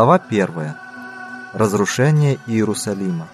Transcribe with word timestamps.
Глава 0.00 0.18
1. 0.30 0.48
Разрушение 1.52 2.38
Иерусалима. 2.46 3.28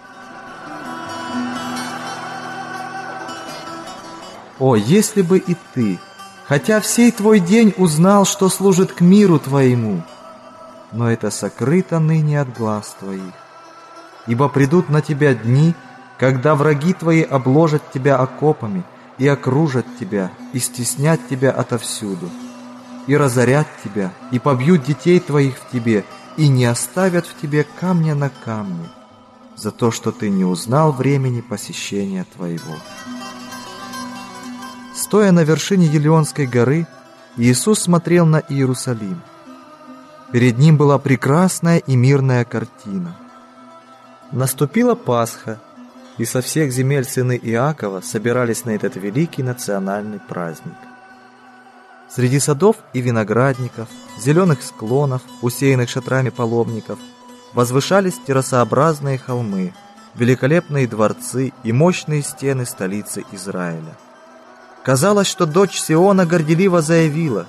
О, 4.59 4.75
если 4.75 5.23
бы 5.23 5.39
и 5.39 5.57
ты, 5.75 6.01
хотя 6.49 6.81
всей 6.81 7.13
твой 7.13 7.39
день 7.39 7.73
узнал, 7.77 8.25
что 8.25 8.49
служит 8.49 8.91
к 8.91 9.01
миру 9.01 9.39
твоему, 9.39 10.03
но 10.91 11.09
это 11.09 11.31
сокрыто 11.31 12.01
ныне 12.01 12.41
от 12.41 12.53
глаз 12.53 12.97
твоих. 12.99 13.35
Ибо 14.27 14.49
придут 14.49 14.89
на 14.89 15.03
тебя 15.03 15.35
дни, 15.35 15.73
когда 16.19 16.57
враги 16.57 16.95
твои 16.95 17.23
обложат 17.23 17.93
тебя 17.93 18.17
окопами 18.17 18.83
и 19.19 19.29
окружат 19.29 19.87
тебя, 20.01 20.33
и 20.53 20.59
стеснят 20.59 21.21
тебя 21.31 21.53
отовсюду, 21.53 22.29
и 23.07 23.17
разорят 23.17 23.69
тебя, 23.85 24.11
и 24.33 24.41
побьют 24.41 24.83
детей 24.83 25.21
твоих 25.21 25.59
в 25.59 25.71
тебе, 25.71 26.05
и 26.37 26.49
не 26.49 26.65
оставят 26.67 27.27
в 27.27 27.41
тебе 27.41 27.65
камня 27.65 28.15
на 28.15 28.31
камне, 28.31 28.89
за 29.57 29.71
то, 29.71 29.91
что 29.91 30.13
ты 30.13 30.29
не 30.29 30.45
узнал 30.45 30.93
времени 30.93 31.41
посещения 31.41 32.27
твоего. 32.37 32.77
Стоя 34.95 35.33
на 35.33 35.45
вершине 35.45 35.87
Елеонской 35.87 36.47
горы, 36.47 36.87
Иисус 37.37 37.81
смотрел 37.81 38.27
на 38.27 38.39
Иерусалим. 38.39 39.21
Перед 40.33 40.59
ним 40.59 40.77
была 40.77 40.99
прекрасная 40.99 41.79
и 41.79 41.97
мирная 41.97 42.45
картина. 42.45 43.17
Наступила 44.33 44.95
Пасха, 44.95 45.61
и 46.19 46.25
со 46.25 46.41
всех 46.41 46.73
земель 46.73 47.05
сыны 47.05 47.39
Иакова 47.41 48.01
собирались 48.01 48.65
на 48.65 48.71
этот 48.71 48.97
великий 48.97 49.43
национальный 49.43 50.19
праздник. 50.19 50.75
Среди 52.09 52.39
садов 52.39 52.77
и 52.93 53.01
виноградников, 53.01 53.89
зеленых 54.19 54.63
склонов, 54.63 55.23
усеянных 55.43 55.91
шатрами 55.91 56.31
паломников, 56.31 56.99
возвышались 57.53 58.19
террасообразные 58.27 59.19
холмы, 59.19 59.75
великолепные 60.15 60.87
дворцы 60.87 61.53
и 61.65 61.73
мощные 61.73 62.23
стены 62.23 62.65
столицы 62.65 63.25
Израиля. 63.33 63.97
Казалось, 64.85 65.27
что 65.27 65.47
дочь 65.47 65.81
Сиона 65.81 66.27
горделиво 66.27 66.81
заявила 66.81 67.47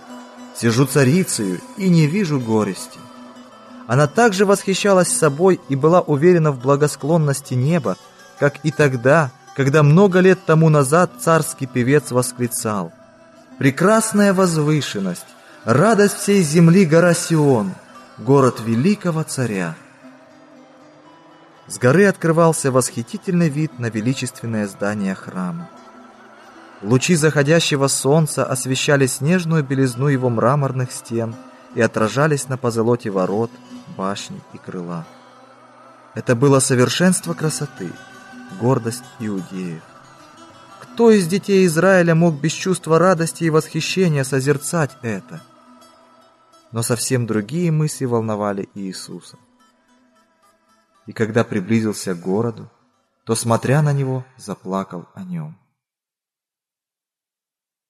«Сижу 0.55 0.85
царицею 0.85 1.61
и 1.77 1.87
не 1.87 2.07
вижу 2.07 2.39
горести». 2.39 2.99
Она 3.85 4.07
также 4.07 4.45
восхищалась 4.45 5.07
собой 5.07 5.61
и 5.69 5.75
была 5.75 6.01
уверена 6.01 6.51
в 6.51 6.59
благосклонности 6.59 7.53
неба, 7.53 7.95
как 8.39 8.55
и 8.63 8.71
тогда, 8.71 9.31
когда 9.55 9.81
много 9.83 10.19
лет 10.19 10.39
тому 10.45 10.69
назад 10.69 11.11
царский 11.19 11.67
певец 11.67 12.11
восклицал 12.11 12.91
прекрасная 13.57 14.33
возвышенность, 14.33 15.25
радость 15.65 16.17
всей 16.17 16.41
земли 16.41 16.85
гора 16.85 17.13
Сион, 17.13 17.73
город 18.17 18.61
великого 18.63 19.23
царя. 19.23 19.75
С 21.67 21.77
горы 21.79 22.05
открывался 22.05 22.71
восхитительный 22.71 23.49
вид 23.49 23.77
на 23.79 23.89
величественное 23.89 24.67
здание 24.67 25.15
храма. 25.15 25.69
Лучи 26.81 27.15
заходящего 27.15 27.87
солнца 27.87 28.45
освещали 28.45 29.07
снежную 29.07 29.63
белизну 29.63 30.07
его 30.07 30.29
мраморных 30.29 30.91
стен 30.91 31.35
и 31.73 31.81
отражались 31.81 32.47
на 32.47 32.57
позолоте 32.57 33.09
ворот, 33.09 33.51
башни 33.97 34.39
и 34.53 34.57
крыла. 34.57 35.05
Это 36.13 36.35
было 36.35 36.59
совершенство 36.59 37.33
красоты, 37.33 37.91
гордость 38.61 39.03
иудеев. 39.19 39.81
Кто 40.97 41.11
из 41.11 41.27
детей 41.27 41.67
Израиля 41.67 42.15
мог 42.15 42.41
без 42.41 42.53
чувства 42.53 42.97
радости 42.97 43.43
и 43.43 43.51
восхищения 43.51 44.23
созерцать 44.23 44.97
это? 45.03 45.43
Но 46.71 46.81
совсем 46.81 47.27
другие 47.27 47.71
мысли 47.71 48.05
волновали 48.05 48.67
Иисуса. 48.73 49.37
И 51.05 51.13
когда 51.13 51.43
приблизился 51.43 52.15
к 52.15 52.19
городу, 52.19 52.71
то, 53.25 53.35
смотря 53.35 53.83
на 53.83 53.93
него, 53.93 54.25
заплакал 54.37 55.05
о 55.13 55.23
нем. 55.23 55.55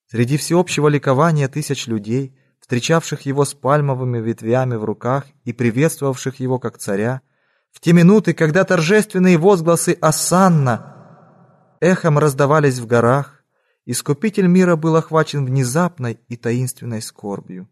Среди 0.08 0.36
всеобщего 0.36 0.90
ликования 0.90 1.48
тысяч 1.48 1.88
людей, 1.88 2.38
встречавших 2.60 3.22
его 3.22 3.46
с 3.46 3.54
пальмовыми 3.54 4.18
ветвями 4.18 4.76
в 4.76 4.84
руках 4.84 5.28
и 5.46 5.54
приветствовавших 5.54 6.42
его 6.42 6.60
как 6.60 6.78
царя, 6.78 7.22
в 7.72 7.80
те 7.80 7.94
минуты, 7.94 8.34
когда 8.34 8.66
торжественные 8.66 9.38
возгласы 9.38 9.98
«Асанна» 10.02 10.97
эхом 11.80 12.18
раздавались 12.18 12.80
в 12.80 12.88
горах, 12.88 13.38
Искупитель 13.90 14.48
мира 14.48 14.76
был 14.76 14.98
охвачен 14.98 15.46
внезапной 15.46 16.20
и 16.28 16.36
таинственной 16.36 17.02
скорбью. 17.02 17.70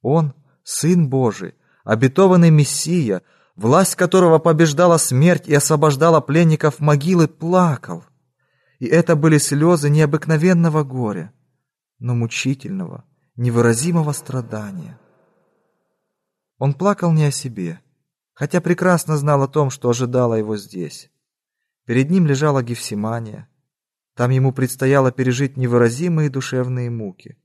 Он, 0.00 0.32
Сын 0.64 1.10
Божий, 1.10 1.54
обетованный 1.84 2.48
Мессия, 2.48 3.20
власть 3.54 3.96
которого 3.96 4.38
побеждала 4.38 4.96
смерть 4.96 5.46
и 5.46 5.54
освобождала 5.54 6.22
пленников 6.22 6.80
могилы, 6.80 7.28
плакал. 7.28 8.02
И 8.78 8.86
это 8.86 9.14
были 9.14 9.36
слезы 9.36 9.90
необыкновенного 9.90 10.84
горя, 10.84 11.34
но 11.98 12.14
мучительного, 12.14 13.04
невыразимого 13.36 14.12
страдания. 14.12 14.98
Он 16.56 16.72
плакал 16.72 17.12
не 17.12 17.24
о 17.24 17.30
себе, 17.30 17.80
хотя 18.32 18.62
прекрасно 18.62 19.18
знал 19.18 19.42
о 19.42 19.48
том, 19.48 19.68
что 19.68 19.90
ожидало 19.90 20.32
его 20.32 20.56
здесь. 20.56 21.10
Перед 21.90 22.08
ним 22.08 22.24
лежала 22.24 22.62
Гефсимания. 22.62 23.48
Там 24.14 24.30
ему 24.30 24.52
предстояло 24.52 25.10
пережить 25.10 25.56
невыразимые 25.56 26.30
душевные 26.30 26.88
муки. 26.88 27.36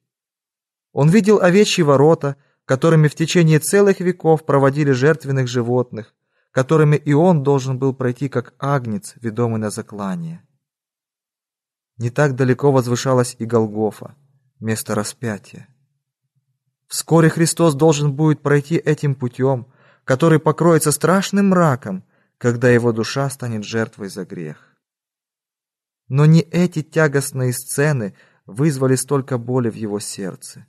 Он 0.92 1.10
видел 1.10 1.42
овечьи 1.42 1.82
ворота, 1.82 2.36
которыми 2.66 3.08
в 3.08 3.16
течение 3.16 3.58
целых 3.58 4.02
веков 4.02 4.46
проводили 4.46 4.92
жертвенных 4.92 5.48
животных, 5.48 6.14
которыми 6.52 6.96
и 6.96 7.12
он 7.12 7.42
должен 7.42 7.80
был 7.80 7.96
пройти 7.96 8.30
как 8.30 8.54
агнец, 8.60 9.16
ведомый 9.16 9.60
на 9.60 9.72
заклание. 9.72 10.46
Не 11.98 12.12
так 12.12 12.36
далеко 12.36 12.72
возвышалась 12.72 13.36
и 13.40 13.46
Голгофа, 13.46 14.16
место 14.60 14.94
распятия. 14.94 15.68
Вскоре 16.86 17.30
Христос 17.30 17.74
должен 17.74 18.14
будет 18.14 18.44
пройти 18.44 18.76
этим 18.76 19.16
путем, 19.16 19.66
который 20.04 20.38
покроется 20.38 20.92
страшным 20.92 21.50
мраком, 21.50 22.04
когда 22.38 22.70
его 22.70 22.92
душа 22.92 23.30
станет 23.30 23.64
жертвой 23.64 24.10
за 24.10 24.26
грех. 24.26 24.76
Но 26.08 26.26
не 26.26 26.42
эти 26.42 26.82
тягостные 26.84 27.54
сцены 27.54 28.16
вызвали 28.46 28.96
столько 28.96 29.38
боли 29.38 29.70
в 29.70 29.76
его 29.76 30.00
сердце. 30.00 30.68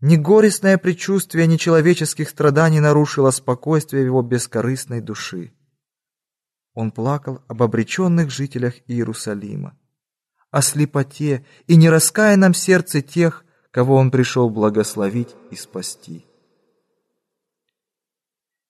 Ни 0.00 0.16
горестное 0.16 0.78
предчувствие 0.78 1.46
нечеловеческих 1.46 2.28
страданий 2.28 2.80
нарушило 2.80 3.30
спокойствие 3.30 4.04
его 4.04 4.22
бескорыстной 4.22 5.00
души. 5.00 5.52
Он 6.74 6.92
плакал 6.92 7.42
об 7.48 7.62
обреченных 7.62 8.30
жителях 8.30 8.74
Иерусалима, 8.86 9.76
о 10.50 10.62
слепоте 10.62 11.44
и 11.66 11.74
нераскаянном 11.74 12.54
сердце 12.54 13.02
тех, 13.02 13.44
кого 13.72 13.96
он 13.96 14.12
пришел 14.12 14.48
благословить 14.50 15.34
и 15.50 15.56
спасти. 15.56 16.27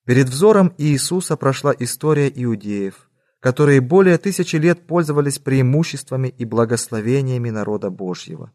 Перед 0.08 0.30
взором 0.30 0.72
Иисуса 0.78 1.36
прошла 1.36 1.74
история 1.78 2.32
иудеев, 2.34 3.10
которые 3.40 3.82
более 3.82 4.16
тысячи 4.16 4.56
лет 4.56 4.86
пользовались 4.86 5.38
преимуществами 5.38 6.28
и 6.28 6.46
благословениями 6.46 7.50
народа 7.50 7.90
Божьего. 7.90 8.50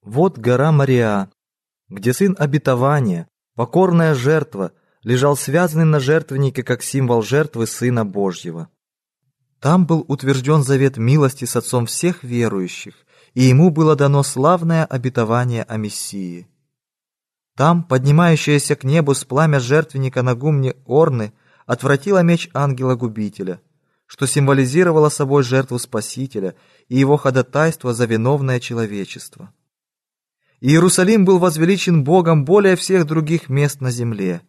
Вот 0.00 0.38
гора 0.38 0.72
Мария, 0.72 1.30
где 1.90 2.14
сын 2.14 2.34
обетования, 2.38 3.28
покорная 3.56 4.14
жертва, 4.14 4.72
лежал 5.02 5.36
связанный 5.36 5.84
на 5.84 6.00
жертвеннике 6.00 6.62
как 6.62 6.82
символ 6.82 7.20
жертвы 7.20 7.66
Сына 7.66 8.06
Божьего. 8.06 8.70
Там 9.60 9.84
был 9.84 10.06
утвержден 10.08 10.62
завет 10.62 10.96
милости 10.96 11.44
с 11.44 11.56
отцом 11.56 11.84
всех 11.84 12.24
верующих, 12.24 12.94
и 13.34 13.42
ему 13.42 13.68
было 13.68 13.96
дано 13.96 14.22
славное 14.22 14.86
обетование 14.86 15.62
о 15.64 15.76
Мессии. 15.76 16.49
Там, 17.60 17.82
поднимающаяся 17.82 18.74
к 18.74 18.84
небу 18.84 19.12
с 19.12 19.22
пламя 19.26 19.60
жертвенника 19.60 20.22
на 20.22 20.34
гумне 20.34 20.76
Орны, 20.86 21.34
отвратила 21.66 22.22
меч 22.22 22.48
ангела-губителя, 22.54 23.60
что 24.06 24.24
символизировало 24.26 25.10
собой 25.10 25.42
жертву 25.42 25.78
Спасителя 25.78 26.54
и 26.88 26.96
его 26.96 27.18
ходатайство 27.18 27.92
за 27.92 28.06
виновное 28.06 28.60
человечество. 28.60 29.52
Иерусалим 30.62 31.26
был 31.26 31.38
возвеличен 31.38 32.02
Богом 32.02 32.46
более 32.46 32.76
всех 32.76 33.04
других 33.04 33.50
мест 33.50 33.82
на 33.82 33.90
земле. 33.90 34.40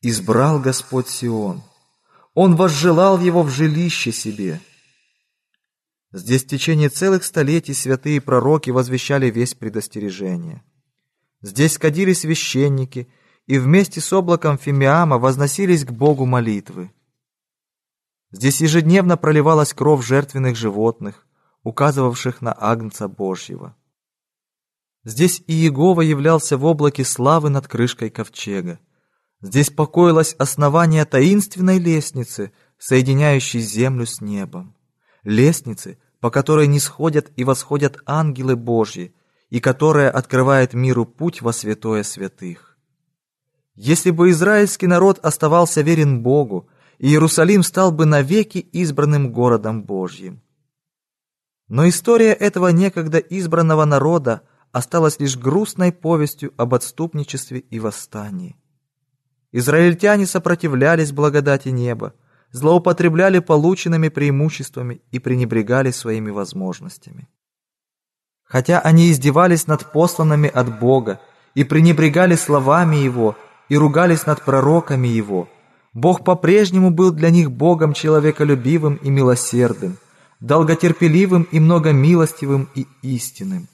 Избрал 0.00 0.60
Господь 0.60 1.08
Сион. 1.08 1.64
Он 2.34 2.54
возжелал 2.54 3.18
его 3.18 3.42
в 3.42 3.50
жилище 3.50 4.12
себе. 4.12 4.60
Здесь 6.12 6.44
в 6.44 6.46
течение 6.46 6.90
целых 6.90 7.24
столетий 7.24 7.74
святые 7.74 8.20
пророки 8.20 8.70
возвещали 8.70 9.30
весь 9.30 9.54
предостережение. 9.54 10.62
Здесь 11.46 11.78
кадили 11.78 12.12
священники, 12.12 13.08
и 13.46 13.58
вместе 13.58 14.00
с 14.00 14.12
облаком 14.12 14.58
Фимиама 14.58 15.16
возносились 15.16 15.84
к 15.84 15.92
Богу 15.92 16.26
молитвы. 16.26 16.90
Здесь 18.32 18.60
ежедневно 18.60 19.16
проливалась 19.16 19.72
кровь 19.72 20.04
жертвенных 20.04 20.56
животных, 20.56 21.24
указывавших 21.62 22.42
на 22.42 22.52
Агнца 22.52 23.06
Божьего. 23.06 23.76
Здесь 25.04 25.40
и 25.46 25.52
Иегова 25.52 26.00
являлся 26.00 26.58
в 26.58 26.64
облаке 26.64 27.04
славы 27.04 27.48
над 27.48 27.68
крышкой 27.68 28.10
ковчега. 28.10 28.80
Здесь 29.40 29.70
покоилось 29.70 30.34
основание 30.40 31.04
таинственной 31.04 31.78
лестницы, 31.78 32.50
соединяющей 32.76 33.60
землю 33.60 34.04
с 34.04 34.20
небом. 34.20 34.74
Лестницы, 35.22 36.00
по 36.18 36.28
которой 36.28 36.66
не 36.66 36.80
сходят 36.80 37.30
и 37.36 37.44
восходят 37.44 37.98
ангелы 38.04 38.56
Божьи, 38.56 39.14
и 39.50 39.60
которая 39.60 40.10
открывает 40.10 40.74
миру 40.74 41.04
путь 41.04 41.42
во 41.42 41.52
святое 41.52 42.02
святых. 42.02 42.76
Если 43.74 44.10
бы 44.10 44.30
израильский 44.30 44.86
народ 44.86 45.18
оставался 45.22 45.82
верен 45.82 46.22
Богу, 46.22 46.68
Иерусалим 46.98 47.62
стал 47.62 47.92
бы 47.92 48.06
навеки 48.06 48.58
избранным 48.58 49.30
городом 49.30 49.82
Божьим. 49.82 50.40
Но 51.68 51.86
история 51.88 52.32
этого 52.32 52.68
некогда 52.68 53.18
избранного 53.18 53.84
народа 53.84 54.42
осталась 54.72 55.20
лишь 55.20 55.36
грустной 55.36 55.92
повестью 55.92 56.54
об 56.56 56.74
отступничестве 56.74 57.58
и 57.58 57.78
восстании. 57.78 58.56
Израильтяне 59.52 60.26
сопротивлялись 60.26 61.12
благодати 61.12 61.68
неба, 61.68 62.14
злоупотребляли 62.50 63.40
полученными 63.40 64.08
преимуществами 64.08 65.02
и 65.10 65.18
пренебрегали 65.18 65.90
своими 65.90 66.30
возможностями. 66.30 67.28
Хотя 68.48 68.78
они 68.78 69.10
издевались 69.10 69.66
над 69.66 69.92
посланными 69.92 70.48
от 70.48 70.78
Бога 70.78 71.20
и 71.54 71.64
пренебрегали 71.64 72.36
словами 72.36 72.96
Его 72.96 73.36
и 73.68 73.76
ругались 73.76 74.26
над 74.26 74.42
пророками 74.42 75.08
Его, 75.08 75.48
Бог 75.92 76.24
по-прежнему 76.24 76.90
был 76.90 77.10
для 77.10 77.30
них 77.30 77.50
Богом 77.50 77.92
человеколюбивым 77.92 78.96
и 78.96 79.10
милосердным, 79.10 79.96
долготерпеливым 80.40 81.48
и 81.50 81.58
многомилостивым 81.58 82.68
и 82.74 82.86
истинным. 83.02 83.66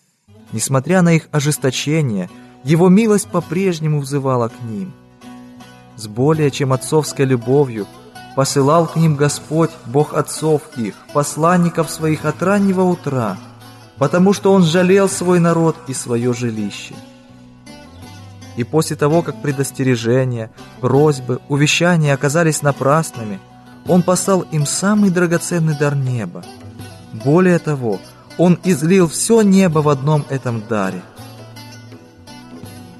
Несмотря 0.53 1.03
на 1.03 1.15
их 1.15 1.29
ожесточение, 1.33 2.31
Его 2.65 2.89
милость 2.89 3.29
по-прежнему 3.29 4.01
взывала 4.01 4.49
к 4.49 4.63
ним. 4.63 4.93
С 5.97 6.07
более 6.07 6.51
чем 6.51 6.73
отцовской 6.73 7.27
любовью 7.27 7.87
посылал 8.37 8.87
к 8.87 8.97
ним 8.97 9.17
Господь, 9.17 9.71
Бог 9.85 10.15
отцов 10.15 10.63
их, 10.77 10.95
посланников 11.13 11.91
своих 11.91 12.25
от 12.25 12.43
раннего 12.43 12.83
утра– 12.83 13.37
потому 14.03 14.33
что 14.33 14.53
он 14.53 14.65
жалел 14.65 15.09
свой 15.09 15.39
народ 15.39 15.77
и 15.87 15.95
свое 15.95 16.35
жилище. 16.35 16.97
И 18.57 18.65
после 18.65 18.97
того, 18.97 19.23
как 19.23 19.41
предостережения, 19.41 20.51
просьбы, 20.81 21.39
увещания 21.49 22.13
оказались 22.13 22.63
напрасными, 22.63 23.39
он 23.87 24.03
послал 24.03 24.41
им 24.41 24.67
самый 24.67 25.11
драгоценный 25.11 25.79
дар 25.79 25.95
неба. 25.95 26.45
Более 27.13 27.61
того, 27.61 28.01
он 28.39 28.59
излил 28.65 29.07
все 29.07 29.43
небо 29.43 29.79
в 29.79 29.89
одном 29.89 30.27
этом 30.31 30.65
даре. 30.69 31.03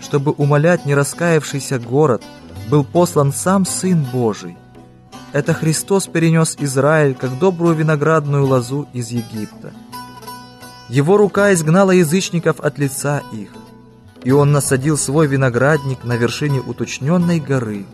Чтобы 0.01 0.31
умолять 0.31 0.87
нераскаявшийся 0.87 1.81
город, 1.81 2.23
был 2.71 2.85
послан 2.85 3.33
сам 3.33 3.67
Сын 3.67 4.07
Божий. 4.13 4.57
Это 5.33 5.53
Христос 5.53 6.07
перенес 6.07 6.57
Израиль, 6.61 7.17
как 7.17 7.41
добрую 7.41 7.75
виноградную 7.75 8.47
лозу 8.47 8.87
из 8.93 9.09
Египта. 9.09 9.73
Его 10.89 11.17
рука 11.17 11.53
изгнала 11.53 11.93
язычников 11.93 12.61
от 12.61 12.79
лица 12.79 13.23
их, 13.33 13.51
и 14.25 14.31
он 14.33 14.53
насадил 14.53 14.97
свой 14.97 15.27
виноградник 15.27 16.05
на 16.05 16.17
вершине 16.17 16.61
уточненной 16.61 17.41
горы, 17.41 17.87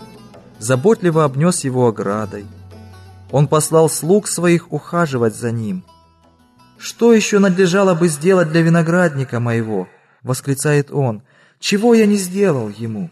заботливо 0.58 1.24
обнес 1.24 1.64
его 1.64 1.88
оградой. 1.88 2.46
Он 3.30 3.46
послал 3.46 3.88
слуг 3.90 4.26
своих 4.26 4.72
ухаживать 4.72 5.36
за 5.36 5.52
ним. 5.52 5.84
«Что 6.78 7.12
еще 7.12 7.38
надлежало 7.38 7.94
бы 7.94 8.08
сделать 8.08 8.50
для 8.50 8.62
виноградника 8.62 9.40
моего?»— 9.40 9.88
восклицает 10.22 10.90
он. 10.90 11.22
«Чего 11.58 11.94
я 11.94 12.06
не 12.06 12.16
сделал 12.16 12.68
ему?» 12.68 13.10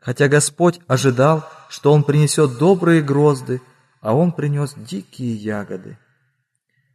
Хотя 0.00 0.28
Господь 0.28 0.80
ожидал, 0.86 1.44
что 1.68 1.92
он 1.92 2.04
принесет 2.04 2.58
добрые 2.58 3.02
грозды, 3.02 3.60
а 4.00 4.14
он 4.14 4.32
принес 4.32 4.74
дикие 4.76 5.34
ягоды. 5.34 5.98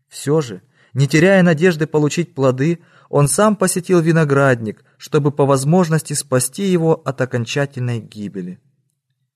Все 0.07 0.41
же, 0.41 0.61
не 0.93 1.07
теряя 1.07 1.41
надежды 1.41 1.87
получить 1.87 2.35
плоды, 2.35 2.79
он 3.09 3.27
сам 3.27 3.55
посетил 3.55 3.99
виноградник, 3.99 4.83
чтобы 4.97 5.31
по 5.31 5.45
возможности 5.45 6.13
спасти 6.13 6.63
его 6.63 7.01
от 7.05 7.19
окончательной 7.21 7.99
гибели. 7.99 8.59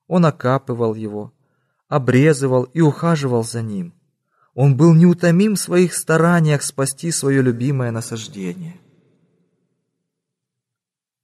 Он 0.08 0.26
окапывал 0.26 0.94
его, 0.94 1.34
обрезывал 1.88 2.64
и 2.64 2.82
ухаживал 2.82 3.44
за 3.44 3.62
ним. 3.62 3.94
Он 4.54 4.76
был 4.76 4.94
неутомим 4.94 5.56
в 5.56 5.60
своих 5.60 5.94
стараниях 5.94 6.64
спасти 6.64 7.12
свое 7.12 7.42
любимое 7.42 7.92
насаждение. 7.92 8.80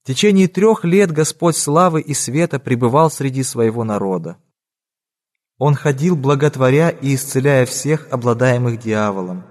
В 0.03 0.07
течение 0.07 0.47
трех 0.47 0.83
лет 0.83 1.11
Господь 1.11 1.55
славы 1.55 2.01
и 2.01 2.13
света 2.13 2.59
пребывал 2.59 3.09
среди 3.09 3.41
своего 3.41 3.83
народа. 3.83 4.37
Он 5.57 5.75
ходил, 5.75 6.15
благотворя 6.15 6.89
и 6.89 7.15
исцеляя 7.15 7.65
всех, 7.65 8.07
обладаемых 8.11 8.79
дьяволом 8.79 9.45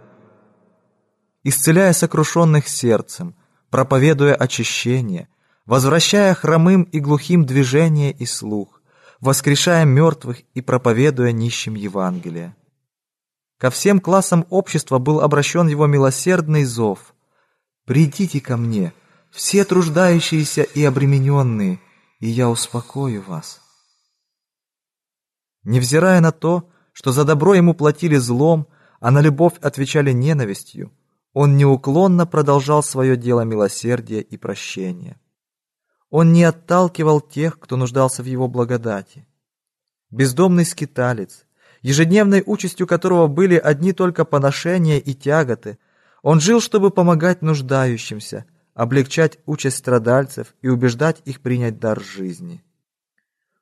исцеляя 1.44 1.92
сокрушенных 1.92 2.68
сердцем, 2.68 3.34
проповедуя 3.70 4.34
очищение, 4.34 5.28
возвращая 5.66 6.34
хромым 6.34 6.82
и 6.84 7.00
глухим 7.00 7.44
движение 7.44 8.12
и 8.12 8.26
слух, 8.26 8.80
воскрешая 9.20 9.84
мертвых 9.84 10.42
и 10.54 10.60
проповедуя 10.60 11.32
нищим 11.32 11.74
Евангелие. 11.74 12.56
Ко 13.58 13.70
всем 13.70 14.00
классам 14.00 14.44
общества 14.50 14.98
был 14.98 15.20
обращен 15.20 15.68
его 15.68 15.86
милосердный 15.86 16.64
зов. 16.64 17.14
«Придите 17.84 18.40
ко 18.40 18.56
мне, 18.56 18.92
все 19.30 19.64
труждающиеся 19.64 20.62
и 20.62 20.84
обремененные, 20.84 21.80
и 22.18 22.28
я 22.28 22.48
успокою 22.48 23.22
вас». 23.22 23.60
Невзирая 25.64 26.20
на 26.20 26.32
то, 26.32 26.68
что 26.92 27.12
за 27.12 27.24
добро 27.24 27.54
ему 27.54 27.74
платили 27.74 28.16
злом, 28.16 28.66
а 29.00 29.10
на 29.10 29.20
любовь 29.20 29.54
отвечали 29.60 30.10
ненавистью, 30.12 30.92
он 31.32 31.56
неуклонно 31.56 32.26
продолжал 32.26 32.82
свое 32.82 33.16
дело 33.16 33.42
милосердия 33.42 34.20
и 34.20 34.36
прощения. 34.36 35.18
Он 36.10 36.32
не 36.32 36.44
отталкивал 36.44 37.20
тех, 37.20 37.58
кто 37.58 37.76
нуждался 37.76 38.22
в 38.22 38.26
его 38.26 38.48
благодати. 38.48 39.26
Бездомный 40.10 40.66
скиталец, 40.66 41.46
ежедневной 41.80 42.42
участью 42.44 42.86
которого 42.86 43.28
были 43.28 43.56
одни 43.56 43.94
только 43.94 44.26
поношения 44.26 44.98
и 44.98 45.14
тяготы, 45.14 45.78
он 46.22 46.38
жил, 46.38 46.60
чтобы 46.60 46.90
помогать 46.90 47.40
нуждающимся, 47.40 48.44
облегчать 48.74 49.38
участь 49.46 49.78
страдальцев 49.78 50.54
и 50.60 50.68
убеждать 50.68 51.22
их 51.24 51.40
принять 51.40 51.78
дар 51.78 52.00
жизни. 52.00 52.62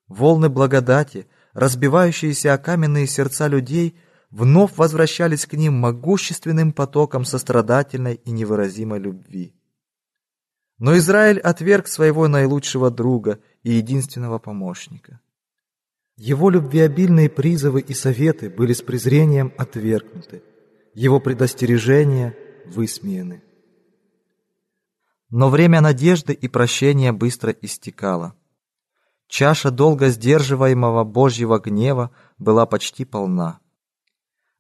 Волны 0.09 0.49
благодати, 0.49 1.29
разбивающиеся 1.53 2.53
о 2.53 2.59
каменные 2.59 3.07
сердца 3.07 3.47
людей– 3.47 3.97
вновь 4.31 4.77
возвращались 4.77 5.47
к 5.47 5.55
ним 5.55 5.75
могущественным 5.75 6.73
потоком 6.73 7.25
сострадательной 7.25 8.15
и 8.15 8.31
невыразимой 8.31 9.01
любви. 9.01 9.55
Но 10.79 10.97
Израиль 10.97 11.41
отверг 11.41 11.89
своего 11.89 12.27
наилучшего 12.29 12.91
друга 12.91 13.41
и 13.63 13.73
единственного 13.73 14.39
помощника. 14.39 15.21
Его 16.17 16.51
любвеобильные 16.51 17.29
призывы 17.29 17.81
и 17.81 17.95
советы 17.95 18.51
были 18.51 18.73
с 18.73 18.83
презрением 18.83 19.53
отвергнуты, 19.59 20.43
его 20.95 21.21
предостережения 21.21 22.37
высмеяны. 22.67 23.43
Но 25.31 25.49
время 25.49 25.81
надежды 25.81 26.33
и 26.33 26.49
прощения 26.49 27.13
быстро 27.13 27.53
истекало. 27.53 28.35
Чаша 29.29 29.71
долго 29.71 30.09
сдерживаемого 30.09 31.05
Божьего 31.05 31.59
гнева 31.59 32.11
была 32.39 32.67
почти 32.67 33.05
полна. 33.05 33.61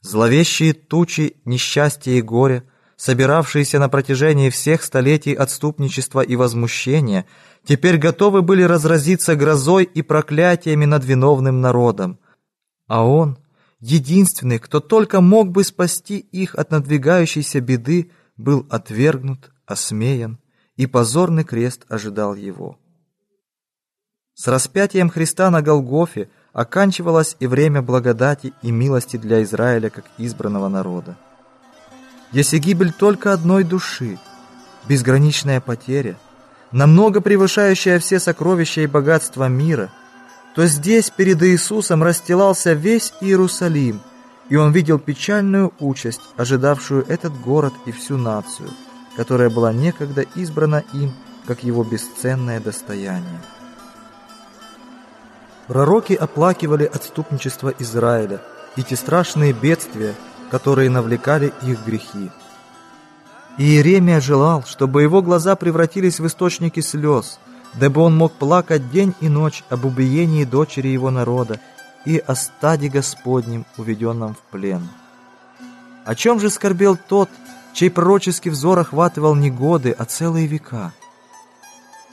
Зловещие 0.03 0.73
тучи 0.73 1.37
несчастья 1.45 2.13
и 2.13 2.23
горя, 2.23 2.65
собиравшиеся 2.97 3.79
на 3.79 3.89
протяжении 3.89 4.49
всех 4.49 4.83
столетий 4.83 5.35
отступничества 5.35 6.23
и 6.23 6.37
возмущения, 6.37 7.27
теперь 7.65 7.99
готовы 7.99 8.41
были 8.41 8.63
разразиться 8.63 9.37
грозой 9.37 9.85
и 9.85 10.01
проклятиями 10.03 10.87
над 10.87 11.05
виновным 11.05 11.61
народом. 11.61 12.19
А 12.87 13.05
он, 13.05 13.39
единственный, 13.79 14.59
кто 14.59 14.81
только 14.81 15.21
мог 15.21 15.51
бы 15.51 15.65
спасти 15.65 16.19
их 16.19 16.55
от 16.55 16.71
надвигающейся 16.71 17.61
беды, 17.61 18.11
был 18.39 18.67
отвергнут, 18.71 19.53
осмеян, 19.67 20.39
и 20.77 20.87
позорный 20.87 21.45
крест 21.45 21.85
ожидал 21.89 22.35
его. 22.35 22.79
С 24.35 24.49
распятием 24.49 25.11
Христа 25.11 25.51
на 25.51 25.61
Голгофе 25.61 26.31
оканчивалось 26.53 27.37
и 27.41 27.47
время 27.47 27.83
благодати 27.83 28.53
и 28.63 28.71
милости 28.71 29.17
для 29.17 29.43
Израиля 29.43 29.91
как 29.91 30.05
избранного 30.19 30.69
народа. 30.69 31.17
Если 32.33 32.59
гибель 32.59 32.93
только 32.93 33.33
одной 33.33 33.65
души, 33.65 34.19
безграничная 34.89 35.61
потеря, 35.61 36.17
намного 36.73 37.21
превышающая 37.21 37.99
все 37.99 38.21
сокровища 38.21 38.83
и 38.83 38.87
богатства 38.87 39.49
мира, 39.49 39.91
то 40.55 40.67
здесь 40.67 41.11
перед 41.11 41.43
Иисусом 41.43 42.03
расстилался 42.03 42.73
весь 42.73 43.13
Иерусалим, 43.21 44.01
и 44.49 44.57
он 44.57 44.73
видел 44.73 44.99
печальную 44.99 45.73
участь, 45.79 46.21
ожидавшую 46.37 47.07
этот 47.07 47.39
город 47.41 47.73
и 47.87 47.93
всю 47.93 48.17
нацию, 48.17 48.69
которая 49.17 49.49
была 49.51 49.73
некогда 49.73 50.23
избрана 50.35 50.83
им 50.93 51.13
как 51.47 51.65
его 51.65 51.83
бесценное 51.85 52.61
достояние. 52.61 53.41
Пророки 55.71 56.15
оплакивали 56.15 56.83
отступничество 56.83 57.73
Израиля 57.79 58.43
и 58.75 58.83
те 58.83 58.97
страшные 58.97 59.53
бедствия, 59.53 60.17
которые 60.51 60.91
навлекали 60.91 61.53
их 61.63 61.87
грехи. 61.87 62.33
Иеремия 63.57 64.21
желал, 64.21 64.65
чтобы 64.65 65.03
его 65.03 65.23
глаза 65.23 65.55
превратились 65.55 66.19
в 66.19 66.27
источники 66.27 66.81
слез, 66.81 67.39
дабы 67.75 68.01
он 68.01 68.17
мог 68.17 68.33
плакать 68.33 68.91
день 68.91 69.15
и 69.21 69.29
ночь 69.29 69.63
об 69.71 69.85
убиении 69.85 70.43
дочери 70.43 70.89
его 70.89 71.13
народа 71.13 71.61
и 72.05 72.19
о 72.19 72.35
стаде 72.35 72.89
Господнем, 72.89 73.65
уведенном 73.77 74.35
в 74.35 74.41
плен. 74.51 74.89
О 76.05 76.17
чем 76.17 76.41
же 76.41 76.51
скорбел 76.51 76.97
тот, 76.97 77.31
чей 77.75 77.93
пророческий 77.93 78.51
взор 78.51 78.81
охватывал 78.81 79.37
не 79.37 79.53
годы, 79.53 79.95
а 79.97 80.05
целые 80.05 80.49
века? 80.49 80.91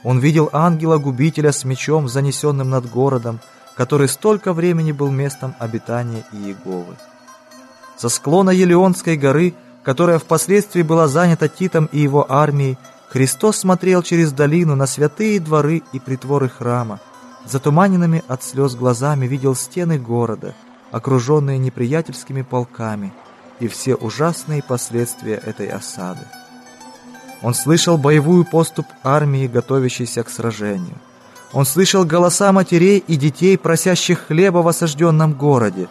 Он 0.04 0.20
видел 0.20 0.50
ангела-губителя 0.54 1.52
с 1.52 1.64
мечом, 1.66 2.08
занесенным 2.08 2.70
над 2.70 2.90
городом, 2.90 3.40
который 3.76 4.08
столько 4.08 4.54
времени 4.54 4.92
был 4.92 5.12
местом 5.12 5.56
обитания 5.60 6.24
Иеговы. 6.32 6.96
Со 7.98 8.10
склона 8.10 8.52
Елеонской 8.52 9.18
горы, 9.18 9.54
которая 9.84 10.20
впоследствии 10.20 10.82
была 10.82 11.08
занята 11.08 11.48
Титом 11.48 11.90
и 11.92 12.00
его 12.00 12.26
армией, 12.32 12.78
Христос 13.10 13.58
смотрел 13.58 14.04
через 14.04 14.32
долину 14.32 14.76
на 14.76 14.86
святые 14.86 15.40
дворы 15.40 15.82
и 15.94 16.00
притворы 16.00 16.50
храма. 16.50 17.00
Затуманенными 17.46 18.24
от 18.28 18.44
слез 18.44 18.76
глазами 18.76 19.26
видел 19.26 19.56
стены 19.56 19.98
города, 19.98 20.54
окруженные 20.92 21.58
неприятельскими 21.58 22.42
полками, 22.42 23.14
и 23.60 23.68
все 23.68 23.96
ужасные 23.96 24.62
последствия 24.62 25.36
этой 25.36 25.68
осады. 25.68 26.28
Он 27.42 27.54
слышал 27.54 27.98
боевую 27.98 28.46
поступ 28.46 28.88
армии, 29.04 29.48
готовящейся 29.48 30.24
к 30.24 30.30
сражению. 30.30 30.96
Он 31.54 31.66
слышал 31.66 32.04
голоса 32.04 32.52
матерей 32.52 33.04
и 33.08 33.16
детей, 33.16 33.58
просящих 33.58 34.28
хлеба 34.28 34.60
в 34.60 34.68
осажденном 34.68 35.34
городе. 35.34 35.88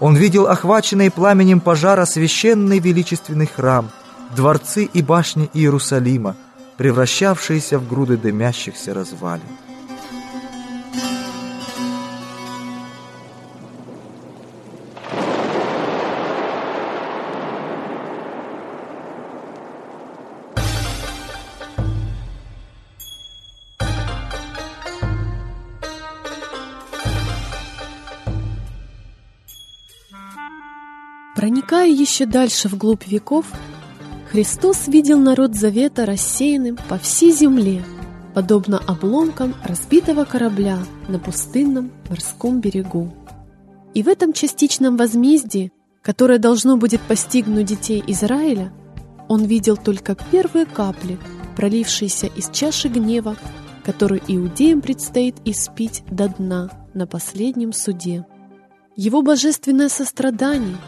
Он 0.00 0.16
видел 0.16 0.46
охваченный 0.46 1.10
пламенем 1.10 1.60
пожара 1.60 2.04
священный 2.04 2.80
величественный 2.80 3.46
храм, 3.46 3.90
дворцы 4.34 4.84
и 4.84 5.02
башни 5.02 5.48
Иерусалима, 5.54 6.36
превращавшиеся 6.76 7.78
в 7.78 7.88
груды 7.88 8.16
дымящихся 8.16 8.92
развалин. 8.94 9.65
Еще 32.06 32.24
дальше 32.24 32.68
вглубь 32.68 33.08
веков, 33.08 33.46
Христос 34.30 34.86
видел 34.86 35.18
народ 35.18 35.56
Завета 35.56 36.06
рассеянным 36.06 36.78
по 36.88 36.98
всей 36.98 37.32
земле, 37.32 37.84
подобно 38.32 38.78
обломкам 38.78 39.56
разбитого 39.64 40.24
корабля 40.24 40.78
на 41.08 41.18
пустынном 41.18 41.90
морском 42.08 42.60
берегу. 42.60 43.12
И 43.92 44.04
в 44.04 44.08
этом 44.08 44.32
частичном 44.32 44.96
возмездии, 44.96 45.72
которое 46.00 46.38
должно 46.38 46.76
будет 46.76 47.00
постигнуть 47.00 47.66
детей 47.66 48.04
Израиля, 48.06 48.72
он 49.28 49.44
видел 49.44 49.76
только 49.76 50.16
первые 50.30 50.64
капли, 50.64 51.18
пролившиеся 51.56 52.28
из 52.28 52.50
чаши 52.50 52.86
гнева, 52.86 53.36
которую 53.84 54.20
иудеям 54.28 54.80
предстоит 54.80 55.34
испить 55.44 56.04
до 56.08 56.28
дна 56.28 56.70
на 56.94 57.08
последнем 57.08 57.72
суде. 57.72 58.24
Его 58.94 59.22
божественное 59.22 59.88
сострадание– 59.88 60.76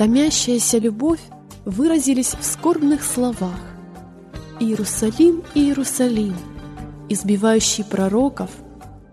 томящаяся 0.00 0.78
любовь 0.78 1.20
выразились 1.66 2.32
в 2.32 2.42
скорбных 2.42 3.04
словах. 3.04 3.60
«Иерусалим, 4.58 5.44
Иерусалим, 5.54 6.34
избивающий 7.10 7.84
пророков 7.84 8.48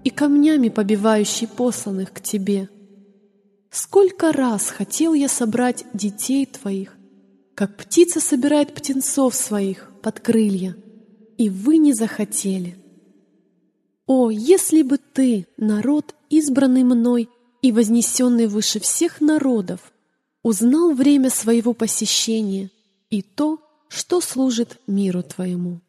и 0.06 0.10
камнями 0.10 0.70
побивающий 0.70 1.50
посланных 1.50 2.14
к 2.14 2.22
тебе. 2.22 2.70
Сколько 3.70 4.32
раз 4.32 4.70
хотел 4.70 5.14
я 5.14 5.28
собрать 5.28 5.84
детей 5.94 6.46
твоих, 6.46 6.96
как 7.54 7.76
птица 7.76 8.22
собирает 8.22 8.74
птенцов 8.74 9.36
своих 9.36 9.92
под 10.02 10.22
крылья, 10.22 10.78
и 11.38 11.50
вы 11.50 11.80
не 11.80 11.92
захотели. 11.92 12.78
О, 14.06 14.30
если 14.30 14.84
бы 14.84 15.00
ты, 15.00 15.48
народ, 15.58 16.16
избранный 16.30 16.86
мной 16.86 17.28
и 17.62 17.74
вознесенный 17.74 18.48
выше 18.48 18.80
всех 18.80 19.20
народов, 19.20 19.92
узнал 20.48 20.94
время 20.94 21.30
своего 21.30 21.74
посещения 21.74 22.72
и 23.10 23.22
то, 23.22 23.60
что 23.90 24.22
служит 24.22 24.80
миру 24.88 25.22
Твоему. 25.22 25.82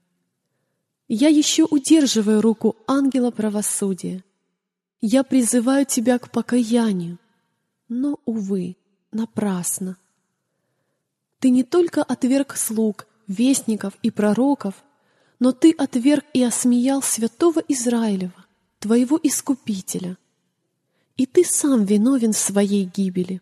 Я 1.07 1.29
еще 1.29 1.65
удерживаю 1.65 2.41
руку 2.41 2.75
ангела 2.89 3.31
правосудия. 3.31 4.25
Я 5.01 5.23
призываю 5.23 5.87
Тебя 5.87 6.19
к 6.19 6.33
покаянию, 6.33 7.21
но, 7.89 8.19
увы, 8.25 8.77
напрасно. 9.13 9.97
Ты 11.39 11.51
не 11.51 11.63
только 11.63 12.03
отверг 12.03 12.57
слуг, 12.57 13.07
вестников 13.29 13.95
и 14.03 14.11
пророков, 14.11 14.75
но 15.39 15.53
Ты 15.53 15.71
отверг 15.71 16.25
и 16.35 16.43
осмеял 16.43 17.01
святого 17.01 17.63
Израилева, 17.69 18.45
Твоего 18.81 19.21
Искупителя. 19.23 20.19
И 21.17 21.27
Ты 21.27 21.45
сам 21.45 21.85
виновен 21.85 22.33
в 22.33 22.39
своей 22.39 22.87
гибели. 22.87 23.41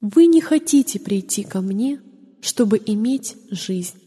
Вы 0.00 0.26
не 0.26 0.40
хотите 0.40 1.00
прийти 1.00 1.42
ко 1.42 1.60
мне, 1.60 2.00
чтобы 2.40 2.80
иметь 2.84 3.36
жизнь. 3.50 3.98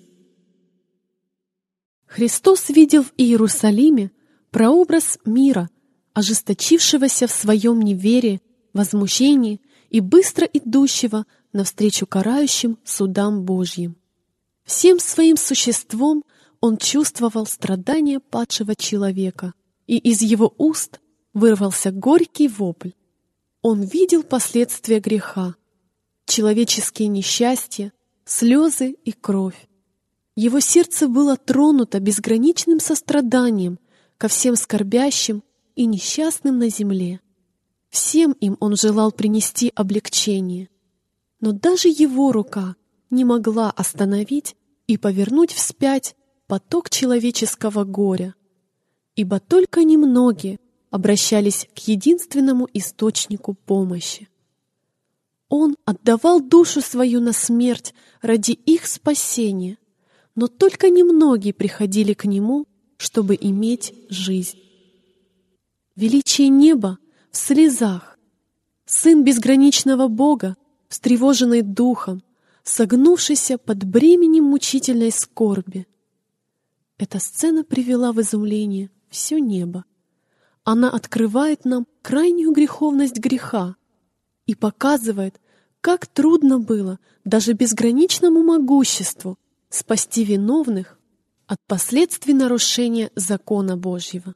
Христос 2.05 2.69
видел 2.69 3.03
в 3.03 3.13
Иерусалиме 3.17 4.11
прообраз 4.51 5.19
мира, 5.25 5.69
ожесточившегося 6.13 7.27
в 7.27 7.31
своем 7.31 7.81
неверии, 7.81 8.41
возмущении 8.73 9.61
и 9.89 9.99
быстро 9.99 10.45
идущего 10.45 11.25
навстречу 11.51 12.05
карающим 12.05 12.77
судам 12.85 13.43
Божьим. 13.43 13.97
Всем 14.63 14.99
своим 14.99 15.35
существом 15.35 16.23
он 16.61 16.77
чувствовал 16.77 17.45
страдания 17.45 18.19
падшего 18.19 18.75
человека, 18.75 19.53
и 19.87 19.97
из 19.97 20.21
его 20.21 20.53
уст 20.57 21.01
вырвался 21.33 21.91
горький 21.91 22.47
вопль. 22.47 22.91
Он 23.61 23.81
видел 23.83 24.23
последствия 24.23 24.99
греха, 24.99 25.55
человеческие 26.25 27.07
несчастья, 27.07 27.93
слезы 28.25 28.95
и 29.03 29.11
кровь. 29.11 29.67
Его 30.35 30.59
сердце 30.59 31.07
было 31.07 31.37
тронуто 31.37 31.99
безграничным 31.99 32.79
состраданием 32.79 33.79
ко 34.17 34.27
всем 34.27 34.55
скорбящим 34.55 35.43
и 35.75 35.85
несчастным 35.85 36.57
на 36.57 36.69
земле. 36.69 37.19
Всем 37.89 38.31
им 38.33 38.55
он 38.59 38.75
желал 38.75 39.11
принести 39.11 39.71
облегчение. 39.75 40.69
Но 41.41 41.51
даже 41.51 41.89
его 41.89 42.31
рука 42.31 42.75
не 43.09 43.25
могла 43.25 43.69
остановить 43.71 44.55
и 44.87 44.97
повернуть 44.97 45.51
вспять 45.51 46.15
поток 46.47 46.89
человеческого 46.89 47.83
горя, 47.83 48.35
ибо 49.15 49.39
только 49.39 49.83
немногие 49.83 50.59
обращались 50.89 51.67
к 51.75 51.79
единственному 51.79 52.67
источнику 52.73 53.53
помощи. 53.53 54.29
Он 55.53 55.75
отдавал 55.83 56.39
душу 56.39 56.79
свою 56.79 57.19
на 57.19 57.33
смерть 57.33 57.93
ради 58.21 58.51
их 58.53 58.87
спасения, 58.87 59.77
но 60.33 60.47
только 60.47 60.89
немногие 60.89 61.53
приходили 61.53 62.13
к 62.13 62.23
Нему, 62.23 62.67
чтобы 62.95 63.37
иметь 63.39 63.93
жизнь. 64.07 64.57
Величие 65.97 66.47
неба 66.47 66.99
в 67.31 67.37
слезах, 67.37 68.17
Сын 68.85 69.25
безграничного 69.25 70.07
Бога, 70.07 70.55
встревоженный 70.87 71.63
духом, 71.63 72.23
согнувшийся 72.63 73.57
под 73.57 73.83
бременем 73.83 74.45
мучительной 74.45 75.11
скорби. 75.11 75.85
Эта 76.97 77.19
сцена 77.19 77.65
привела 77.65 78.13
в 78.13 78.21
изумление 78.21 78.89
все 79.09 79.37
небо. 79.37 79.83
Она 80.63 80.89
открывает 80.89 81.65
нам 81.65 81.87
крайнюю 82.01 82.53
греховность 82.53 83.17
греха, 83.17 83.75
и 84.45 84.55
показывает, 84.55 85.39
как 85.81 86.07
трудно 86.07 86.59
было 86.59 86.99
даже 87.25 87.53
безграничному 87.53 88.43
могуществу 88.43 89.37
спасти 89.69 90.23
виновных 90.23 90.99
от 91.47 91.59
последствий 91.67 92.33
нарушения 92.33 93.11
закона 93.15 93.77
Божьего. 93.77 94.35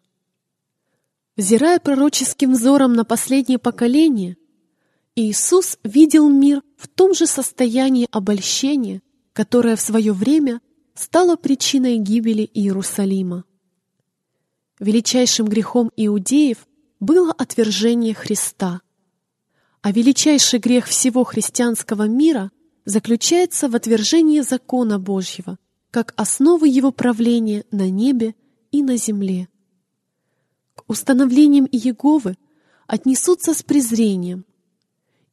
Взирая 1.38 1.79
пророческим 1.79 2.53
взором 2.53 2.93
на 2.93 3.03
последнее 3.03 3.59
поколение, 3.59 4.38
Иисус 5.15 5.77
видел 5.83 6.29
мир 6.29 6.62
в 6.77 6.88
том 6.88 7.13
же 7.13 7.25
состоянии 7.25 8.07
обольщения, 8.12 9.01
которое 9.33 9.75
в 9.75 9.81
свое 9.81 10.13
время 10.13 10.62
стало 10.93 11.35
причиной 11.35 11.97
гибели 11.97 12.50
Иерусалима. 12.53 13.43
Величайшим 14.79 15.47
грехом 15.47 15.91
иудеев 15.95 16.67
было 17.00 17.31
отвержение 17.31 18.13
Христа. 18.13 18.81
А 19.85 19.91
величайший 19.91 20.57
грех 20.57 20.87
всего 20.87 21.23
христианского 21.23 22.07
мира 22.07 22.51
заключается 22.85 23.69
в 23.69 23.75
отвержении 23.75 24.41
закона 24.41 24.97
Божьего, 24.97 25.59
как 25.91 26.11
основы 26.17 26.69
его 26.69 26.91
правления 26.91 27.65
на 27.69 27.87
небе 27.91 28.33
и 28.71 28.81
на 28.81 28.97
земле. 28.97 29.47
К 30.73 30.85
установлениям 30.87 31.67
Иеговы 31.71 32.35
отнесутся 32.87 33.53
с 33.53 33.61
презрением, 33.61 34.47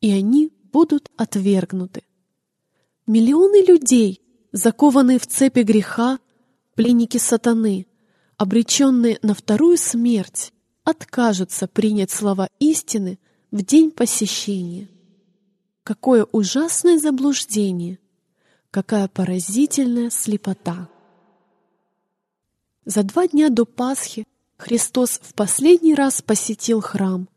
и 0.03 0.13
они 0.13 0.53
будут 0.71 1.11
отвергнуты. 1.17 2.03
Миллионы 3.07 3.65
людей, 3.65 4.21
закованные 4.53 5.19
в 5.19 5.27
цепи 5.27 5.61
греха, 5.61 6.19
пленники 6.75 7.17
сатаны, 7.17 7.87
обреченные 8.37 9.19
на 9.23 9.33
вторую 9.33 9.79
смерть, 9.79 10.53
откажутся 10.85 11.69
принять 11.69 12.11
слова 12.11 12.51
истины 12.59 13.19
в 13.53 13.63
день 13.63 13.91
посещения. 13.91 14.89
Какое 15.85 16.25
ужасное 16.33 16.99
заблуждение! 16.99 17.99
Какая 18.71 19.09
поразительная 19.09 20.09
слепота! 20.09 20.89
За 22.87 23.03
два 23.03 23.29
дня 23.29 23.51
до 23.51 23.67
Пасхи 23.67 24.25
Христос 24.57 25.21
в 25.23 25.35
последний 25.35 25.95
раз 25.95 26.23
посетил 26.23 26.81
храм 26.81 27.29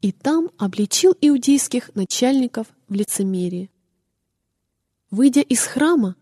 и 0.00 0.10
там 0.10 0.50
обличил 0.56 1.14
иудейских 1.20 1.94
начальников 1.94 2.66
в 2.88 2.94
лицемерии. 2.94 3.70
Выйдя 5.10 5.42
из 5.42 5.60
храма, 5.66 6.16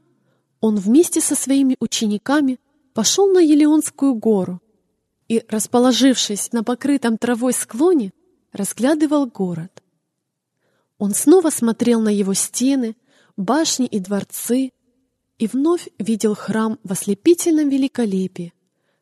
он 0.60 0.76
вместе 0.76 1.20
со 1.20 1.37
своими 1.37 1.76
учениками 1.78 2.58
пошел 2.94 3.32
на 3.32 3.38
Елеонскую 3.38 4.14
гору 4.14 4.60
и, 5.28 5.44
расположившись 5.49 6.52
на 6.52 6.64
покрытом 6.64 7.16
травой 7.16 7.52
склоне, 7.52 8.12
разглядывал 8.52 9.26
город. 9.26 9.83
Он 10.99 11.14
снова 11.14 11.50
смотрел 11.50 12.00
на 12.00 12.11
его 12.11 12.35
стены, 12.35 12.97
башни 13.37 13.87
и 13.87 13.99
дворцы 14.00 14.73
и 15.38 15.47
вновь 15.47 15.88
видел 15.99 16.35
храм 16.35 16.78
в 16.85 16.92
ослепительном 16.92 17.71
великолепии, 17.71 18.52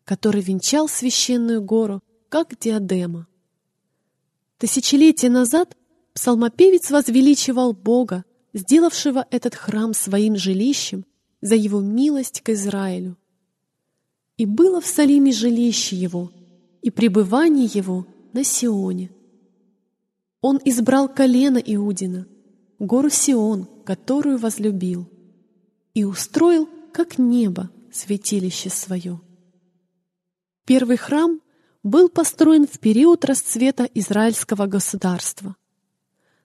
который 0.05 0.41
венчал 0.41 0.89
священную 0.89 1.61
гору, 1.61 2.01
как 2.29 2.57
диадема. 2.59 3.27
Тысячелетия 4.59 5.31
назад 5.31 5.77
псалмопевец 6.15 6.91
возвеличивал 6.91 7.73
Бога, 7.73 8.25
сделавшего 8.53 9.27
этот 9.31 9.55
храм 9.55 9.95
своим 9.95 10.37
жилищем 10.37 11.05
за 11.41 11.57
его 11.57 11.81
милость 11.81 12.41
к 12.43 12.51
Израилю. 12.51 13.17
И 14.37 14.47
было 14.47 14.81
в 14.81 14.87
Салиме 14.87 15.33
жилище 15.33 15.97
его, 15.97 16.31
и 16.83 16.91
пребывание 16.91 17.67
его 17.67 18.07
на 18.33 18.45
Сионе. 18.45 19.11
Он 20.41 20.61
избрал 20.65 21.09
колено 21.09 21.59
Иудина, 21.59 22.27
гору 22.79 23.11
Сион, 23.11 23.69
которую 23.85 24.39
возлюбил, 24.39 25.09
и 25.95 26.05
устроил, 26.05 26.69
как 26.93 27.19
небо, 27.19 27.71
святилище 27.93 28.71
свое. 28.71 29.21
Первый 30.65 30.97
храм 30.97 31.41
был 31.83 32.09
построен 32.09 32.67
в 32.67 32.79
период 32.79 33.25
расцвета 33.25 33.89
израильского 33.95 34.67
государства. 34.67 35.57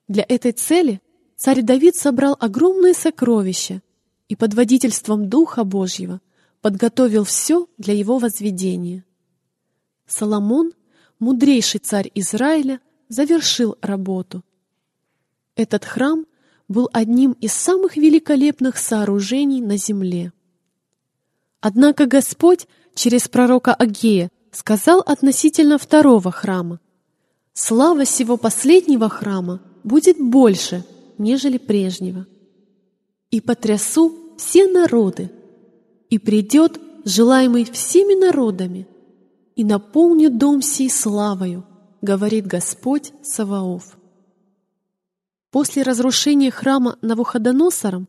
Для 0.08 0.24
этой 0.28 0.52
цели 0.52 1.00
царь 1.36 1.62
Давид 1.62 1.96
собрал 1.96 2.36
огромные 2.40 2.94
сокровища 2.94 3.82
и 4.28 4.36
под 4.36 4.54
водительством 4.54 5.28
Духа 5.28 5.64
Божьего 5.64 6.20
подготовил 6.60 7.24
все 7.24 7.68
для 7.78 7.94
его 7.94 8.18
возведения. 8.18 9.04
Соломон, 10.06 10.72
мудрейший 11.18 11.80
царь 11.80 12.10
Израиля, 12.14 12.80
завершил 13.08 13.76
работу. 13.80 14.42
Этот 15.56 15.84
храм 15.84 16.26
был 16.68 16.88
одним 16.92 17.32
из 17.40 17.52
самых 17.52 17.96
великолепных 17.96 18.78
сооружений 18.78 19.60
на 19.60 19.76
земле. 19.76 20.32
Однако 21.60 22.06
Господь 22.06 22.66
через 22.94 23.28
пророка 23.28 23.74
Агея 23.74 24.30
сказал 24.50 25.00
относительно 25.00 25.78
второго 25.78 26.30
храма, 26.30 26.80
«Слава 27.52 28.04
сего 28.04 28.36
последнего 28.36 29.08
храма 29.08 29.60
будет 29.84 30.18
больше, 30.18 30.84
нежели 31.18 31.58
прежнего. 31.58 32.26
И 33.30 33.40
потрясу 33.40 34.34
все 34.36 34.66
народы, 34.66 35.30
и 36.10 36.18
придет 36.18 36.80
желаемый 37.04 37.64
всеми 37.64 38.14
народами, 38.18 38.86
и 39.54 39.64
наполню 39.64 40.30
дом 40.30 40.62
сей 40.62 40.90
славою, 40.90 41.64
говорит 42.04 42.46
Господь 42.46 43.12
Саваоф. 43.22 43.96
После 45.50 45.82
разрушения 45.82 46.50
храма 46.50 46.98
Навуходоносором 47.00 48.08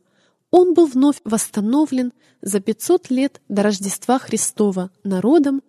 он 0.50 0.74
был 0.74 0.86
вновь 0.86 1.20
восстановлен 1.24 2.12
за 2.42 2.60
500 2.60 3.10
лет 3.10 3.40
до 3.48 3.62
Рождества 3.62 4.18
Христова 4.18 4.90
народом, 5.02 5.62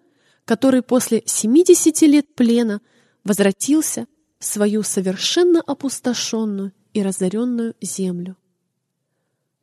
который 0.44 0.82
после 0.82 1.24
70 1.26 2.02
лет 2.02 2.36
плена 2.36 2.82
возвратился 3.24 4.08
в 4.40 4.46
свою 4.46 4.84
совершенно 4.84 5.62
опустошенную 5.62 6.74
и 6.94 7.02
разоренную 7.02 7.76
землю. 7.80 8.36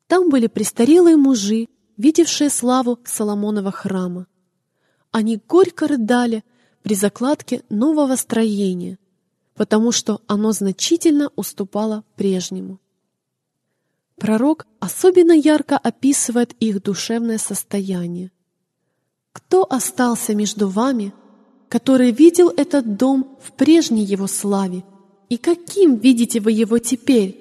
Там 0.06 0.30
были 0.30 0.46
престарелые 0.46 1.16
мужи, 1.16 1.68
видевшие 1.98 2.48
славу 2.48 2.98
Соломонова 3.04 3.72
храма. 3.72 4.26
Они 5.10 5.38
горько 5.46 5.86
рыдали 5.86 6.44
при 6.84 6.94
закладке 6.94 7.62
нового 7.70 8.14
строения, 8.14 8.98
потому 9.54 9.90
что 9.90 10.20
оно 10.26 10.52
значительно 10.52 11.30
уступало 11.34 12.04
прежнему. 12.14 12.78
Пророк 14.16 14.66
особенно 14.80 15.32
ярко 15.32 15.78
описывает 15.78 16.52
их 16.60 16.82
душевное 16.82 17.38
состояние. 17.38 18.30
«Кто 19.32 19.66
остался 19.68 20.34
между 20.34 20.68
вами, 20.68 21.14
который 21.70 22.12
видел 22.12 22.50
этот 22.50 22.98
дом 22.98 23.38
в 23.42 23.52
прежней 23.52 24.04
его 24.04 24.26
славе, 24.26 24.84
и 25.30 25.38
каким 25.38 25.96
видите 25.96 26.38
вы 26.38 26.52
его 26.52 26.78
теперь? 26.78 27.40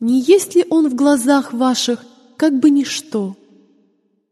Не 0.00 0.20
есть 0.20 0.56
ли 0.56 0.66
он 0.68 0.88
в 0.88 0.96
глазах 0.96 1.52
ваших 1.52 2.04
как 2.36 2.58
бы 2.58 2.70
ничто?» 2.70 3.36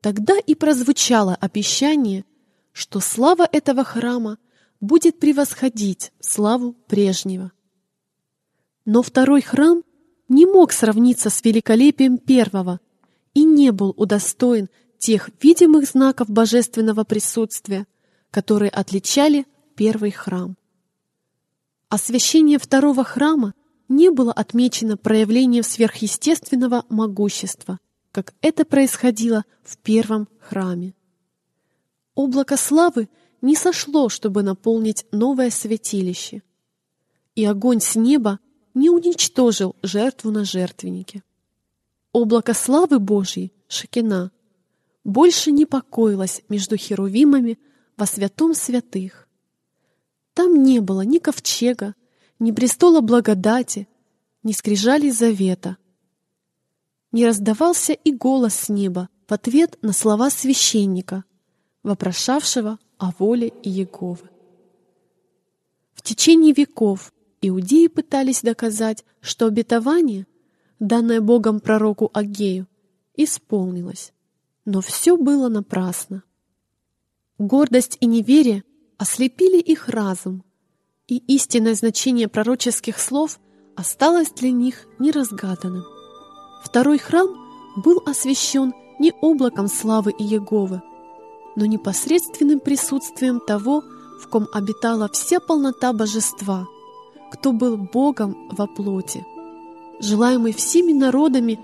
Тогда 0.01 0.37
и 0.39 0.55
прозвучало 0.55 1.37
обещание, 1.41 2.25
что 2.73 3.01
слава 3.01 3.49
этого 3.51 3.85
храма 3.85 4.39
будет 4.81 5.19
превосходить 5.19 6.13
славу 6.21 6.73
прежнего. 6.87 7.53
Но 8.85 9.03
второй 9.03 9.43
храм 9.43 9.83
не 10.29 10.47
мог 10.47 10.73
сравниться 10.73 11.29
с 11.31 11.45
великолепием 11.45 12.19
первого 12.19 12.81
и 13.35 13.45
не 13.45 13.73
был 13.73 13.95
удостоен 13.97 14.69
тех 14.99 15.31
видимых 15.43 15.87
знаков 15.87 16.31
божественного 16.31 17.05
присутствия, 17.05 17.87
которые 18.31 18.71
отличали 18.71 19.47
первый 19.75 20.11
храм. 20.11 20.57
Освящение 21.89 22.59
второго 22.59 23.03
храма 23.03 23.55
не 23.89 24.11
было 24.11 24.33
отмечено 24.33 24.97
проявлением 24.97 25.65
сверхъестественного 25.65 26.85
могущества, 26.89 27.81
как 28.13 28.35
это 28.41 28.65
происходило 28.65 29.45
в 29.65 29.77
первом 29.79 30.29
храме. 30.39 30.95
Облако 32.15 32.57
славы 32.57 33.09
не 33.41 33.57
сошло, 33.57 34.09
чтобы 34.09 34.43
наполнить 34.43 35.07
новое 35.13 35.51
святилище, 35.51 36.43
и 37.35 37.45
огонь 37.45 37.81
с 37.81 37.95
неба 37.95 38.41
не 38.75 38.91
уничтожил 38.91 39.77
жертву 39.83 40.31
на 40.31 40.45
жертвеннике. 40.45 41.23
Облако 42.13 42.55
славы 42.55 42.99
Божьей, 42.99 43.53
Шакина, 43.69 44.33
больше 45.05 45.53
не 45.53 45.65
покоилось 45.65 46.43
между 46.49 46.77
херувимами 46.77 47.59
во 47.97 48.07
святом 48.07 48.55
святых. 48.55 49.29
Там 50.35 50.63
не 50.63 50.81
было 50.81 51.03
ни 51.03 51.19
ковчега, 51.19 51.95
ни 52.39 52.53
престола 52.53 53.01
благодати, 53.01 53.89
ни 54.43 54.53
скрижали 54.53 55.11
завета. 55.11 55.77
Не 57.13 57.27
раздавался 57.27 57.93
и 57.93 58.13
голос 58.13 58.55
с 58.55 58.69
неба 58.69 59.09
в 59.27 59.33
ответ 59.33 59.79
на 59.83 59.93
слова 59.93 60.31
священника, 60.31 61.25
вопрошавшего 61.83 62.79
о 62.99 63.11
воле 63.19 63.49
Иеговы. 63.63 64.29
В 65.93 66.03
течение 66.03 66.53
веков 66.53 67.13
иудеи 67.41 67.87
пытались 67.87 68.43
доказать, 68.43 69.05
что 69.21 69.47
обетование, 69.47 70.27
данное 70.79 71.21
Богом 71.21 71.61
пророку 71.61 72.11
Агею, 72.13 72.67
исполнилось, 73.17 74.13
но 74.65 74.81
все 74.81 75.17
было 75.17 75.49
напрасно. 75.49 76.23
Гордость 77.39 77.97
и 78.01 78.07
неверие 78.07 78.65
ослепили 78.99 79.59
их 79.59 79.89
разум, 79.89 80.45
и 81.07 81.19
истинное 81.35 81.75
значение 81.75 82.29
пророческих 82.29 82.99
слов 82.99 83.41
осталось 83.77 84.31
для 84.31 84.51
них 84.51 84.87
неразгаданным. 84.99 85.85
Второй 86.63 86.99
храм 86.99 87.29
был 87.77 88.03
освящен 88.07 88.75
не 88.99 89.13
облаком 89.23 89.69
славы 89.69 90.13
Иеговы, 90.13 90.83
но 91.57 91.67
непосредственным 91.67 92.61
присутствием 92.61 93.41
того, 93.41 93.83
в 94.21 94.29
ком 94.29 94.47
обитала 94.53 95.09
вся 95.09 95.41
полнота 95.41 95.93
божества, 95.93 96.67
кто 97.33 97.53
был 97.53 97.77
Богом 97.77 98.49
во 98.51 98.67
плоти. 98.67 99.27
Желаемый 100.01 100.53
всеми 100.53 100.93
народами 100.93 101.59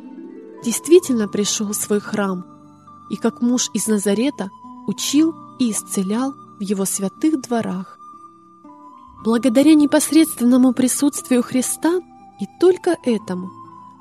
действительно 0.65 1.29
пришел 1.29 1.69
в 1.69 1.75
свой 1.75 2.01
храм 2.01 2.45
и 3.11 3.17
как 3.17 3.41
муж 3.41 3.71
из 3.73 3.87
Назарета 3.87 4.51
учил 4.87 5.35
и 5.59 5.71
исцелял 5.71 6.35
в 6.59 6.61
его 6.61 6.85
святых 6.85 7.41
дворах. 7.43 7.99
Благодаря 9.25 9.75
непосредственному 9.75 10.73
присутствию 10.73 11.43
Христа 11.43 12.01
и 12.41 12.47
только 12.61 12.97
этому 13.05 13.51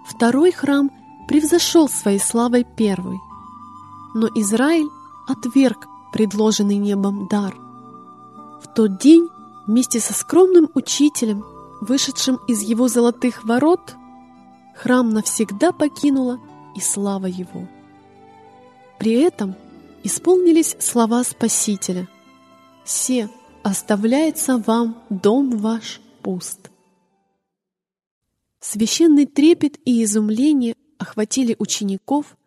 второй 0.08 0.52
храм 0.52 0.92
превзошел 1.28 1.90
своей 1.90 2.20
славой 2.20 2.66
первый. 2.78 3.20
Но 4.14 4.28
Израиль 4.36 4.90
отверг 5.28 5.88
предложенный 6.12 6.78
небом 6.78 7.28
дар. 7.28 7.56
В 8.62 8.74
тот 8.74 9.00
день 9.00 9.28
вместе 9.68 10.00
со 10.00 10.14
скромным 10.14 10.70
учителем, 10.74 11.44
вышедшим 11.82 12.40
из 12.48 12.62
его 12.62 12.88
золотых 12.88 13.44
ворот, 13.44 13.96
храм 14.76 15.10
навсегда 15.10 15.72
покинула 15.72 16.40
и 16.76 16.80
слава 16.80 17.26
его. 17.26 17.68
При 19.00 19.14
этом 19.14 19.56
исполнились 20.04 20.76
слова 20.80 21.24
Спасителя 21.24 22.08
«Се 22.86 23.30
оставляется 23.64 24.58
вам 24.58 25.04
дом 25.10 25.58
ваш 25.58 26.00
пуст». 26.22 26.72
Священный 28.62 29.26
трепет 29.26 29.78
и 29.86 30.04
изумление 30.04 30.76
охватили 30.98 31.56
учеников, 31.60 32.38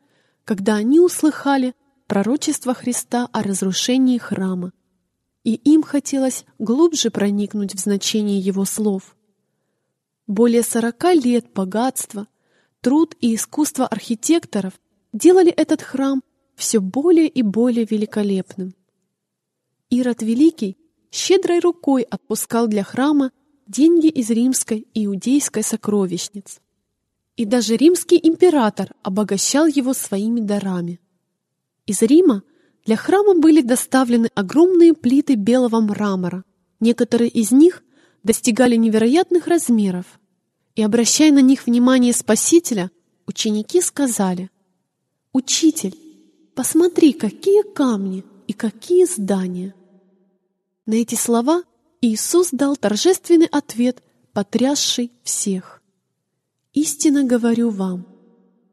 когда 0.45 0.75
они 0.77 1.01
услыхали 1.01 1.75
пророчество 2.09 2.75
Христа 2.75 3.29
о 3.33 3.43
разрушении 3.43 4.19
храма, 4.19 4.73
и 5.45 5.55
им 5.55 5.83
хотелось 5.83 6.45
глубже 6.59 7.11
проникнуть 7.11 7.75
в 7.75 7.79
значение 7.79 8.41
его 8.41 8.65
слов. 8.65 9.15
Более 10.27 10.63
сорока 10.63 11.13
лет 11.13 11.53
богатства, 11.53 12.27
труд 12.81 13.15
и 13.21 13.35
искусство 13.35 13.87
архитекторов 13.87 14.73
делали 15.13 15.53
этот 15.53 15.83
храм 15.83 16.23
все 16.57 16.81
более 16.81 17.29
и 17.29 17.43
более 17.43 17.85
великолепным. 17.85 18.75
Ирод 19.91 20.23
Великий 20.23 20.77
щедрой 21.11 21.61
рукой 21.61 22.03
отпускал 22.03 22.69
для 22.69 22.85
храма 22.85 23.33
деньги 23.67 24.09
из 24.09 24.31
римской 24.31 24.87
и 24.95 25.05
иудейской 25.05 25.63
сокровищниц. 25.63 26.61
И 27.37 27.45
даже 27.45 27.77
римский 27.77 28.19
император 28.23 28.95
обогащал 29.03 29.67
его 29.67 29.93
своими 29.93 30.41
дарами. 30.41 31.01
Из 31.89 32.03
Рима 32.03 32.43
для 32.85 32.97
храма 32.97 33.35
были 33.35 33.63
доставлены 33.63 34.29
огромные 34.35 34.93
плиты 34.93 35.37
белого 35.37 35.81
мрамора. 35.81 36.45
Некоторые 36.81 37.31
из 37.31 37.51
них 37.51 37.83
достигали 38.23 38.77
невероятных 38.77 39.47
размеров. 39.47 40.05
И, 40.77 40.83
обращая 40.83 41.33
на 41.33 41.39
них 41.39 41.65
внимание 41.67 42.13
Спасителя, 42.13 42.91
ученики 43.27 43.81
сказали, 43.81 44.51
«Учитель, 45.33 45.99
посмотри, 46.55 47.15
какие 47.15 47.63
камни 47.63 48.23
и 48.47 48.53
какие 48.53 49.07
здания!» 49.07 49.75
На 50.85 50.93
эти 50.93 51.15
слова 51.15 51.63
Иисус 52.03 52.51
дал 52.53 52.77
торжественный 52.77 53.47
ответ, 53.47 54.03
потрясший 54.35 55.11
всех. 55.25 55.83
«Истинно 56.75 57.25
говорю 57.25 57.71
вам, 57.71 58.07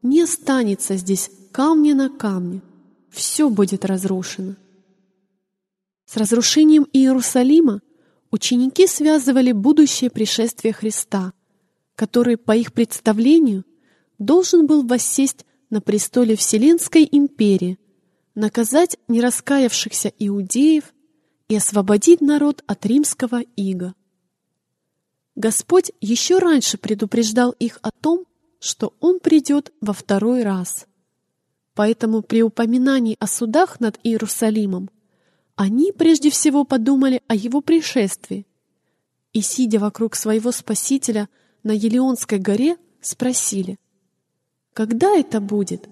не 0.02 0.20
останется 0.20 0.96
здесь 0.96 1.30
камня 1.50 1.94
на 1.94 2.10
камне, 2.10 2.60
все 3.16 3.48
будет 3.48 3.84
разрушено». 3.84 4.54
С 6.04 6.16
разрушением 6.16 6.86
Иерусалима 6.92 7.80
ученики 8.30 8.86
связывали 8.86 9.52
будущее 9.52 10.10
пришествие 10.10 10.72
Христа, 10.72 11.32
который, 11.96 12.36
по 12.36 12.54
их 12.54 12.72
представлению, 12.72 13.64
должен 14.18 14.66
был 14.66 14.86
воссесть 14.86 15.44
на 15.70 15.80
престоле 15.80 16.36
Вселенской 16.36 17.08
империи, 17.10 17.78
наказать 18.34 18.98
нераскаявшихся 19.08 20.12
иудеев 20.18 20.94
и 21.48 21.56
освободить 21.56 22.20
народ 22.20 22.62
от 22.66 22.84
римского 22.86 23.40
ига. 23.56 23.94
Господь 25.34 25.90
еще 26.00 26.38
раньше 26.38 26.78
предупреждал 26.78 27.52
их 27.52 27.78
о 27.82 27.90
том, 27.90 28.26
что 28.60 28.94
Он 29.00 29.20
придет 29.20 29.72
во 29.80 29.92
второй 29.92 30.42
раз. 30.42 30.86
Поэтому 31.76 32.22
при 32.22 32.42
упоминании 32.42 33.16
о 33.20 33.26
судах 33.26 33.80
над 33.80 34.00
Иерусалимом 34.02 34.88
они 35.56 35.92
прежде 35.92 36.30
всего 36.30 36.64
подумали 36.64 37.22
о 37.28 37.34
Его 37.34 37.60
пришествии 37.60 38.46
и, 39.34 39.42
сидя 39.42 39.78
вокруг 39.78 40.16
своего 40.16 40.52
Спасителя 40.52 41.28
на 41.62 41.72
Елеонской 41.72 42.38
горе, 42.38 42.78
спросили, 43.02 43.78
«Когда 44.72 45.14
это 45.14 45.38
будет? 45.38 45.86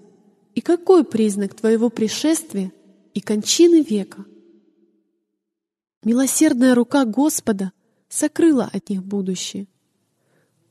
И 0.55 0.61
какой 0.61 1.05
признак 1.05 1.53
Твоего 1.53 1.91
пришествия 1.91 2.71
и 3.13 3.21
кончины 3.21 3.83
века?» 3.83 4.25
Милосердная 6.03 6.73
рука 6.73 7.05
Господа 7.05 7.71
сокрыла 8.09 8.71
от 8.73 8.89
них 8.89 9.03
будущее. 9.03 9.67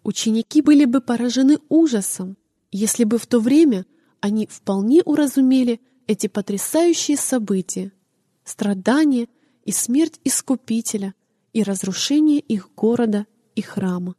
Ученики 0.03 0.61
были 0.61 0.87
бы 0.87 1.01
поражены 1.01 1.61
ужасом, 1.69 2.37
если 2.73 3.05
бы 3.05 3.19
в 3.19 3.27
то 3.29 3.39
время 3.39 3.87
они 4.25 4.47
вполне 4.47 5.03
уразумели 5.03 5.83
эти 6.07 6.29
потрясающие 6.29 7.19
события, 7.19 7.93
страдания 8.43 9.29
и 9.67 9.71
смерть 9.71 10.19
Искупителя 10.25 11.13
и 11.53 11.63
разрушение 11.63 12.41
их 12.41 12.71
города 12.75 13.27
и 13.55 13.61
храма. 13.61 14.17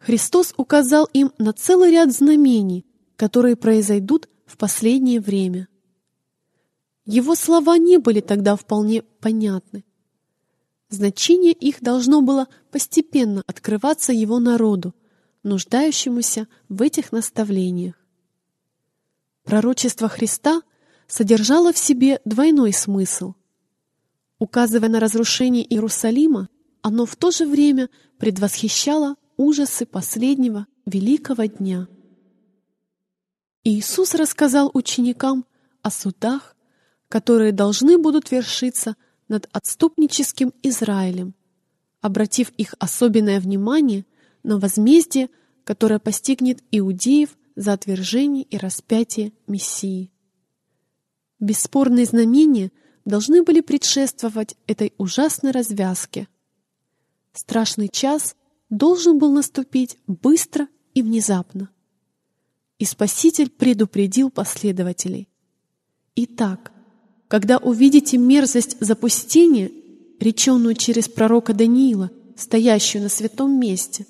Христос 0.00 0.52
указал 0.56 1.08
им 1.12 1.30
на 1.38 1.52
целый 1.52 1.92
ряд 1.92 2.12
знамений, 2.12 2.84
которые 3.14 3.54
произойдут 3.54 4.28
в 4.46 4.56
последнее 4.56 5.20
время. 5.20 5.68
Его 7.04 7.36
слова 7.36 7.78
не 7.78 7.98
были 7.98 8.18
тогда 8.18 8.56
вполне 8.56 9.02
понятны. 9.02 9.84
Значение 10.88 11.52
их 11.52 11.80
должно 11.80 12.20
было 12.20 12.48
постепенно 12.72 13.44
открываться 13.46 14.12
его 14.12 14.40
народу, 14.40 14.92
нуждающемуся 15.44 16.48
в 16.68 16.82
этих 16.82 17.12
наставлениях. 17.12 18.01
Пророчество 19.44 20.08
Христа 20.08 20.62
содержало 21.06 21.72
в 21.72 21.78
себе 21.78 22.20
двойной 22.24 22.72
смысл. 22.72 23.34
Указывая 24.38 24.88
на 24.88 25.00
разрушение 25.00 25.64
Иерусалима, 25.64 26.48
оно 26.80 27.06
в 27.06 27.16
то 27.16 27.30
же 27.30 27.46
время 27.46 27.90
предвосхищало 28.18 29.16
ужасы 29.36 29.86
последнего 29.86 30.66
великого 30.86 31.44
дня. 31.44 31.88
Иисус 33.64 34.14
рассказал 34.14 34.70
ученикам 34.74 35.44
о 35.82 35.90
судах, 35.90 36.56
которые 37.08 37.52
должны 37.52 37.98
будут 37.98 38.30
вершиться 38.30 38.96
над 39.28 39.48
отступническим 39.52 40.52
Израилем, 40.62 41.34
обратив 42.00 42.50
их 42.56 42.74
особенное 42.78 43.38
внимание 43.38 44.04
на 44.42 44.58
возмездие, 44.58 45.30
которое 45.64 46.00
постигнет 46.00 46.62
иудеев 46.72 47.36
за 47.56 47.72
отвержение 47.72 48.44
и 48.44 48.56
распятие 48.56 49.32
Мессии. 49.46 50.10
Бесспорные 51.40 52.06
знамения 52.06 52.70
должны 53.04 53.42
были 53.42 53.60
предшествовать 53.60 54.56
этой 54.66 54.92
ужасной 54.98 55.50
развязке. 55.50 56.28
Страшный 57.32 57.88
час 57.88 58.36
должен 58.70 59.18
был 59.18 59.32
наступить 59.32 59.98
быстро 60.06 60.68
и 60.94 61.02
внезапно. 61.02 61.70
И 62.78 62.84
Спаситель 62.84 63.50
предупредил 63.50 64.30
последователей. 64.30 65.28
Итак, 66.14 66.72
когда 67.28 67.58
увидите 67.58 68.18
мерзость 68.18 68.76
запустения, 68.80 69.70
реченную 70.20 70.74
через 70.74 71.08
пророка 71.08 71.54
Даниила, 71.54 72.10
стоящую 72.36 73.02
на 73.02 73.08
святом 73.08 73.58
месте, 73.58 74.06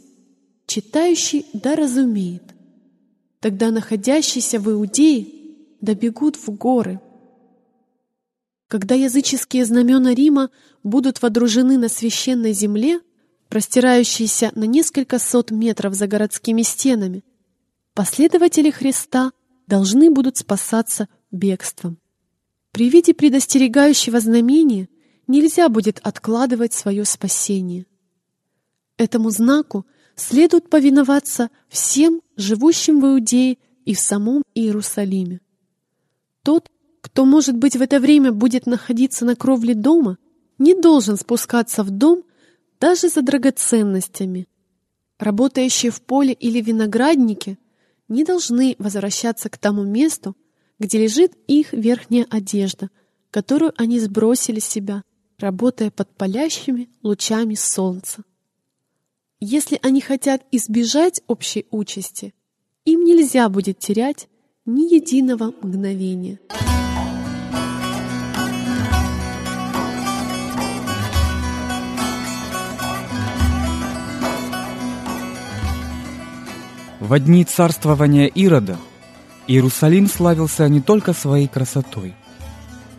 читающий 0.67 1.47
да 1.53 1.77
разумеет. 1.77 2.43
Тогда 3.43 3.73
находящиеся 3.73 4.61
в 4.61 4.71
Иудее 4.71 5.27
добегут 5.81 6.37
в 6.37 6.49
горы. 6.53 7.01
Когда 8.69 8.95
языческие 8.95 9.65
знамена 9.65 10.15
Рима 10.15 10.51
будут 10.85 11.21
водружены 11.21 11.77
на 11.77 11.89
священной 11.89 12.53
земле, 12.53 13.01
простирающейся 13.49 14.53
на 14.55 14.63
несколько 14.63 15.19
сот 15.19 15.51
метров 15.51 15.95
за 15.95 16.07
городскими 16.07 16.63
стенами, 16.63 17.25
последователи 17.95 18.71
Христа 18.71 19.33
должны 19.67 20.09
будут 20.13 20.37
спасаться 20.37 21.09
бегством. 21.33 21.99
При 22.71 22.89
виде 22.91 23.13
предостерегающего 23.13 24.21
знамения 24.21 24.89
нельзя 25.27 25.69
будет 25.69 25.99
откладывать 26.05 26.75
свое 26.75 27.05
спасение. 27.05 27.87
Этому 28.99 29.31
знаку 29.31 29.85
следует 30.17 30.69
повиноваться 30.71 31.51
всем 31.69 32.21
живущим 32.37 33.01
в 33.01 33.07
Иудее 33.07 33.59
и 33.85 33.95
в 33.95 34.01
самом 34.01 34.43
Иерусалиме. 34.55 35.41
Тот, 36.43 36.71
кто, 37.01 37.25
может 37.25 37.57
быть, 37.57 37.77
в 37.77 37.83
это 37.83 38.01
время 38.01 38.33
будет 38.33 38.67
находиться 38.67 39.25
на 39.25 39.37
кровле 39.37 39.75
дома, 39.75 40.19
не 40.59 40.75
должен 40.75 41.17
спускаться 41.17 41.83
в 41.83 41.91
дом 41.91 42.25
даже 42.81 43.09
за 43.09 43.23
драгоценностями. 43.23 44.49
Работающие 45.19 45.91
в 45.91 46.03
поле 46.03 46.33
или 46.33 46.61
винограднике 46.61 47.59
не 48.09 48.25
должны 48.25 48.77
возвращаться 48.79 49.49
к 49.49 49.57
тому 49.57 49.85
месту, 49.85 50.37
где 50.79 50.99
лежит 50.99 51.33
их 51.47 51.73
верхняя 51.73 52.27
одежда, 52.29 52.91
которую 53.31 53.73
они 53.77 54.01
сбросили 54.01 54.59
с 54.59 54.65
себя, 54.65 55.03
работая 55.39 55.91
под 55.91 56.15
палящими 56.17 56.91
лучами 57.03 57.55
солнца. 57.55 58.25
Если 59.45 59.81
они 59.83 60.01
хотят 60.01 60.43
избежать 60.53 61.21
общей 61.27 61.67
участи, 61.73 62.33
им 62.85 63.03
нельзя 63.03 63.49
будет 63.49 63.81
терять 63.81 64.29
ни 64.67 64.95
единого 64.95 65.53
мгновения. 65.63 66.39
В 77.01 77.19
дни 77.19 77.45
царствования 77.45 78.27
Ирода 78.27 78.79
Иерусалим 79.49 80.07
славился 80.07 80.69
не 80.69 80.81
только 80.81 81.13
своей 81.13 81.49
красотой, 81.49 82.15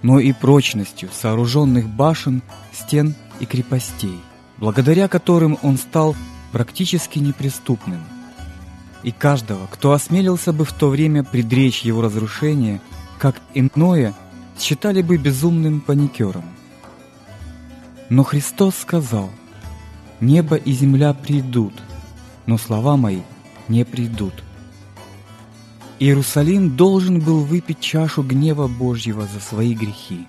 но 0.01 0.19
и 0.19 0.33
прочностью 0.33 1.07
сооруженных 1.09 1.87
башен, 1.87 2.41
стен 2.73 3.15
и 3.39 3.45
крепостей, 3.45 4.19
благодаря 4.57 5.07
которым 5.07 5.57
он 5.63 5.77
стал 5.77 6.17
практически 6.53 7.17
неприступным. 7.19 8.01
И 9.01 9.11
каждого, 9.11 9.67
кто 9.67 9.91
осмелился 9.91 10.53
бы 10.53 10.63
в 10.63 10.71
то 10.71 10.87
время 10.87 11.23
предречь 11.23 11.81
его 11.81 12.01
разрушение, 12.01 12.79
как 13.19 13.41
иное, 13.53 14.13
считали 14.57 15.01
бы 15.01 15.17
безумным 15.17 15.81
паникером. 15.81 16.45
Но 18.09 18.23
Христос 18.23 18.75
сказал, 18.77 19.29
«Небо 20.21 20.55
и 20.55 20.71
земля 20.71 21.13
придут, 21.13 21.73
но 22.45 22.57
слова 22.57 22.95
мои 22.95 23.21
не 23.67 23.83
придут. 23.83 24.43
Иерусалим 25.99 26.75
должен 26.75 27.19
был 27.19 27.39
выпить 27.39 27.79
чашу 27.79 28.23
гнева 28.23 28.67
Божьего 28.67 29.25
за 29.25 29.39
свои 29.39 29.73
грехи. 29.73 30.27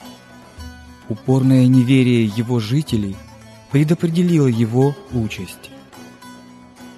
Упорное 1.09 1.67
неверие 1.67 2.25
его 2.25 2.61
жителей 2.61 3.15
предопределило 3.71 4.47
его 4.47 4.97
участь. 5.13 5.71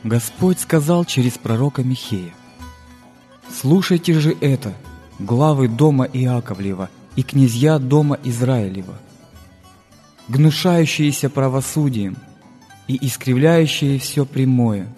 Господь 0.06 0.60
сказал 0.60 1.04
через 1.04 1.32
пророка 1.32 1.82
Михея, 1.82 2.32
«Слушайте 3.52 4.12
же 4.20 4.36
это, 4.40 4.72
главы 5.18 5.66
дома 5.66 6.04
Иаковлева 6.04 6.90
и 7.16 7.24
князья 7.24 7.80
дома 7.80 8.16
Израилева, 8.22 8.94
гнушающиеся 10.28 11.28
правосудием 11.28 12.18
и 12.86 13.04
искривляющие 13.04 13.98
все 13.98 14.24
прямое, 14.24 14.94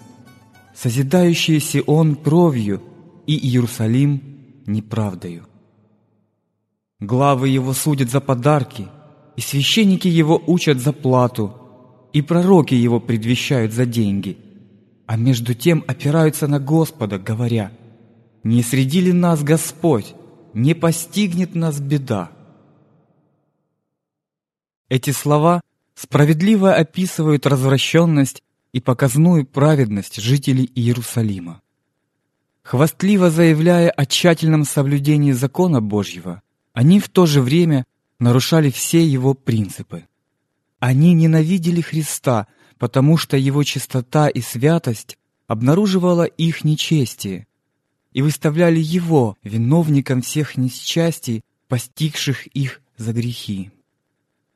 созидающие 0.74 1.58
Сион 1.58 2.14
кровью 2.14 2.82
и 3.26 3.34
Иерусалим 3.34 4.20
неправдою. 4.66 5.46
Главы 7.00 7.48
его 7.48 7.72
судят 7.72 8.10
за 8.10 8.20
подарки, 8.20 8.88
и 9.36 9.40
священники 9.40 10.06
его 10.06 10.42
учат 10.46 10.80
за 10.80 10.92
плату, 10.92 11.54
и 12.12 12.20
пророки 12.20 12.74
его 12.74 13.00
предвещают 13.00 13.72
за 13.72 13.86
деньги, 13.86 14.36
а 15.08 15.16
между 15.16 15.54
тем 15.54 15.82
опираются 15.86 16.46
на 16.48 16.60
Господа, 16.60 17.18
говоря, 17.18 17.72
«Не 18.44 18.62
среди 18.62 19.00
ли 19.00 19.14
нас 19.14 19.42
Господь? 19.42 20.14
Не 20.52 20.74
постигнет 20.74 21.54
нас 21.54 21.80
беда». 21.80 22.30
Эти 24.90 25.08
слова 25.08 25.62
справедливо 25.94 26.74
описывают 26.74 27.46
развращенность 27.46 28.42
и 28.72 28.80
показную 28.80 29.46
праведность 29.46 30.20
жителей 30.20 30.70
Иерусалима. 30.74 31.62
Хвастливо 32.62 33.30
заявляя 33.30 33.88
о 33.88 34.04
тщательном 34.04 34.64
соблюдении 34.64 35.32
закона 35.32 35.80
Божьего, 35.80 36.42
они 36.74 37.00
в 37.00 37.08
то 37.08 37.24
же 37.24 37.40
время 37.40 37.86
нарушали 38.18 38.70
все 38.70 39.02
его 39.02 39.32
принципы. 39.32 40.04
Они 40.80 41.14
ненавидели 41.14 41.80
Христа, 41.80 42.46
потому 42.78 43.16
что 43.16 43.36
его 43.36 43.64
чистота 43.64 44.28
и 44.28 44.40
святость 44.40 45.18
обнаруживала 45.46 46.24
их 46.24 46.64
нечестие, 46.64 47.46
и 48.12 48.22
выставляли 48.22 48.80
его 48.80 49.36
виновником 49.42 50.22
всех 50.22 50.56
несчастий, 50.56 51.42
постигших 51.68 52.46
их 52.48 52.80
за 52.96 53.12
грехи. 53.12 53.70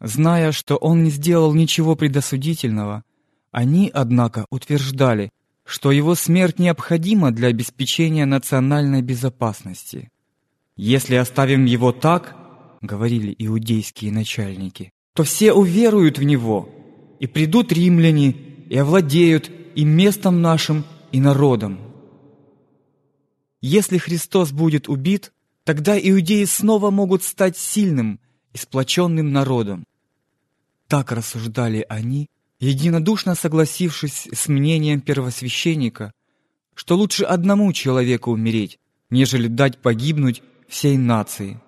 Зная, 0.00 0.52
что 0.52 0.76
он 0.76 1.04
не 1.04 1.11
сделал 1.11 1.54
ничего 1.54 1.94
предосудительного, 1.94 3.04
они, 3.50 3.90
однако, 3.92 4.46
утверждали, 4.50 5.30
что 5.64 5.92
его 5.92 6.14
смерть 6.14 6.58
необходима 6.58 7.30
для 7.30 7.48
обеспечения 7.48 8.26
национальной 8.26 9.02
безопасности. 9.02 10.11
«Если 10.76 11.14
оставим 11.14 11.66
его 11.66 11.92
так,— 11.92 12.35
говорили 12.80 13.35
иудейские 13.38 14.11
начальники,— 14.11 14.90
то 15.14 15.22
все 15.22 15.52
уверуют 15.52 16.18
в 16.18 16.24
него, 16.24 16.68
и 17.22 17.28
придут 17.28 17.72
римляне, 17.72 18.30
и 18.68 18.76
овладеют 18.76 19.48
и 19.76 19.85
местом 19.85 20.42
нашим, 20.42 20.85
и 21.12 21.20
народом. 21.20 21.78
Если 23.61 23.96
Христос 23.98 24.50
будет 24.50 24.88
убит, 24.88 25.32
тогда 25.62 25.96
иудеи 25.96 26.44
снова 26.46 26.90
могут 26.90 27.22
стать 27.22 27.56
сильным 27.56 28.18
и 28.52 28.58
сплоченным 28.58 29.30
народом. 29.30 29.85
Так 30.88 31.12
рассуждали 31.12 31.87
они, 31.88 32.26
единодушно 32.58 33.37
согласившись 33.37 34.28
с 34.32 34.48
мнением 34.48 35.00
первосвященника, 35.00 36.11
что 36.74 36.96
лучше 36.96 37.22
одному 37.22 37.72
человеку 37.72 38.32
умереть, 38.32 38.80
нежели 39.11 39.46
дать 39.46 39.78
погибнуть 39.78 40.42
всей 40.66 40.98
нации. 40.98 41.61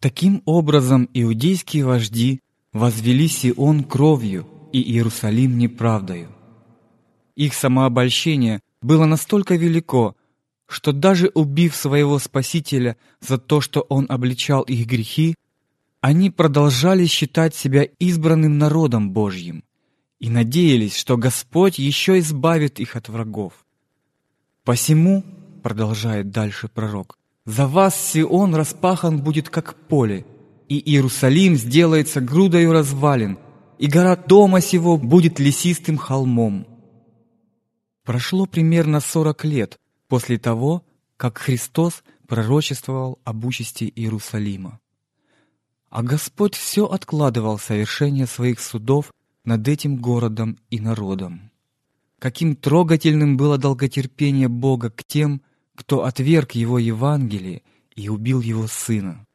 Таким 0.00 0.42
образом, 0.44 1.08
иудейские 1.14 1.86
вожди 1.86 2.42
возвели 2.72 3.28
Сион 3.28 3.84
кровью 3.84 4.46
и 4.72 4.82
Иерусалим 4.82 5.58
неправдою. 5.58 6.28
Их 7.36 7.54
самообольщение 7.54 8.60
было 8.80 9.04
настолько 9.06 9.56
велико, 9.56 10.16
что 10.66 10.92
даже 10.92 11.30
убив 11.34 11.76
своего 11.76 12.18
Спасителя 12.18 12.96
за 13.20 13.38
то, 13.38 13.60
что 13.60 13.82
Он 13.88 14.06
обличал 14.08 14.62
их 14.62 14.86
грехи, 14.86 15.34
они 16.00 16.30
продолжали 16.30 17.06
считать 17.06 17.54
себя 17.54 17.84
избранным 17.98 18.58
народом 18.58 19.12
Божьим 19.12 19.64
и 20.18 20.30
надеялись, 20.30 20.96
что 20.96 21.16
Господь 21.16 21.78
еще 21.78 22.18
избавит 22.18 22.80
их 22.80 22.96
от 22.96 23.08
врагов. 23.08 23.52
«Посему,— 24.64 25.24
продолжает 25.62 26.30
дальше 26.30 26.68
пророк,— 26.68 27.18
за 27.44 27.66
вас 27.66 27.94
Сион 27.96 28.54
распахан 28.54 29.20
будет 29.20 29.48
как 29.48 29.74
поле, 29.74 30.24
и 30.72 30.90
Иерусалим 30.90 31.56
сделается 31.56 32.22
грудою 32.22 32.72
развалин, 32.72 33.38
и 33.78 33.88
гора 33.88 34.16
дома 34.16 34.62
сего 34.62 34.96
будет 34.96 35.38
лесистым 35.38 35.98
холмом». 35.98 36.66
Прошло 38.04 38.46
примерно 38.46 39.00
сорок 39.00 39.44
лет 39.44 39.78
после 40.08 40.38
того, 40.38 40.82
как 41.18 41.36
Христос 41.38 42.02
пророчествовал 42.26 43.18
об 43.22 43.44
участи 43.44 43.92
Иерусалима. 43.94 44.80
А 45.90 46.02
Господь 46.02 46.54
все 46.54 46.86
откладывал 46.86 47.58
совершение 47.58 48.26
своих 48.26 48.58
судов 48.58 49.12
над 49.44 49.68
этим 49.68 49.96
городом 49.96 50.58
и 50.70 50.80
народом. 50.80 51.50
Каким 52.18 52.56
трогательным 52.56 53.36
было 53.36 53.58
долготерпение 53.58 54.48
Бога 54.48 54.88
к 54.88 55.04
тем, 55.04 55.42
кто 55.74 56.04
отверг 56.04 56.52
Его 56.52 56.78
Евангелие 56.78 57.62
и 57.94 58.08
убил 58.08 58.40
Его 58.40 58.66
Сына. 58.66 59.26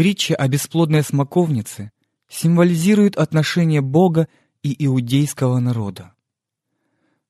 Притча 0.00 0.34
о 0.34 0.48
бесплодной 0.48 1.02
смоковнице 1.02 1.92
символизирует 2.26 3.18
отношение 3.18 3.82
Бога 3.82 4.28
и 4.62 4.74
иудейского 4.86 5.58
народа. 5.58 6.14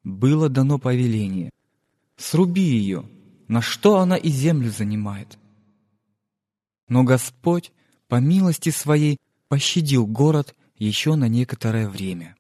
Было 0.05 0.49
дано 0.49 0.79
повеление 0.79 1.51
«Сруби 2.17 2.63
ее, 2.63 3.11
на 3.49 3.61
что 3.61 3.99
она 3.99 4.17
и 4.17 4.29
землю 4.29 4.71
занимает». 4.71 5.37
Но 6.87 7.03
Господь 7.03 7.73
по 8.07 8.21
милости 8.21 8.69
своей 8.69 9.17
пощадил 9.49 10.07
город 10.07 10.55
еще 10.77 11.17
на 11.17 11.27
некоторое 11.27 11.89
время. 11.89 12.37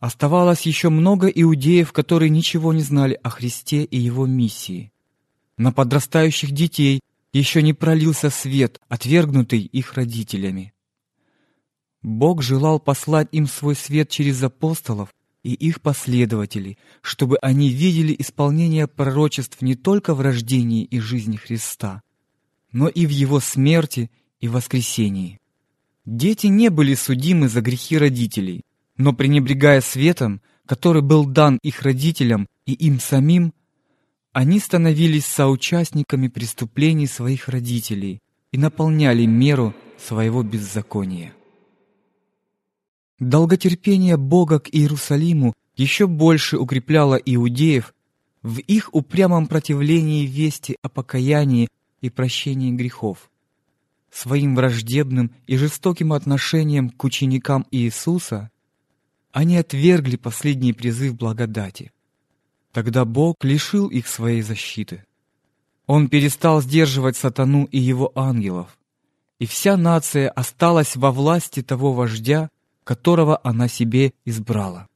Оставалось 0.00 0.62
еще 0.62 0.88
много 0.88 1.28
иудеев, 1.28 1.92
которые 1.92 2.30
ничего 2.30 2.72
не 2.72 2.82
знали 2.82 3.16
о 3.22 3.30
Христе 3.30 3.84
и 3.84 3.96
Его 3.96 4.26
миссии. 4.26 4.90
На 5.56 5.70
подрастающих 5.70 6.50
детей 6.50 7.00
еще 7.32 7.62
не 7.62 7.72
пролился 7.72 8.30
свет, 8.30 8.80
отвергнутый 8.88 9.60
их 9.60 9.94
родителями. 9.94 10.72
Бог 12.02 12.42
желал 12.42 12.80
послать 12.80 13.28
им 13.32 13.46
свой 13.46 13.76
свет 13.76 14.08
через 14.08 14.42
апостолов 14.42 15.10
и 15.42 15.52
их 15.52 15.80
последователей, 15.80 16.78
чтобы 17.02 17.38
они 17.38 17.70
видели 17.70 18.14
исполнение 18.18 18.86
пророчеств 18.86 19.62
не 19.62 19.74
только 19.74 20.14
в 20.14 20.20
рождении 20.20 20.84
и 20.84 20.98
жизни 20.98 21.36
Христа, 21.36 22.02
но 22.72 22.88
и 22.88 23.06
в 23.06 23.10
Его 23.10 23.40
смерти 23.40 24.10
и 24.40 24.48
воскресении. 24.48 25.38
Дети 26.06 26.46
не 26.46 26.70
были 26.70 26.94
судимы 26.94 27.48
за 27.48 27.60
грехи 27.60 27.98
родителей, 27.98 28.62
но 28.96 29.12
пренебрегая 29.12 29.80
светом, 29.80 30.40
который 30.66 31.02
был 31.02 31.24
дан 31.26 31.58
их 31.62 31.82
родителям 31.82 32.46
и 32.64 32.72
им 32.72 33.00
самим, 33.00 33.52
они 34.32 34.60
становились 34.60 35.26
соучастниками 35.26 36.28
преступлений 36.28 37.06
своих 37.06 37.48
родителей 37.48 38.20
и 38.52 38.58
наполняли 38.58 39.26
меру 39.26 39.74
своего 39.98 40.42
беззакония. 40.42 41.34
Долготерпение 43.18 44.16
Бога 44.16 44.60
к 44.60 44.68
Иерусалиму 44.70 45.54
еще 45.76 46.06
больше 46.06 46.58
укрепляло 46.58 47.16
иудеев 47.16 47.94
в 48.42 48.58
их 48.60 48.88
упрямом 48.94 49.46
противлении 49.46 50.26
вести 50.26 50.76
о 50.82 50.88
покаянии 50.88 51.68
и 52.00 52.08
прощении 52.08 52.72
грехов. 52.72 53.30
Своим 54.10 54.56
враждебным 54.56 55.32
и 55.46 55.56
жестоким 55.56 56.12
отношением 56.12 56.90
к 56.90 57.04
ученикам 57.04 57.66
Иисуса 57.70 58.50
они 59.32 59.56
отвергли 59.56 60.16
последний 60.16 60.72
призыв 60.72 61.14
благодати. 61.14 61.92
Тогда 62.72 63.04
Бог 63.04 63.36
лишил 63.42 63.88
их 63.88 64.06
своей 64.06 64.42
защиты. 64.42 65.04
Он 65.86 66.08
перестал 66.08 66.62
сдерживать 66.62 67.16
сатану 67.16 67.64
и 67.64 67.78
его 67.78 68.12
ангелов, 68.14 68.78
и 69.40 69.46
вся 69.46 69.76
нация 69.76 70.30
осталась 70.30 70.94
во 70.94 71.10
власти 71.10 71.62
того 71.62 71.92
вождя, 71.92 72.48
которого 72.84 73.40
она 73.42 73.66
себе 73.66 74.12
избрала. 74.24 74.86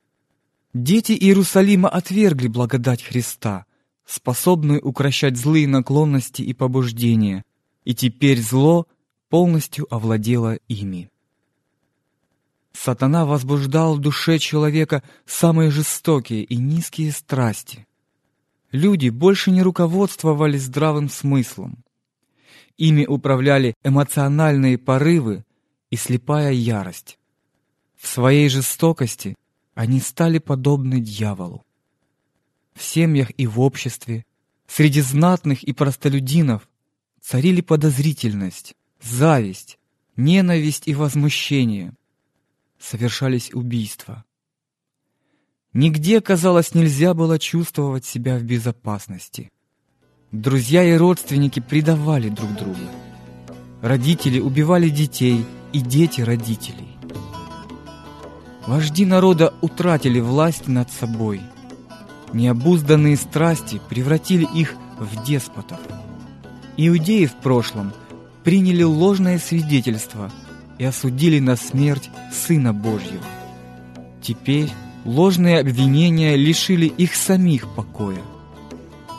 Дети 0.72 1.12
Иерусалима 1.12 1.88
отвергли 1.88 2.48
благодать 2.48 3.02
Христа, 3.02 3.66
способную 4.06 4.80
укращать 4.84 5.36
злые 5.36 5.66
наклонности 5.66 6.42
и 6.42 6.52
побуждения, 6.52 7.42
и 7.84 7.94
теперь 7.94 8.40
зло 8.40 8.86
полностью 9.30 9.86
овладело 9.92 10.58
ими. 10.68 11.10
Сатана 12.74 13.24
возбуждал 13.24 13.94
в 13.94 14.00
душе 14.00 14.38
человека 14.38 15.02
самые 15.24 15.70
жестокие 15.70 16.42
и 16.42 16.56
низкие 16.56 17.12
страсти. 17.12 17.86
Люди 18.72 19.08
больше 19.08 19.52
не 19.52 19.62
руководствовались 19.62 20.64
здравым 20.64 21.08
смыслом. 21.08 21.84
Ими 22.76 23.06
управляли 23.06 23.74
эмоциональные 23.84 24.76
порывы 24.76 25.44
и 25.90 25.96
слепая 25.96 26.52
ярость. 26.52 27.18
В 27.96 28.08
своей 28.08 28.48
жестокости 28.48 29.36
они 29.74 30.00
стали 30.00 30.38
подобны 30.38 31.00
дьяволу. 31.00 31.64
В 32.74 32.82
семьях 32.82 33.30
и 33.36 33.46
в 33.46 33.60
обществе, 33.60 34.24
среди 34.66 35.00
знатных 35.00 35.62
и 35.62 35.72
простолюдинов 35.72 36.68
царили 37.20 37.60
подозрительность, 37.60 38.74
зависть, 39.00 39.78
ненависть 40.16 40.88
и 40.88 40.94
возмущение. 40.94 41.94
Совершались 42.84 43.50
убийства. 43.54 44.24
Нигде, 45.72 46.20
казалось, 46.20 46.74
нельзя 46.74 47.14
было 47.14 47.38
чувствовать 47.38 48.04
себя 48.04 48.36
в 48.36 48.42
безопасности. 48.42 49.50
Друзья 50.32 50.84
и 50.84 50.94
родственники 50.94 51.60
предавали 51.60 52.28
друг 52.28 52.54
друга. 52.56 52.86
Родители 53.80 54.38
убивали 54.38 54.90
детей 54.90 55.46
и 55.72 55.80
дети 55.80 56.20
родителей. 56.20 56.98
Вожди 58.66 59.06
народа 59.06 59.54
утратили 59.62 60.20
власть 60.20 60.68
над 60.68 60.92
собой. 60.92 61.40
Необузданные 62.34 63.16
страсти 63.16 63.80
превратили 63.88 64.46
их 64.54 64.74
в 64.98 65.24
деспотов. 65.24 65.80
Иудеи 66.76 67.24
в 67.24 67.36
прошлом 67.36 67.94
приняли 68.44 68.82
ложное 68.82 69.38
свидетельство 69.38 70.30
и 70.78 70.84
осудили 70.84 71.38
на 71.38 71.56
смерть 71.56 72.10
Сына 72.32 72.72
Божьего. 72.72 73.24
Теперь 74.22 74.70
ложные 75.04 75.60
обвинения 75.60 76.36
лишили 76.36 76.86
их 76.86 77.14
самих 77.14 77.74
покоя. 77.74 78.22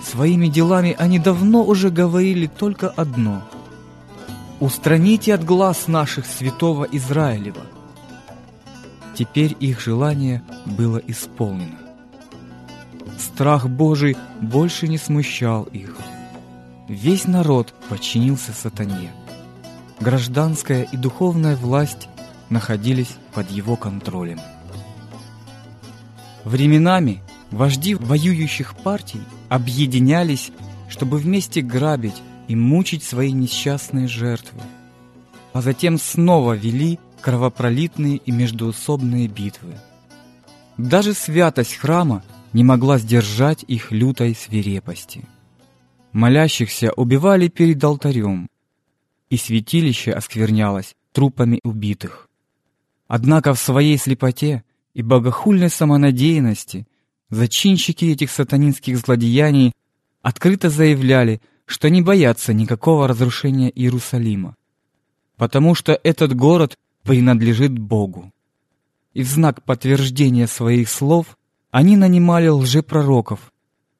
Своими 0.03 0.47
делами 0.47 0.95
они 0.97 1.19
давно 1.19 1.63
уже 1.63 1.89
говорили 1.89 2.47
только 2.47 2.89
одно– 2.89 3.43
«Устраните 4.61 5.33
от 5.33 5.43
глаз 5.43 5.87
наших 5.87 6.25
святого 6.25 6.85
Израилева». 6.85 7.61
Теперь 9.13 9.55
их 9.59 9.81
желание 9.81 10.43
было 10.65 10.97
исполнено. 10.97 11.77
Страх 13.19 13.67
Божий 13.67 14.15
больше 14.41 14.87
не 14.87 14.97
смущал 14.97 15.63
их. 15.63 15.97
Весь 16.87 17.25
народ 17.25 17.73
подчинился 17.89 18.53
сатане. 18.53 19.11
Гражданская 19.99 20.83
и 20.83 20.97
духовная 20.97 21.55
власть 21.55 22.09
находились 22.49 23.15
под 23.33 23.49
его 23.49 23.75
контролем. 23.75 24.39
Временами 26.43 27.21
вожди 27.49 27.95
воюющих 27.95 28.75
партий 28.75 29.21
объединялись, 29.49 30.51
чтобы 30.89 31.17
вместе 31.17 31.61
грабить 31.61 32.21
и 32.47 32.55
мучить 32.55 33.03
свои 33.03 33.31
несчастные 33.31 34.07
жертвы, 34.07 34.61
а 35.53 35.61
затем 35.61 35.97
снова 35.97 36.53
вели 36.53 36.99
кровопролитные 37.21 38.17
и 38.17 38.31
междуусобные 38.31 39.27
битвы. 39.27 39.75
Даже 40.77 41.13
святость 41.13 41.75
храма 41.75 42.23
не 42.53 42.63
могла 42.63 42.97
сдержать 42.99 43.63
их 43.67 43.91
лютой 43.91 44.35
свирепости. 44.35 45.25
Молящихся 46.11 46.91
убивали 46.93 47.47
перед 47.47 47.83
алтарем, 47.83 48.47
и 49.35 49.37
святилище 49.37 50.13
осквернялось 50.13 50.95
трупами 51.11 51.59
убитых. 51.63 52.29
Однако 53.07 53.53
в 53.53 53.59
своей 53.59 53.97
слепоте 53.97 54.63
и 54.93 55.01
богохульной 55.01 55.69
самонадеянности 55.69 56.87
зачинщики 57.29 58.05
этих 58.05 58.31
сатанинских 58.31 58.97
злодеяний 58.97 59.73
открыто 60.21 60.69
заявляли, 60.69 61.41
что 61.65 61.89
не 61.89 62.01
боятся 62.01 62.53
никакого 62.53 63.09
разрушения 63.09 63.69
Иерусалима, 63.69 64.55
потому 65.35 65.75
что 65.75 65.99
этот 66.03 66.33
город 66.33 66.77
принадлежит 67.03 67.77
Богу. 67.77 68.31
И 69.13 69.21
в 69.21 69.27
знак 69.27 69.63
подтверждения 69.63 70.47
своих 70.47 70.89
слов 70.89 71.37
они 71.71 71.97
нанимали 71.97 72.47
лжепророков, 72.47 73.51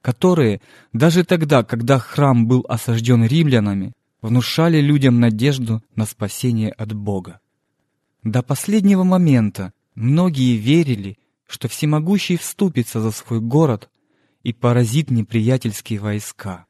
которые 0.02 0.62
даже 0.93 1.26
тогда, 1.26 1.63
когда 1.63 2.00
храм 2.00 2.48
был 2.48 2.65
осажден 2.69 3.26
римлянами, 3.26 3.91
внушали 4.26 4.82
людям 4.82 5.20
надежду 5.20 5.84
на 5.96 6.08
спасение 6.08 6.72
от 6.72 6.94
Бога. 6.94 7.42
До 8.24 8.42
последнего 8.42 9.04
момента 9.04 9.72
многие 9.94 10.58
верили, 10.58 11.20
что 11.46 11.68
Всемогущий 11.68 12.36
вступится 12.36 13.02
за 13.02 13.12
свой 13.12 13.40
город 13.40 13.88
и 14.42 14.52
поразит 14.52 15.12
неприятельские 15.12 16.00
войска. 16.00 16.66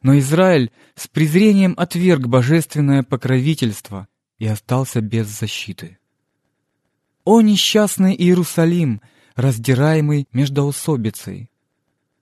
Но 0.00 0.16
Израиль 0.20 0.70
с 0.94 1.08
презрением 1.08 1.74
отверг 1.76 2.28
божественное 2.28 3.02
покровительство 3.02 4.06
и 4.38 4.46
остался 4.46 5.00
без 5.00 5.26
защиты. 5.26 5.98
О 7.24 7.40
несчастный 7.40 8.14
Иерусалим, 8.14 9.00
раздираемый 9.34 10.28
междоусобицей! 10.32 11.50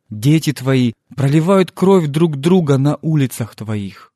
Дети 0.08 0.54
твои 0.54 0.94
проливают 1.14 1.70
кровь 1.70 2.06
друг 2.06 2.36
друга 2.36 2.78
на 2.78 2.96
улицах 3.02 3.54
твоих. 3.54 4.11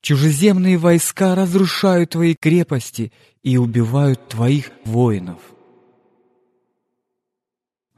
Чужеземные 0.00 0.78
войска 0.78 1.34
разрушают 1.34 2.10
твои 2.10 2.34
крепости 2.34 3.12
и 3.42 3.58
убивают 3.58 4.28
твоих 4.28 4.70
воинов. 4.84 5.40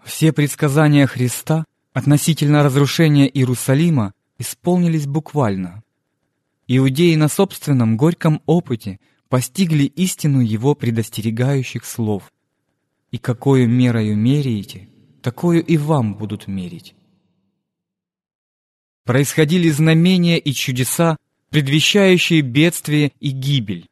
Все 0.04 0.32
предсказания 0.32 1.06
Христа 1.06 1.64
относительно 1.92 2.64
разрушения 2.64 3.28
Иерусалима 3.28 4.14
исполнились 4.38 5.06
буквально. 5.06 5.84
Иудеи 6.66 7.14
на 7.14 7.28
собственном 7.28 7.96
горьком 7.96 8.42
опыте 8.46 8.98
постигли 9.28 9.84
истину 9.84 10.40
его 10.40 10.74
предостерегающих 10.74 11.84
слов. 11.84 12.32
«И 13.12 13.18
какую 13.18 13.68
мерою 13.68 14.16
меряете, 14.16 14.88
такую 15.22 15.64
и 15.64 15.76
вам 15.76 16.14
будут 16.14 16.48
мерить». 16.48 16.94
Происходили 19.04 19.68
знамения 19.68 20.38
и 20.38 20.52
чудеса, 20.52 21.16
предвещающие 21.52 22.40
бедствие 22.40 23.12
и 23.20 23.28
гибель. 23.28 23.90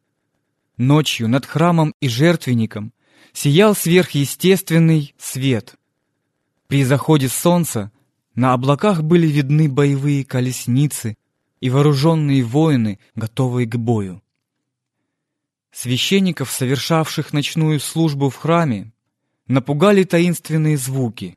Ночью 0.79 1.29
над 1.29 1.45
храмом 1.45 1.95
и 2.01 2.09
жертвенником 2.09 2.95
сиял 3.35 3.75
сверхъестественный 3.75 5.15
свет. 5.19 5.75
При 6.69 6.85
заходе 6.85 7.29
солнца 7.29 7.93
на 8.35 8.55
облаках 8.55 9.03
были 9.03 9.27
видны 9.27 9.69
боевые 9.69 10.25
колесницы 10.25 11.19
и 11.61 11.69
вооруженные 11.69 12.43
воины, 12.43 12.99
готовые 13.15 13.67
к 13.67 13.77
бою. 13.77 14.23
Священников, 15.71 16.51
совершавших 16.51 17.35
ночную 17.35 17.79
службу 17.79 18.31
в 18.31 18.37
храме, 18.37 18.91
напугали 19.49 20.05
таинственные 20.05 20.79
звуки. 20.79 21.37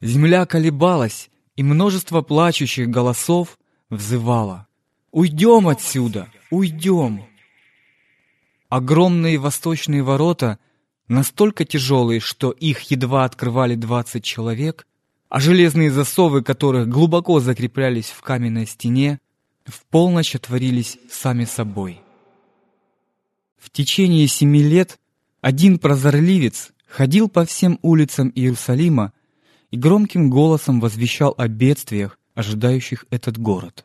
Земля 0.00 0.46
колебалась, 0.46 1.28
и 1.54 1.62
множество 1.62 2.22
плачущих 2.22 2.88
голосов 2.88 3.58
взывало 3.90 4.68
«Уйдем 5.14 5.68
отсюда! 5.68 6.28
Уйдем!» 6.50 7.24
Огромные 8.68 9.38
восточные 9.38 10.02
ворота, 10.02 10.58
настолько 11.06 11.64
тяжелые, 11.64 12.18
что 12.18 12.50
их 12.50 12.90
едва 12.90 13.24
открывали 13.24 13.76
двадцать 13.76 14.24
человек, 14.24 14.88
а 15.28 15.38
железные 15.38 15.92
засовы 15.92 16.42
которых 16.42 16.88
глубоко 16.88 17.38
закреплялись 17.38 18.10
в 18.10 18.22
каменной 18.22 18.66
стене, 18.66 19.20
в 19.66 19.84
полночь 19.84 20.34
отворились 20.34 20.98
сами 21.08 21.44
собой. 21.44 22.00
В 23.56 23.70
течение 23.70 24.26
семи 24.26 24.64
лет 24.64 24.98
один 25.40 25.78
прозорливец 25.78 26.72
ходил 26.88 27.28
по 27.28 27.44
всем 27.44 27.78
улицам 27.82 28.32
Иерусалима 28.34 29.12
и 29.70 29.76
громким 29.76 30.28
голосом 30.28 30.80
возвещал 30.80 31.36
о 31.38 31.46
бедствиях, 31.46 32.18
ожидающих 32.34 33.06
этот 33.10 33.38
город. 33.38 33.84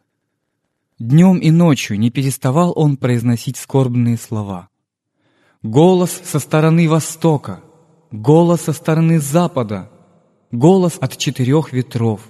Днем 0.99 1.37
и 1.37 1.49
ночью 1.49 1.97
не 1.97 2.11
переставал 2.11 2.73
он 2.75 2.97
произносить 2.97 3.55
скорбные 3.55 4.17
слова. 4.17 4.67
Голос 5.63 6.11
со 6.25 6.39
стороны 6.39 6.89
востока, 6.89 7.63
голос 8.11 8.63
со 8.63 8.73
стороны 8.73 9.19
запада, 9.19 9.89
голос 10.51 10.97
от 10.99 11.15
четырех 11.15 11.71
ветров, 11.71 12.29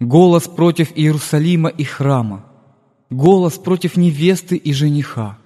голос 0.00 0.48
против 0.48 0.90
Иерусалима 0.98 1.68
и 1.68 1.84
храма, 1.84 2.44
голос 3.08 3.56
против 3.56 3.96
невесты 3.96 4.56
и 4.56 4.72
жениха, 4.72 5.38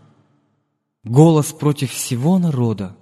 голос 1.03 1.53
против 1.53 1.91
всего 1.91 2.39
народа. 2.39 2.97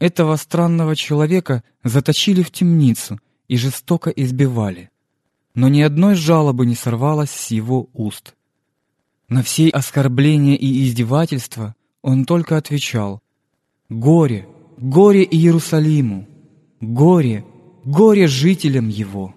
Этого 0.00 0.34
странного 0.34 0.96
человека 0.96 1.62
заточили 1.84 2.42
в 2.42 2.50
темницу 2.50 3.20
и 3.46 3.56
жестоко 3.56 4.10
избивали 4.10 4.91
но 5.54 5.68
ни 5.68 5.82
одной 5.82 6.14
жалобы 6.14 6.66
не 6.66 6.74
сорвалось 6.74 7.30
с 7.30 7.50
его 7.50 7.88
уст. 7.92 8.34
На 9.28 9.42
все 9.42 9.68
оскорбления 9.68 10.56
и 10.56 10.84
издевательства 10.84 11.74
он 12.02 12.24
только 12.24 12.56
отвечал 12.56 13.22
«Горе, 13.88 14.48
горе 14.76 15.24
Иерусалиму! 15.24 16.28
Горе, 16.80 17.44
горе 17.84 18.26
жителям 18.26 18.88
его!» 18.88 19.34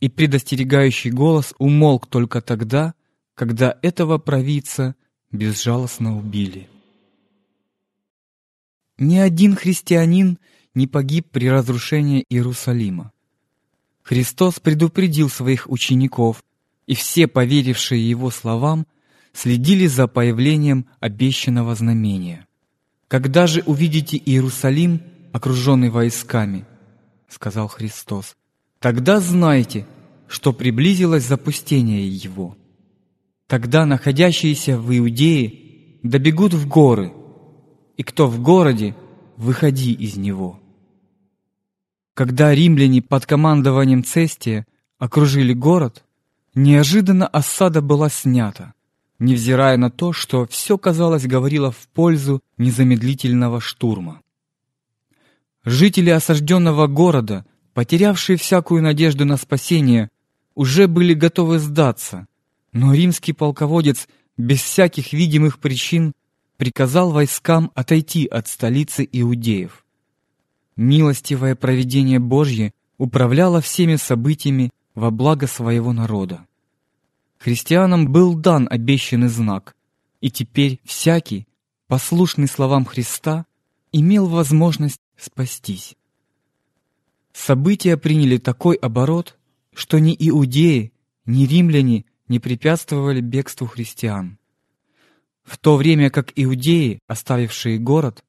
И 0.00 0.08
предостерегающий 0.08 1.10
голос 1.10 1.54
умолк 1.58 2.06
только 2.06 2.40
тогда, 2.40 2.94
когда 3.34 3.76
этого 3.82 4.18
провидца 4.18 4.94
безжалостно 5.32 6.16
убили. 6.16 6.68
Ни 8.98 9.16
один 9.16 9.54
христианин 9.54 10.38
не 10.74 10.86
погиб 10.86 11.28
при 11.30 11.48
разрушении 11.48 12.24
Иерусалима. 12.28 13.12
Христос 14.08 14.58
предупредил 14.58 15.28
своих 15.28 15.68
учеников, 15.68 16.42
и 16.86 16.94
все, 16.94 17.26
поверившие 17.26 18.08
Его 18.08 18.30
словам, 18.30 18.86
следили 19.34 19.86
за 19.86 20.08
появлением 20.08 20.86
обещанного 20.98 21.74
знамения. 21.74 22.46
«Когда 23.06 23.46
же 23.46 23.62
увидите 23.66 24.16
Иерусалим, 24.16 25.02
окруженный 25.34 25.90
войсками,— 25.90 26.64
сказал 27.28 27.68
Христос,— 27.68 28.34
тогда 28.78 29.20
знайте, 29.20 29.86
что 30.26 30.54
приблизилось 30.54 31.26
запустение 31.26 32.08
его. 32.08 32.56
Тогда 33.46 33.84
находящиеся 33.84 34.78
в 34.78 34.90
Иудее 34.96 35.98
добегут 36.02 36.54
в 36.54 36.66
горы, 36.66 37.12
и 37.98 38.02
кто 38.02 38.26
в 38.26 38.40
городе, 38.40 38.96
выходи 39.36 39.92
из 39.92 40.16
него». 40.16 40.60
Когда 42.18 42.52
римляне 42.52 43.00
под 43.00 43.26
командованием 43.26 44.02
Цестия 44.02 44.66
окружили 44.98 45.52
город, 45.52 46.02
неожиданно 46.52 47.28
осада 47.28 47.80
была 47.80 48.08
снята, 48.08 48.74
невзирая 49.20 49.76
на 49.76 49.88
то, 49.88 50.12
что 50.12 50.44
все, 50.48 50.78
казалось, 50.78 51.28
говорило 51.28 51.70
в 51.70 51.86
пользу 51.94 52.40
незамедлительного 52.56 53.60
штурма. 53.60 54.20
Жители 55.64 56.10
осажденного 56.10 56.88
города, 56.88 57.46
потерявшие 57.72 58.36
всякую 58.36 58.82
надежду 58.82 59.24
на 59.24 59.36
спасение, 59.36 60.10
уже 60.56 60.88
были 60.88 61.14
готовы 61.14 61.60
сдаться, 61.60 62.26
но 62.72 62.94
римский 62.94 63.32
полководец 63.32 64.08
без 64.36 64.60
всяких 64.60 65.12
видимых 65.12 65.60
причин 65.60 66.14
приказал 66.56 67.12
войскам 67.12 67.70
отойти 67.76 68.26
от 68.26 68.48
столицы 68.48 69.08
иудеев 69.12 69.84
милостивое 70.78 71.56
провидение 71.56 72.20
Божье 72.20 72.72
управляло 72.96 73.60
всеми 73.60 73.96
событиями 73.96 74.70
во 74.94 75.10
благо 75.10 75.46
своего 75.46 75.92
народа. 75.92 76.46
Христианам 77.38 78.10
был 78.10 78.34
дан 78.34 78.66
обещанный 78.70 79.28
знак, 79.28 79.76
и 80.20 80.30
теперь 80.30 80.80
всякий, 80.84 81.46
послушный 81.88 82.48
словам 82.48 82.84
Христа, 82.84 83.44
имел 83.92 84.26
возможность 84.26 85.00
спастись. 85.16 85.96
События 87.32 87.96
приняли 87.96 88.38
такой 88.38 88.76
оборот, 88.76 89.36
что 89.74 89.98
ни 89.98 90.16
иудеи, 90.18 90.92
ни 91.26 91.44
римляне 91.44 92.04
не 92.28 92.38
препятствовали 92.38 93.20
бегству 93.20 93.66
христиан. 93.66 94.38
В 95.44 95.56
то 95.58 95.76
время 95.76 96.10
как 96.10 96.32
иудеи, 96.36 97.00
оставившие 97.06 97.78
город, 97.78 98.22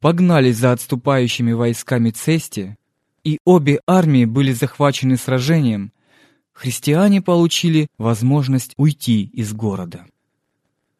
погнались 0.00 0.56
за 0.56 0.72
отступающими 0.72 1.52
войсками 1.52 2.10
Цести, 2.10 2.76
и 3.24 3.38
обе 3.44 3.80
армии 3.86 4.24
были 4.24 4.52
захвачены 4.52 5.16
сражением, 5.16 5.92
христиане 6.52 7.20
получили 7.20 7.88
возможность 7.98 8.72
уйти 8.76 9.24
из 9.32 9.52
города. 9.52 10.06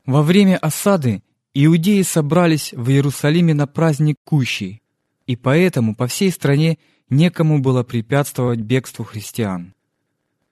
Во 0.04 0.22
время 0.22 0.56
осады 0.56 1.22
иудеи 1.54 2.02
собрались 2.02 2.72
в 2.72 2.90
Иерусалиме 2.90 3.54
на 3.54 3.66
праздник 3.66 4.16
Кущи, 4.24 4.82
и 5.26 5.36
поэтому 5.36 5.94
по 5.94 6.06
всей 6.06 6.30
стране 6.30 6.78
некому 7.10 7.60
было 7.60 7.82
препятствовать 7.82 8.60
бегству 8.60 9.04
христиан. 9.04 9.74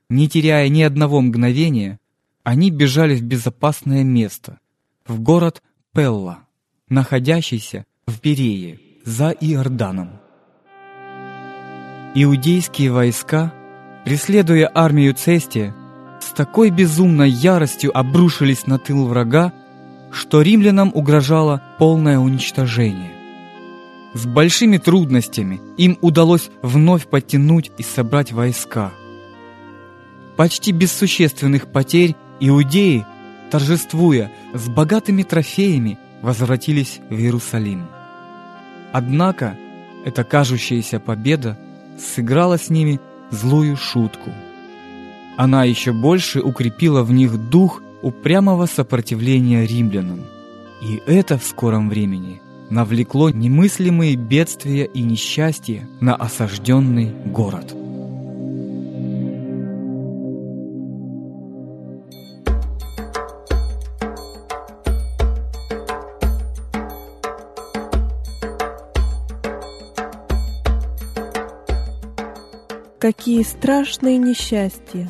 Не 0.09 0.29
теряя 0.29 0.69
ни 0.69 0.83
одного 0.83 1.21
мгновения, 1.21 1.99
они 2.45 2.71
бежали 2.71 3.17
в 3.17 3.23
безопасное 3.23 4.05
место, 4.05 4.61
в 5.07 5.21
город 5.21 5.63
Пелла, 5.93 6.47
находящийся 6.89 7.87
в 8.07 8.21
Берее, 8.21 8.79
за 9.05 9.31
Иорданом. 9.31 10.11
Иудейские 12.15 12.93
войска, 12.93 13.53
преследуя 14.05 14.71
армию 14.73 15.13
Цестия, 15.13 15.75
с 16.21 16.27
такой 16.27 16.71
безумной 16.71 17.31
яростью 17.31 17.97
обрушились 17.97 18.69
на 18.69 18.79
тыл 18.79 19.07
врага, 19.07 19.53
что 20.13 20.41
римлянам 20.41 20.93
угрожало 20.95 21.63
полное 21.79 22.21
уничтожение. 22.21 23.11
С 24.15 24.25
большими 24.25 24.79
трудностями 24.79 25.61
им 25.77 25.99
удалось 26.01 26.49
вновь 26.63 27.09
подтянуть 27.09 27.73
и 27.77 27.83
собрать 27.83 28.31
войска. 28.31 28.93
Почти 30.37 30.71
без 30.71 30.93
существенных 30.93 31.73
потерь 31.73 32.15
иудеи, 32.39 33.05
торжествуя 33.51 34.31
с 34.55 34.69
богатыми 34.69 35.25
трофеями, 35.25 35.99
возвратились 36.23 37.01
в 37.11 37.15
Иерусалим. 37.15 37.96
Однако 38.99 39.59
эта 40.07 40.25
кажущаяся 40.25 40.99
победа 40.99 41.59
сыграла 41.99 42.57
с 42.57 42.71
ними 42.71 42.99
злую 43.31 43.77
шутку. 43.77 44.31
Она 45.37 45.65
еще 45.65 45.93
больше 45.93 46.41
укрепила 46.41 47.03
в 47.03 47.13
них 47.13 47.37
дух 47.51 47.83
упрямого 48.01 48.65
сопротивления 48.65 49.67
римлянам. 49.67 50.21
И 50.81 51.03
это 51.07 51.37
в 51.37 51.45
скором 51.45 51.91
времени 51.91 52.41
навлекло 52.71 53.29
немыслимые 53.29 54.17
бедствия 54.17 54.87
и 54.87 55.03
несчастья 55.03 55.87
на 56.01 56.15
осажденный 56.15 57.11
город. 57.27 57.86
Какие 73.07 73.45
страшные 73.45 74.19
несчастья 74.19 75.09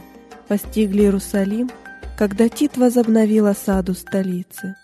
постигли 0.49 1.05
Иерусалим, 1.05 1.71
когда 2.19 2.51
Тит 2.51 2.77
возобновил 2.77 3.47
осаду 3.47 3.95
столицы. 3.95 4.77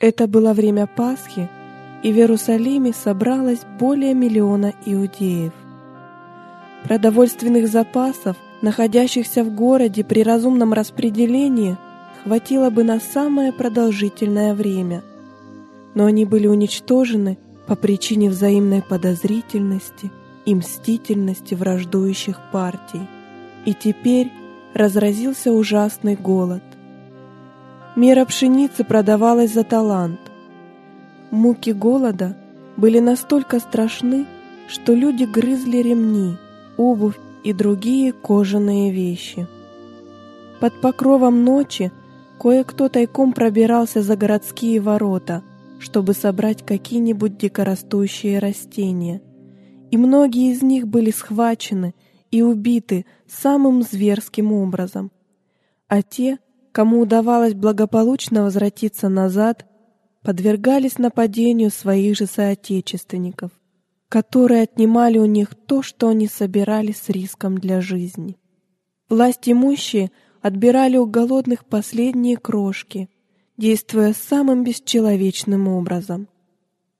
Это 0.00 0.26
было 0.26 0.54
время 0.54 0.86
Пасхи, 0.86 1.50
и 2.02 2.10
в 2.10 2.16
Иерусалиме 2.16 2.94
собралось 2.94 3.60
более 3.78 4.14
миллиона 4.14 4.72
иудеев. 4.86 5.52
Продовольственных 6.84 7.68
запасов, 7.68 8.38
находящихся 8.62 9.44
в 9.44 9.54
городе 9.54 10.02
при 10.02 10.22
разумном 10.22 10.72
распределении, 10.72 11.76
хватило 12.24 12.70
бы 12.70 12.84
на 12.84 13.00
самое 13.00 13.52
продолжительное 13.52 14.54
время, 14.54 15.02
но 15.94 16.06
они 16.06 16.24
были 16.24 16.46
уничтожены 16.46 17.36
по 17.66 17.76
причине 17.76 18.30
взаимной 18.30 18.80
подозрительности– 18.80 20.10
и 20.44 20.54
мстительности 20.54 21.54
враждующих 21.54 22.40
партий. 22.52 23.02
И 23.64 23.74
теперь 23.74 24.32
разразился 24.74 25.52
ужасный 25.52 26.16
голод. 26.16 26.62
Мера 27.96 28.24
пшеницы 28.24 28.84
продавалась 28.84 29.52
за 29.52 29.64
талант. 29.64 30.20
Муки 31.30 31.70
голода 31.70 32.36
были 32.76 33.00
настолько 33.00 33.60
страшны, 33.60 34.26
что 34.68 34.94
люди 34.94 35.24
грызли 35.24 35.78
ремни, 35.78 36.36
обувь 36.76 37.18
и 37.42 37.52
другие 37.52 38.12
кожаные 38.12 38.92
вещи. 38.92 39.46
Под 40.60 40.80
покровом 40.80 41.44
ночи 41.44 41.90
кое-кто 42.38 42.88
тайком 42.88 43.32
пробирался 43.32 44.02
за 44.02 44.16
городские 44.16 44.80
ворота, 44.80 45.42
чтобы 45.78 46.14
собрать 46.14 46.64
какие-нибудь 46.64 47.36
дикорастущие 47.38 48.38
растения. 48.38 49.20
И 49.90 49.96
многие 49.96 50.52
из 50.52 50.62
них 50.62 50.86
были 50.86 51.10
схвачены 51.10 51.94
и 52.30 52.42
убиты 52.42 53.06
самым 53.26 53.82
зверским 53.82 54.52
образом. 54.52 55.10
А 55.88 56.02
те, 56.02 56.38
кому 56.72 57.00
удавалось 57.00 57.54
благополучно 57.54 58.44
возвратиться 58.44 59.08
назад, 59.08 59.66
подвергались 60.22 60.98
нападению 60.98 61.70
своих 61.70 62.16
же 62.16 62.26
соотечественников, 62.26 63.50
которые 64.08 64.62
отнимали 64.62 65.18
у 65.18 65.24
них 65.24 65.54
то, 65.54 65.82
что 65.82 66.08
они 66.08 66.28
собирали 66.28 66.92
с 66.92 67.08
риском 67.08 67.58
для 67.58 67.80
жизни. 67.80 68.36
Власть 69.08 69.48
имущие 69.48 70.12
отбирали 70.40 70.96
у 70.98 71.06
голодных 71.06 71.64
последние 71.64 72.36
крошки, 72.36 73.10
действуя 73.56 74.12
самым 74.12 74.62
бесчеловечным 74.62 75.66
образом. 75.66 76.28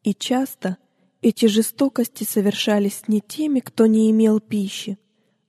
И 0.02 0.12
часто 0.12 0.78
эти 1.22 1.46
жестокости 1.46 2.24
совершались 2.24 3.02
не 3.06 3.20
теми, 3.20 3.60
кто 3.60 3.86
не 3.86 4.10
имел 4.10 4.40
пищи, 4.40 4.98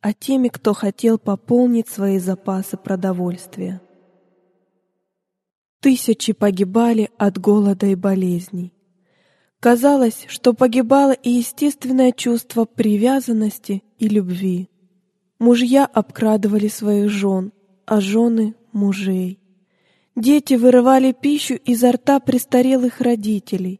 а 0.02 0.14
теми, 0.14 0.50
кто 0.50 0.74
хотел 0.74 1.18
пополнить 1.18 1.88
свои 1.88 2.20
запасы 2.20 2.78
продовольствия. 2.78 3.82
Тысячи 5.80 6.34
погибали 6.34 7.10
от 7.18 7.40
голода 7.40 7.88
и 7.88 7.96
болезней. 7.96 8.74
Казалось, 9.60 10.26
что 10.28 10.54
погибало 10.54 11.12
и 11.12 11.30
естественное 11.30 12.12
чувство 12.12 12.66
привязанности 12.66 13.84
и 13.98 14.08
любви. 14.08 14.70
Мужья 15.40 15.86
обкрадывали 15.86 16.68
своих 16.68 17.10
жен, 17.10 17.52
а 17.86 18.02
жены— 18.02 18.56
мужей. 18.74 19.40
Дети 20.16 20.56
вырывали 20.56 21.14
пищу 21.14 21.56
изо 21.56 21.92
рта 21.92 22.20
престарелых 22.20 23.02
родителей. 23.02 23.80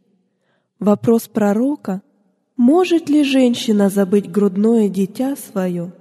Вопрос 0.82 1.28
пророка 1.28 2.02
«Может 2.58 3.08
ли 3.08 3.24
женщина 3.24 3.90
забыть 3.90 4.32
грудное 4.32 4.90
дитя 4.90 5.36
свое?» 5.36 5.94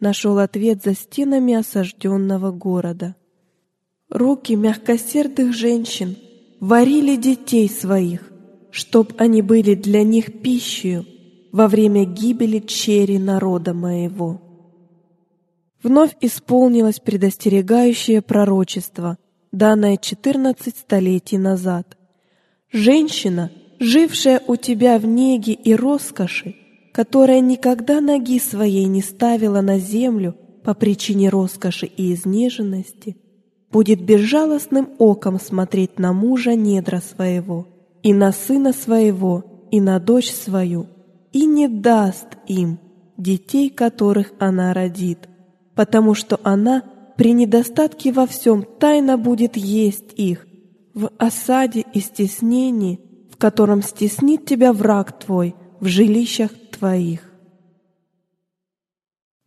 нашел 0.00 0.38
ответ 0.38 0.82
за 0.82 0.94
стенами 0.94 1.52
осажденного 1.52 2.50
города. 2.50 3.14
Руки 4.08 4.56
мягкосердых 4.56 5.52
женщин 5.52 6.16
варили 6.60 7.16
детей 7.16 7.68
своих, 7.68 8.32
чтоб 8.70 9.12
они 9.18 9.42
были 9.42 9.74
для 9.74 10.02
них 10.02 10.40
пищей 10.40 11.06
во 11.52 11.68
время 11.68 12.06
гибели 12.06 12.60
чери 12.60 13.18
народа 13.18 13.74
моего. 13.74 14.40
Вновь 15.82 16.16
исполнилось 16.22 17.00
предостерегающее 17.00 18.22
пророчество, 18.22 19.18
данное 19.52 19.98
четырнадцать 19.98 20.78
столетий 20.78 21.36
назад. 21.36 21.98
Женщина, 22.72 23.50
жившая 23.80 24.40
у 24.46 24.54
тебя 24.54 24.98
в 24.98 25.06
неге 25.06 25.54
и 25.54 25.74
роскоши, 25.74 26.54
которая 26.92 27.40
никогда 27.40 28.00
ноги 28.00 28.38
своей 28.38 28.84
не 28.84 29.02
ставила 29.02 29.60
на 29.60 29.80
землю 29.80 30.36
по 30.62 30.74
причине 30.74 31.28
роскоши 31.28 31.86
и 31.86 32.14
изнеженности– 32.14 33.16
будет 33.70 34.02
безжалостным 34.02 34.90
оком 34.98 35.38
смотреть 35.38 35.98
на 35.98 36.12
мужа 36.12 36.54
недра 36.54 37.00
своего, 37.00 37.68
и 38.02 38.12
на 38.12 38.32
сына 38.32 38.72
своего, 38.72 39.44
и 39.70 39.80
на 39.80 40.00
дочь 40.00 40.30
свою, 40.30 40.86
и 41.32 41.46
не 41.46 41.68
даст 41.68 42.26
им 42.46 42.78
детей, 43.16 43.70
которых 43.70 44.32
она 44.38 44.72
родит, 44.74 45.28
потому 45.74 46.14
что 46.14 46.40
она 46.42 46.82
при 47.16 47.32
недостатке 47.32 48.12
во 48.12 48.26
всем 48.26 48.64
тайно 48.78 49.18
будет 49.18 49.56
есть 49.56 50.12
их, 50.16 50.46
в 50.94 51.10
осаде 51.18 51.84
и 51.92 52.00
стеснении, 52.00 52.98
котором 53.40 53.82
стеснит 53.82 54.44
тебя 54.44 54.72
враг 54.72 55.18
твой 55.18 55.56
в 55.80 55.86
жилищах 55.86 56.52
твоих. 56.70 57.28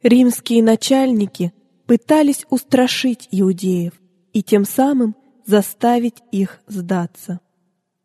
Римские 0.02 0.62
начальники 0.64 1.54
пытались 1.86 2.46
устрашить 2.50 3.30
иудеев, 3.32 3.94
и 4.34 4.42
тем 4.42 4.66
самым 4.66 5.16
заставить 5.46 6.24
их 6.32 6.60
сдаться. 6.68 7.40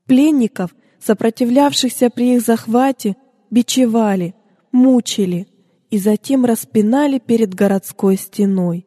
Пленников, 0.06 0.74
сопротивлявшихся 1.00 2.10
при 2.10 2.34
их 2.36 2.42
захвате, 2.42 3.16
бичевали, 3.50 4.34
мучили 4.72 5.48
и 5.90 5.98
затем 5.98 6.44
распинали 6.44 7.18
перед 7.18 7.54
городской 7.54 8.16
стеной. 8.16 8.86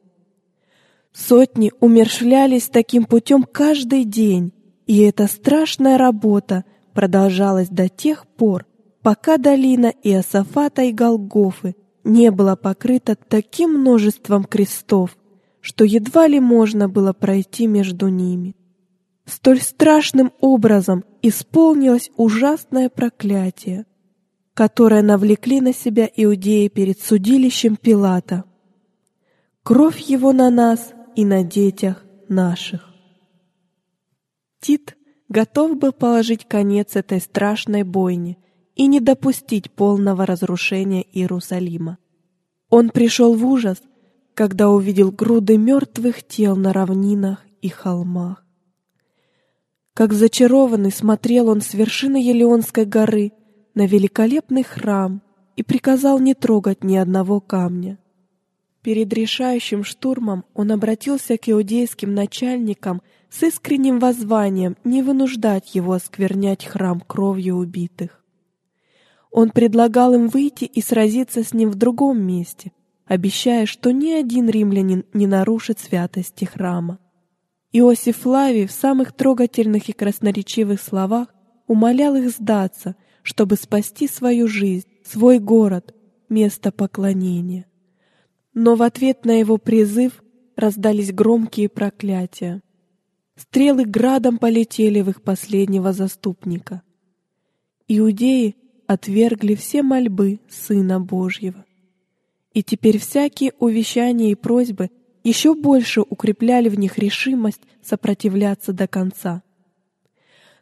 Сотни 1.14 1.72
умершвлялись 1.80 2.68
таким 2.68 3.06
путем 3.06 3.44
каждый 3.44 4.06
день, 4.06 4.54
и 4.86 5.00
эта 5.00 5.28
страшная 5.28 5.98
работа 5.98 6.64
продолжалась 6.94 7.70
до 7.70 7.90
тех 7.90 8.28
пор, 8.28 8.66
пока 9.02 9.38
долина 9.38 9.94
Иосафата 10.04 10.84
и 10.84 10.92
Голгофы 10.92 11.76
не 12.04 12.32
была 12.32 12.56
покрыта 12.56 13.16
таким 13.16 13.80
множеством 13.80 14.44
крестов, 14.44 15.18
что 15.60 15.84
едва 15.84 16.28
ли 16.28 16.40
можно 16.40 16.90
было 16.90 17.14
пройти 17.14 17.68
между 17.68 18.08
ними. 18.08 18.56
Столь 19.26 19.62
страшным 19.62 20.34
образом 20.42 21.04
исполнилось 21.22 22.12
ужасное 22.18 22.90
проклятие, 22.90 23.86
которое 24.54 25.04
навлекли 25.04 25.62
на 25.62 25.74
себя 25.74 26.10
иудеи 26.16 26.68
перед 26.68 27.00
судилищем 27.00 27.76
Пилата. 27.76 28.44
Кровь 29.64 30.00
его 30.00 30.34
на 30.34 30.50
нас 30.50 30.94
и 31.16 31.24
на 31.24 31.44
детях 31.44 32.04
наших. 32.28 32.90
Тит 34.60 34.98
готов 35.32 35.78
был 35.78 35.92
положить 35.92 36.48
конец 36.48 36.96
этой 36.96 37.20
страшной 37.20 37.84
бойне 37.84 38.38
и 38.76 38.86
не 38.88 39.00
допустить 39.00 39.72
полного 39.72 40.26
разрушения 40.26 41.04
Иерусалима. 41.12 41.98
Он 42.70 42.90
пришел 42.90 43.34
в 43.34 43.46
ужас 43.46 43.82
когда 44.34 44.70
увидел 44.70 45.12
груды 45.12 45.58
мертвых 45.58 46.26
тел 46.26 46.56
на 46.56 46.74
равнинах 46.74 47.46
и 47.62 47.70
холмах. 47.70 48.46
Как 49.94 50.14
зачарованный 50.14 50.92
смотрел 50.92 51.50
он 51.50 51.62
с 51.62 51.74
вершины 51.74 52.18
Елеонской 52.18 52.86
горы 52.86 53.34
на 53.76 53.86
великолепный 53.86 54.64
храм 54.64 55.22
и 55.56 55.64
приказал 55.64 56.20
не 56.20 56.34
трогать 56.34 56.84
ни 56.84 56.96
одного 56.96 57.42
камня. 57.42 58.00
Перед 58.82 59.14
решающим 59.14 59.84
штурмом 59.84 60.46
он 60.54 60.72
обратился 60.72 61.38
к 61.38 61.50
иудейским 61.50 62.14
начальникам 62.16 63.02
с 63.32 63.44
искренним 63.44 64.00
воззванием 64.00 64.76
не 64.84 65.02
вынуждать 65.02 65.74
его 65.74 65.94
осквернять 65.94 66.66
храм 66.66 67.00
кровью 67.00 67.56
убитых. 67.56 68.24
Он 69.32 69.50
предлагал 69.50 70.14
им 70.14 70.28
выйти 70.28 70.66
и 70.66 70.82
сразиться 70.82 71.44
с 71.44 71.54
ним 71.54 71.72
в 71.72 71.76
другом 71.76 72.22
месте, 72.22 72.74
обещая, 73.06 73.66
что 73.66 73.92
ни 73.92 74.12
один 74.12 74.50
римлянин 74.50 75.06
не 75.14 75.28
нарушит 75.28 75.80
святости 75.80 76.44
храма. 76.44 77.00
Иосиф 77.72 78.18
Флавий 78.18 78.68
в 78.68 78.72
самых 78.74 79.14
трогательных 79.14 79.88
и 79.88 79.94
красноречивых 79.94 80.82
словах 80.82 81.30
умолял 81.68 82.16
их 82.16 82.30
сдаться, 82.32 82.98
чтобы 83.24 83.56
спасти 83.56 84.10
свою 84.10 84.50
жизнь, 84.50 84.88
свой 85.06 85.40
город, 85.40 85.96
место 86.28 86.74
поклонения. 86.74 87.66
Но 88.54 88.76
в 88.76 88.82
ответ 88.82 89.24
на 89.24 89.40
его 89.40 89.58
призыв 89.58 90.22
раздались 90.58 91.14
громкие 91.14 91.70
проклятия. 91.70 92.62
Стрелы 93.36 93.86
градом 93.86 94.38
полетели 94.38 95.02
в 95.02 95.10
их 95.10 95.22
последнего 95.22 95.94
заступника. 95.94 96.84
Иудеи 97.88 98.56
отвергли 98.88 99.56
все 99.56 99.84
мольбы 99.84 100.40
Сына 100.50 101.00
Божьего. 101.00 101.66
И 102.54 102.64
теперь 102.64 103.00
всякие 103.00 103.54
увещания 103.60 104.32
и 104.32 104.36
просьбы 104.36 104.90
еще 105.24 105.56
больше 105.56 106.02
укрепляли 106.02 106.68
в 106.70 106.78
них 106.78 106.98
решимость 106.98 107.62
сопротивляться 107.82 108.74
до 108.74 108.88
конца. 108.88 109.44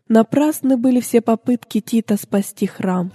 Напрасны 0.07 0.77
были 0.77 0.99
все 1.01 1.21
попытки 1.21 1.81
Тита 1.81 2.17
спасти 2.17 2.65
храм. 2.65 3.11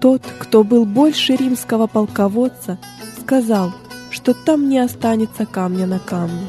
Тот, 0.00 0.22
кто 0.38 0.64
был 0.64 0.84
больше 0.84 1.34
римского 1.34 1.86
полководца, 1.86 2.78
сказал, 3.20 3.72
что 4.10 4.34
там 4.34 4.68
не 4.68 4.78
останется 4.78 5.46
камня 5.46 5.86
на 5.86 5.98
камне. 5.98 6.48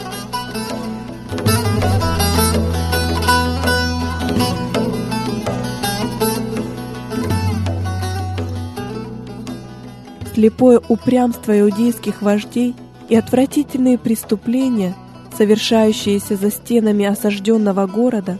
Слепое 10.35 10.81
упрямство 10.89 11.57
иудейских 11.57 12.21
вождей 12.21 12.75
и 13.07 13.15
отвратительные 13.15 13.97
преступления 13.97 14.93
совершающиеся 15.35 16.35
за 16.35 16.51
стенами 16.51 17.05
осажденного 17.05 17.87
города, 17.87 18.37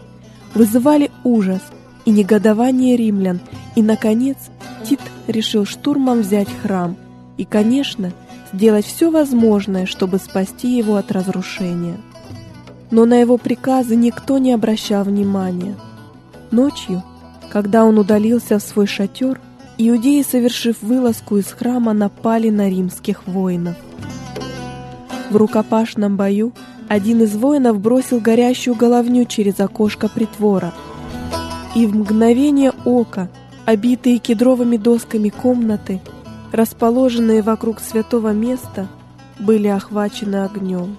вызывали 0.54 1.12
ужас 1.24 1.62
и 2.06 2.12
негодование 2.12 2.96
римлян, 2.96 3.40
и, 3.76 3.82
наконец, 3.82 4.38
Тит 4.84 5.00
решил 5.28 5.66
штурмом 5.66 6.22
взять 6.22 6.48
храм 6.62 6.96
и, 7.38 7.46
конечно, 7.46 8.12
сделать 8.54 8.86
все 8.86 9.10
возможное, 9.10 9.86
чтобы 9.86 10.18
спасти 10.20 10.78
его 10.78 10.96
от 10.96 11.12
разрушения. 11.12 11.98
Но 12.92 13.06
на 13.06 13.20
его 13.20 13.38
приказы 13.38 13.96
никто 13.96 14.38
не 14.38 14.54
обращал 14.54 15.04
внимания. 15.04 15.76
Ночью, 16.52 17.04
когда 17.52 17.84
он 17.84 17.98
удалился 17.98 18.60
в 18.60 18.64
свой 18.64 18.88
шатер, 18.88 19.42
иудеи, 19.78 20.22
совершив 20.22 20.82
вылазку 20.82 21.38
из 21.38 21.48
храма, 21.48 21.94
напали 21.94 22.50
на 22.50 22.70
римских 22.70 23.28
воинов. 23.28 23.76
В 25.30 25.36
рукопашном 25.36 26.18
бою 26.18 26.54
один 26.88 27.24
из 27.24 27.36
воинов 27.36 27.80
бросил 27.80 28.20
горящую 28.20 28.76
головню 28.76 29.26
через 29.26 29.60
окошко 29.60 30.08
притвора, 30.08 30.74
и 31.76 31.86
в 31.86 31.96
мгновение 31.96 32.72
ока, 32.86 33.30
обитые 33.66 34.20
кедровыми 34.20 34.78
досками 34.78 35.30
комнаты, 35.30 36.00
расположенные 36.52 37.42
вокруг 37.42 37.80
святого 37.80 38.32
места, 38.32 38.88
были 39.40 39.68
охвачены 39.68 40.46
огнем. 40.46 40.96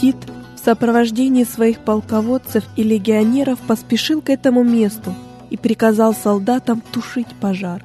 Тит 0.00 0.16
в 0.56 0.64
сопровождении 0.64 1.44
своих 1.44 1.80
полководцев 1.80 2.64
и 2.74 2.82
легионеров 2.82 3.58
поспешил 3.60 4.22
к 4.22 4.30
этому 4.30 4.64
месту 4.64 5.14
и 5.50 5.56
приказал 5.56 6.14
солдатам 6.14 6.82
тушить 6.92 7.34
пожар. 7.40 7.84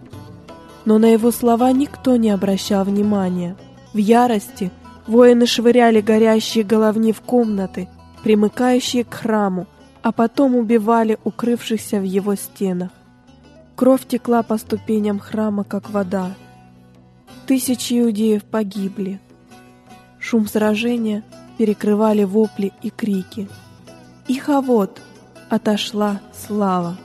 Но 0.85 0.97
на 0.97 1.07
его 1.07 1.31
слова 1.31 1.71
никто 1.71 2.15
не 2.15 2.29
обращал 2.29 2.83
внимания. 2.83 3.55
В 3.93 3.97
ярости 3.97 4.71
воины 5.07 5.45
швыряли 5.45 6.01
горящие 6.01 6.63
головни 6.63 7.13
в 7.13 7.21
комнаты, 7.21 7.87
примыкающие 8.23 9.03
к 9.03 9.13
храму, 9.13 9.67
а 10.01 10.11
потом 10.11 10.55
убивали 10.55 11.17
укрывшихся 11.23 11.99
в 11.99 12.03
его 12.03 12.35
стенах. 12.35 12.91
Кровь 13.75 14.05
текла 14.07 14.43
по 14.43 14.57
ступеням 14.57 15.19
храма, 15.19 15.63
как 15.63 15.89
вода. 15.89 16.33
Тысячи 17.47 17.99
иудеев 17.99 18.43
погибли. 18.43 19.19
Шум 20.19 20.47
сражения 20.47 21.23
перекрывали 21.57 22.23
вопли 22.23 22.71
и 22.81 22.89
крики. 22.89 23.47
Их 24.27 24.49
а 24.49 24.61
вот 24.61 25.01
отошла 25.49 26.21
слава. 26.33 26.97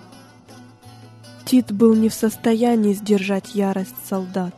Тит 1.49 1.73
был 1.73 1.95
не 1.95 2.11
в 2.11 2.15
состоянии 2.15 2.93
сдержать 2.93 3.55
ярость 3.55 3.95
солдат. 4.07 4.55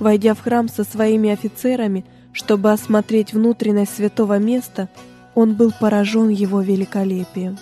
Войдя 0.00 0.34
в 0.34 0.40
храм 0.40 0.68
со 0.68 0.82
своими 0.82 1.30
офицерами, 1.30 2.04
чтобы 2.32 2.72
осмотреть 2.72 3.32
внутренность 3.32 3.94
святого 3.94 4.40
места, 4.40 4.88
он 5.36 5.54
был 5.54 5.70
поражен 5.70 6.28
его 6.28 6.62
великолепием. 6.62 7.58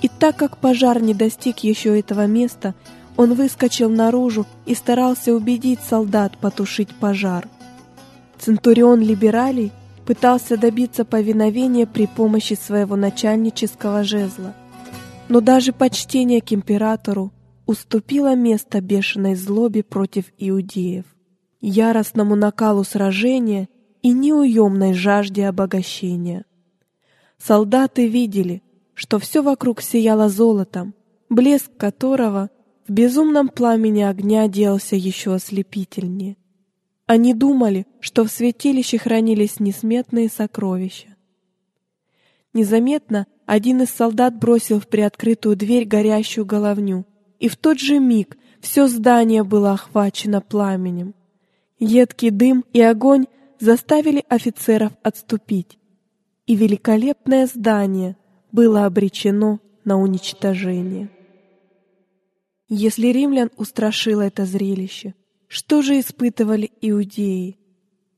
И 0.00 0.08
так 0.08 0.36
как 0.36 0.56
пожар 0.56 1.02
не 1.02 1.12
достиг 1.12 1.58
еще 1.58 2.00
этого 2.00 2.26
места, 2.26 2.74
он 3.18 3.34
выскочил 3.34 3.90
наружу 3.90 4.46
и 4.64 4.74
старался 4.74 5.34
убедить 5.34 5.80
солдат 5.80 6.38
потушить 6.38 6.94
пожар. 6.94 7.46
Центурион 8.38 9.00
Либералий 9.00 9.70
пытался 10.06 10.56
добиться 10.56 11.04
повиновения 11.04 11.86
при 11.86 12.06
помощи 12.06 12.54
своего 12.54 12.96
начальнического 12.96 14.02
жезла. 14.02 14.54
Но 15.28 15.42
даже 15.42 15.74
почтение 15.74 16.40
к 16.40 16.54
императору 16.54 17.32
уступило 17.66 18.34
место 18.34 18.80
бешеной 18.80 19.34
злобе 19.34 19.82
против 19.82 20.32
иудеев, 20.38 21.04
яростному 21.60 22.36
накалу 22.36 22.84
сражения 22.84 23.68
и 24.02 24.12
неуемной 24.12 24.94
жажде 24.94 25.46
обогащения. 25.46 26.44
Солдаты 27.38 28.06
видели, 28.06 28.62
что 28.94 29.18
все 29.18 29.42
вокруг 29.42 29.82
сияло 29.82 30.28
золотом, 30.28 30.94
блеск 31.28 31.70
которого 31.76 32.50
в 32.86 32.92
безумном 32.92 33.48
пламени 33.48 34.02
огня 34.02 34.46
делался 34.48 34.96
еще 34.96 35.34
ослепительнее. 35.34 36.36
Они 37.06 37.34
думали, 37.34 37.86
что 38.00 38.24
в 38.24 38.30
святилище 38.30 38.98
хранились 38.98 39.60
несметные 39.60 40.28
сокровища. 40.28 41.16
Незаметно 42.52 43.26
один 43.44 43.82
из 43.82 43.90
солдат 43.90 44.38
бросил 44.38 44.80
в 44.80 44.88
приоткрытую 44.88 45.56
дверь 45.56 45.84
горящую 45.84 46.46
головню, 46.46 47.04
и 47.38 47.48
в 47.48 47.56
тот 47.56 47.78
же 47.78 47.98
миг 47.98 48.36
все 48.60 48.88
здание 48.88 49.44
было 49.44 49.72
охвачено 49.72 50.40
пламенем. 50.40 51.14
Едкий 51.78 52.30
дым 52.30 52.64
и 52.72 52.80
огонь 52.80 53.26
заставили 53.60 54.24
офицеров 54.28 54.92
отступить, 55.02 55.78
и 56.46 56.54
великолепное 56.54 57.46
здание 57.46 58.16
было 58.52 58.86
обречено 58.86 59.60
на 59.84 59.98
уничтожение. 59.98 61.10
Если 62.68 63.08
римлян 63.08 63.50
устрашило 63.56 64.22
это 64.22 64.44
зрелище, 64.44 65.14
что 65.46 65.82
же 65.82 66.00
испытывали 66.00 66.72
иудеи? 66.80 67.58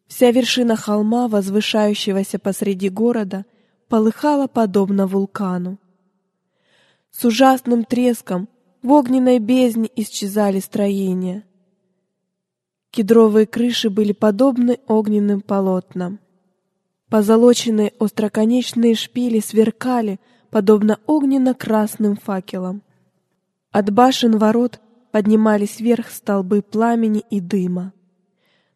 Вся 0.06 0.30
вершина 0.30 0.74
холма, 0.74 1.28
возвышающегося 1.28 2.38
посреди 2.38 2.88
города, 2.88 3.44
полыхала 3.88 4.46
подобно 4.46 5.06
вулкану. 5.06 5.78
С 7.10 7.24
ужасным 7.24 7.84
треском 7.84 8.48
в 8.88 8.92
огненной 8.92 9.38
бездне 9.38 9.90
исчезали 9.96 10.60
строения. 10.60 11.44
Кедровые 12.90 13.44
крыши 13.44 13.90
были 13.90 14.12
подобны 14.12 14.78
огненным 14.86 15.42
полотнам. 15.42 16.20
Позолоченные 17.10 17.92
остроконечные 18.00 18.94
шпили 18.94 19.40
сверкали, 19.40 20.20
подобно 20.48 21.00
огненно-красным 21.04 22.16
факелам. 22.16 22.80
От 23.72 23.92
башен 23.92 24.38
ворот 24.38 24.80
поднимались 25.12 25.80
вверх 25.80 26.08
столбы 26.08 26.62
пламени 26.62 27.22
и 27.28 27.40
дыма. 27.40 27.92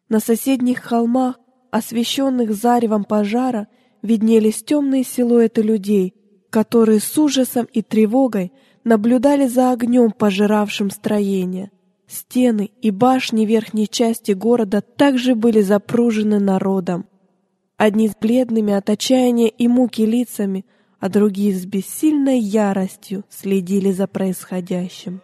На 0.09 0.19
соседних 0.19 0.83
холмах, 0.83 1.39
освещенных 1.71 2.53
заревом 2.53 3.03
пожара, 3.03 3.67
виднелись 4.03 4.61
темные 4.61 5.05
силуэты 5.05 5.63
людей, 5.63 6.13
которые 6.51 6.99
с 6.99 7.17
ужасом 7.17 7.65
и 7.73 7.81
тревогой 7.81 8.51
наблюдали 8.83 9.47
за 9.47 9.71
огнем, 9.71 10.11
пожиравшим 10.11 10.89
строение. 10.89 11.71
Стены 12.07 12.69
и 12.81 12.91
башни 12.91 13.45
верхней 13.45 13.87
части 13.87 14.33
города 14.33 14.81
также 14.81 15.35
были 15.35 15.61
запружены 15.61 16.39
народом. 16.39 17.05
Одни 17.77 18.07
с 18.07 18.15
бледными 18.15 18.73
от 18.73 18.89
отчаяния 18.89 19.47
и 19.47 19.67
муки 19.67 20.05
лицами, 20.05 20.65
а 20.99 21.09
другие 21.09 21.53
с 21.53 21.65
бессильной 21.65 22.39
яростью 22.39 23.23
следили 23.29 23.91
за 23.91 24.07
происходящим. 24.07 25.21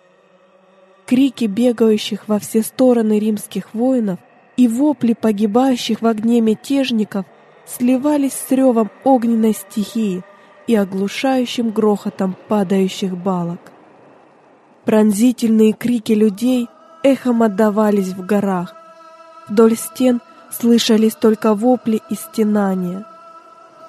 Крики 1.05 1.45
бегающих 1.45 2.27
во 2.27 2.39
все 2.39 2.61
стороны 2.61 3.19
римских 3.19 3.73
воинов 3.73 4.19
и 4.57 4.67
вопли 4.67 5.13
погибающих 5.13 6.01
в 6.01 6.05
огне 6.05 6.41
мятежников 6.41 7.25
сливались 7.65 8.33
с 8.33 8.51
ревом 8.51 8.89
огненной 9.03 9.53
стихии 9.53 10.23
и 10.69 10.75
оглушающим 10.75 11.71
грохотом 11.71 12.35
падающих 12.47 13.17
балок. 13.17 13.59
Пронзительные 14.85 15.73
крики 15.73 16.11
людей 16.11 16.69
эхом 17.01 17.41
отдавались 17.41 18.09
в 18.09 18.23
горах. 18.23 18.75
Вдоль 19.47 19.75
стен 19.75 20.21
слышались 20.51 21.15
только 21.15 21.55
вопли 21.55 22.03
и 22.11 22.13
стенания. 22.13 23.03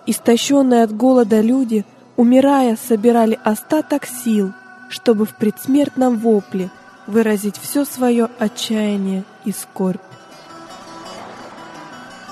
Истощенные 0.07 0.85
от 0.85 0.97
голода 0.97 1.43
люди, 1.43 1.85
умирая, 2.17 2.79
собирали 2.83 3.39
остаток 3.45 4.07
сил, 4.07 4.55
чтобы 4.89 5.27
в 5.27 5.37
предсмертном 5.37 6.17
вопле 6.17 6.71
выразить 7.07 7.59
все 7.59 7.85
свое 7.85 8.31
отчаяние 8.39 9.25
и 9.45 9.53
скорбь. 9.53 10.01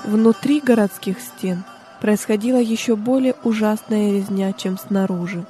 Внутри 0.05 0.59
городских 0.59 1.19
стен 1.19 1.63
происходила 1.99 2.57
еще 2.57 2.95
более 2.95 3.35
ужасная 3.43 4.11
резня, 4.11 4.53
чем 4.53 4.77
снаружи. 4.77 5.45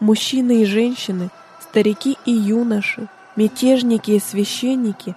Мужчины 0.00 0.62
и 0.62 0.64
женщины, 0.64 1.30
старики 1.60 2.18
и 2.26 2.32
юноши, 2.32 3.08
мятежники 3.36 4.12
и 4.12 4.20
священники, 4.20 5.14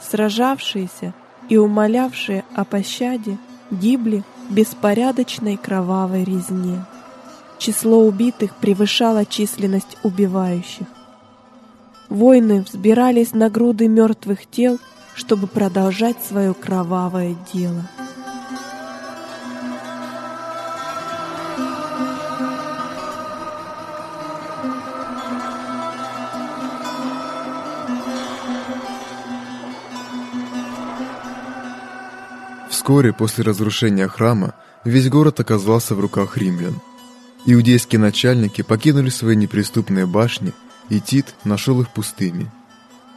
сражавшиеся 0.00 1.14
и 1.48 1.56
умолявшие 1.56 2.44
о 2.54 2.64
пощаде, 2.64 3.38
гибли 3.70 4.24
в 4.48 4.54
беспорядочной 4.54 5.56
кровавой 5.56 6.24
резне. 6.24 6.84
Число 7.58 8.04
убитых 8.04 8.54
превышало 8.56 9.26
численность 9.26 9.98
убивающих. 10.02 10.86
Воины 12.08 12.62
взбирались 12.62 13.32
на 13.32 13.50
груды 13.50 13.88
мертвых 13.88 14.46
тел, 14.46 14.78
чтобы 15.14 15.46
продолжать 15.46 16.16
свое 16.22 16.54
кровавое 16.54 17.36
дело. 17.52 17.82
Вскоре 32.88 33.12
после 33.12 33.44
разрушения 33.44 34.08
храма 34.08 34.54
весь 34.82 35.10
город 35.10 35.40
оказался 35.40 35.94
в 35.94 36.00
руках 36.00 36.38
римлян. 36.38 36.80
Иудейские 37.44 37.98
начальники 37.98 38.62
покинули 38.62 39.10
свои 39.10 39.36
неприступные 39.36 40.06
башни, 40.06 40.54
и 40.88 40.98
Тит 40.98 41.34
нашел 41.44 41.82
их 41.82 41.90
пустыми. 41.90 42.50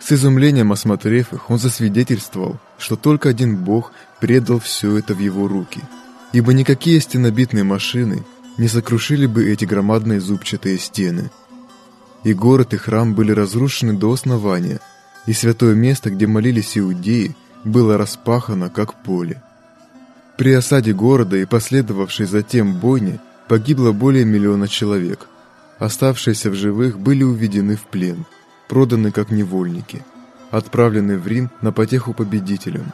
С 0.01 0.11
изумлением 0.11 0.74
осмотрев 0.74 1.32
их, 1.32 1.49
он 1.49 1.57
засвидетельствовал, 1.57 2.59
что 2.78 2.97
только 2.97 3.30
один 3.30 3.63
Бог 3.63 3.93
предал 4.19 4.59
все 4.59 4.97
это 4.97 5.13
в 5.13 5.19
его 5.19 5.47
руки, 5.47 5.80
ибо 6.34 6.51
никакие 6.51 6.99
стенобитные 6.99 7.63
машины 7.63 8.26
не 8.57 8.67
сокрушили 8.67 9.26
бы 9.26 9.49
эти 9.49 9.63
громадные 9.63 10.19
зубчатые 10.19 10.80
стены. 10.80 11.32
И 12.26 12.34
город, 12.34 12.74
и 12.74 12.78
храм 12.78 13.15
были 13.15 13.32
разрушены 13.32 13.93
до 13.93 14.11
основания, 14.11 14.82
и 15.28 15.32
святое 15.32 15.76
место, 15.76 16.09
где 16.09 16.28
молились 16.28 16.78
иудеи, 16.78 17.38
было 17.63 17.97
распахано, 17.97 18.69
как 18.69 19.01
поле. 19.01 19.41
При 20.42 20.54
осаде 20.54 20.92
города 20.92 21.38
и 21.38 21.46
последовавшей 21.46 22.26
затем 22.26 22.74
бойне 22.74 23.20
погибло 23.48 23.92
более 23.92 24.26
миллиона 24.26 24.68
человек. 24.68 25.28
Оставшиеся 25.78 26.50
в 26.50 26.56
живых 26.56 26.98
были 26.98 27.22
уведены 27.22 27.76
в 27.76 27.84
плен, 27.84 28.26
проданы 28.68 29.12
как 29.12 29.30
невольники, 29.30 30.04
отправлены 30.50 31.20
в 31.20 31.28
Рим 31.28 31.52
на 31.62 31.72
потеху 31.72 32.16
победителям, 32.16 32.92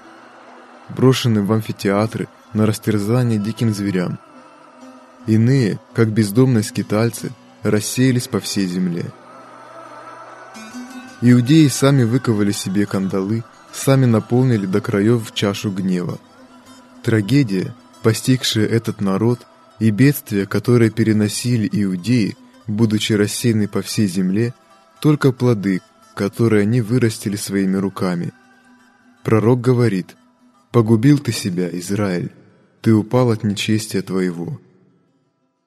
брошены 0.90 1.42
в 1.42 1.54
амфитеатры 1.54 2.28
на 2.52 2.66
растерзание 2.66 3.40
диким 3.40 3.74
зверям. 3.74 4.20
Иные, 5.26 5.80
как 5.94 6.10
бездомные 6.10 6.64
скитальцы, 6.64 7.32
рассеялись 7.64 8.28
по 8.28 8.42
всей 8.42 8.68
земле. 8.68 9.06
Иудеи 11.22 11.70
сами 11.70 12.04
выковали 12.04 12.52
себе 12.52 12.86
кандалы, 12.86 13.46
сами 13.72 14.04
наполнили 14.04 14.66
до 14.66 14.82
краев 14.82 15.34
чашу 15.34 15.72
гнева. 15.72 16.20
Трагедия, 17.08 17.74
постигшая 18.04 18.66
этот 18.66 19.00
народ, 19.00 19.48
и 19.80 19.92
бедствия, 19.92 20.46
которые 20.46 20.92
переносили 20.92 21.70
иудеи, 21.72 22.36
будучи 22.68 23.14
рассеяны 23.14 23.70
по 23.70 23.82
всей 23.82 24.08
земле, 24.08 24.54
только 25.00 25.32
плоды, 25.32 25.80
которые 26.16 26.64
они 26.64 26.82
вырастили 26.82 27.38
своими 27.38 27.78
руками. 27.78 28.34
Пророк 29.24 29.62
говорит, 29.62 30.18
«Погубил 30.74 31.18
ты 31.20 31.32
себя, 31.32 31.70
Израиль, 31.80 32.34
ты 32.82 32.94
упал 32.94 33.32
от 33.32 33.42
нечестия 33.46 34.02
твоего». 34.02 34.60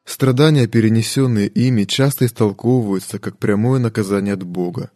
Страдания, 0.05 0.67
перенесенные 0.67 1.49
ими, 1.49 1.85
часто 1.85 2.27
истолковываются 2.27 3.19
как 3.19 3.39
прямое 3.39 3.81
наказание 3.81 4.35
от 4.35 4.43
Бога. 4.43 4.91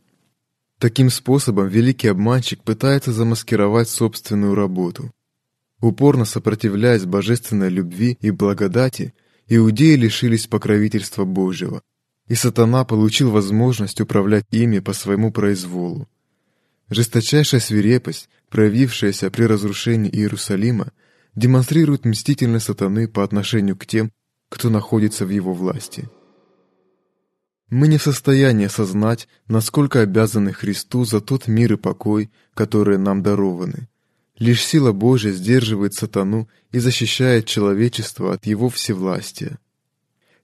Таким 0.78 1.08
способом 1.08 1.68
великий 1.68 2.08
обманщик 2.08 2.62
пытается 2.62 3.14
замаскировать 3.14 3.88
собственную 3.88 4.54
работу. 4.54 5.10
Упорно 5.84 6.24
сопротивляясь 6.24 7.04
божественной 7.04 7.68
любви 7.68 8.16
и 8.22 8.30
благодати, 8.30 9.12
иудеи 9.48 9.96
лишились 9.96 10.46
покровительства 10.46 11.26
Божьего, 11.26 11.82
и 12.26 12.34
сатана 12.34 12.86
получил 12.86 13.30
возможность 13.30 14.00
управлять 14.00 14.46
ими 14.50 14.78
по 14.78 14.94
своему 14.94 15.30
произволу. 15.30 16.08
Жесточайшая 16.88 17.60
свирепость, 17.60 18.30
проявившаяся 18.48 19.30
при 19.30 19.42
разрушении 19.42 20.10
Иерусалима, 20.10 20.90
демонстрирует 21.34 22.06
мстительность 22.06 22.64
сатаны 22.64 23.06
по 23.06 23.22
отношению 23.22 23.76
к 23.76 23.84
тем, 23.84 24.10
кто 24.48 24.70
находится 24.70 25.26
в 25.26 25.28
его 25.28 25.52
власти. 25.52 26.08
Мы 27.68 27.88
не 27.88 27.98
в 27.98 28.02
состоянии 28.02 28.64
осознать, 28.64 29.28
насколько 29.48 30.00
обязаны 30.00 30.54
Христу 30.54 31.04
за 31.04 31.20
тот 31.20 31.46
мир 31.46 31.74
и 31.74 31.76
покой, 31.76 32.30
которые 32.54 32.96
нам 32.96 33.22
дарованы. 33.22 33.90
Лишь 34.38 34.64
сила 34.64 34.92
Божья 34.92 35.30
сдерживает 35.30 35.94
сатану 35.94 36.48
и 36.72 36.78
защищает 36.78 37.46
человечество 37.46 38.34
от 38.34 38.46
его 38.46 38.68
всевластия. 38.68 39.58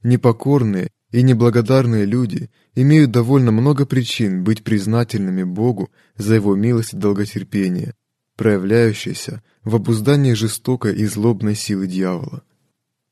Непокорные 0.02 0.90
и 1.10 1.22
неблагодарные 1.22 2.04
люди 2.04 2.50
имеют 2.74 3.10
довольно 3.10 3.50
много 3.50 3.86
причин 3.86 4.44
быть 4.44 4.62
признательными 4.62 5.42
Богу 5.42 5.90
за 6.16 6.36
его 6.36 6.54
милость 6.54 6.94
и 6.94 6.96
долготерпение, 6.96 7.94
проявляющееся 8.36 9.42
в 9.64 9.74
обуздании 9.74 10.34
жестокой 10.34 10.94
и 10.94 11.04
злобной 11.06 11.56
силы 11.56 11.88
дьявола. 11.88 12.42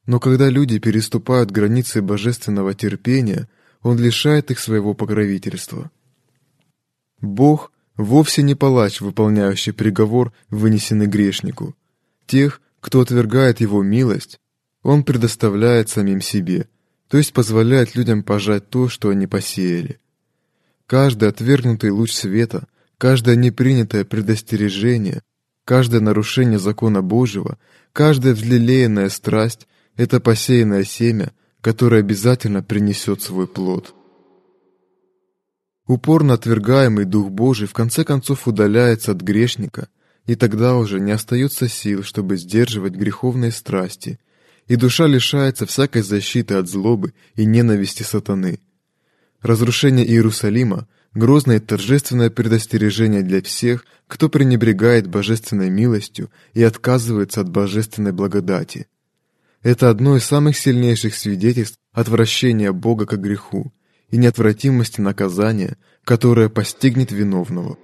Но 0.06 0.20
когда 0.20 0.48
люди 0.48 0.78
переступают 0.78 1.50
границы 1.50 2.00
божественного 2.00 2.72
терпения, 2.72 3.48
он 3.82 3.98
лишает 3.98 4.50
их 4.50 4.58
своего 4.58 4.94
покровительства. 4.94 5.90
Бог 7.20 7.72
вовсе 7.98 8.42
не 8.42 8.54
палач, 8.54 9.02
выполняющий 9.02 9.72
приговор, 9.72 10.32
вынесенный 10.48 11.06
грешнику. 11.06 11.76
Тех, 12.26 12.62
кто 12.80 13.00
отвергает 13.00 13.60
его 13.60 13.82
милость, 13.82 14.38
он 14.82 15.02
предоставляет 15.02 15.90
самим 15.90 16.22
себе, 16.22 16.68
то 17.08 17.18
есть 17.18 17.32
позволяет 17.34 17.96
людям 17.96 18.22
пожать 18.22 18.70
то, 18.70 18.88
что 18.88 19.10
они 19.10 19.26
посеяли. 19.26 19.98
Каждый 20.86 21.28
отвергнутый 21.28 21.90
луч 21.90 22.12
света, 22.12 22.66
каждое 22.96 23.36
непринятое 23.36 24.04
предостережение, 24.04 25.22
каждое 25.64 26.00
нарушение 26.00 26.58
закона 26.58 27.02
Божьего, 27.02 27.58
каждая 27.92 28.32
взлелеянная 28.32 29.08
страсть— 29.08 29.66
это 29.96 30.20
посеянное 30.20 30.84
семя, 30.84 31.32
который 31.60 31.98
обязательно 31.98 32.62
принесет 32.62 33.20
свой 33.20 33.48
плод. 33.48 33.94
Упорно 35.88 36.34
отвергаемый 36.34 37.06
Дух 37.06 37.30
Божий 37.30 37.66
в 37.66 37.72
конце 37.72 38.04
концов 38.04 38.46
удаляется 38.46 39.12
от 39.12 39.22
грешника, 39.22 39.88
и 40.26 40.34
тогда 40.34 40.76
уже 40.76 41.00
не 41.00 41.12
остается 41.12 41.66
сил, 41.66 42.02
чтобы 42.02 42.36
сдерживать 42.36 42.92
греховные 42.92 43.50
страсти, 43.50 44.20
и 44.66 44.76
душа 44.76 45.06
лишается 45.06 45.64
всякой 45.64 46.02
защиты 46.02 46.56
от 46.56 46.68
злобы 46.68 47.14
и 47.36 47.46
ненависти 47.46 48.02
сатаны. 48.02 48.60
Разрушение 49.40 50.06
Иерусалима– 50.06 50.86
грозное 51.14 51.56
и 51.56 51.60
торжественное 51.60 52.28
предостережение 52.28 53.22
для 53.22 53.40
всех, 53.40 53.86
кто 54.06 54.28
пренебрегает 54.28 55.06
божественной 55.06 55.70
милостью 55.70 56.30
и 56.52 56.62
отказывается 56.62 57.40
от 57.40 57.48
божественной 57.48 58.12
благодати– 58.12 58.88
это 59.62 59.90
одно 59.90 60.16
из 60.16 60.24
самых 60.24 60.56
сильнейших 60.56 61.14
свидетельств 61.14 61.78
отвращения 61.92 62.72
Бога 62.72 63.06
к 63.06 63.18
греху 63.18 63.72
и 64.10 64.16
неотвратимости 64.16 65.00
наказания, 65.00 65.76
которое 66.04 66.48
постигнет 66.48 67.12
виновного. 67.12 67.78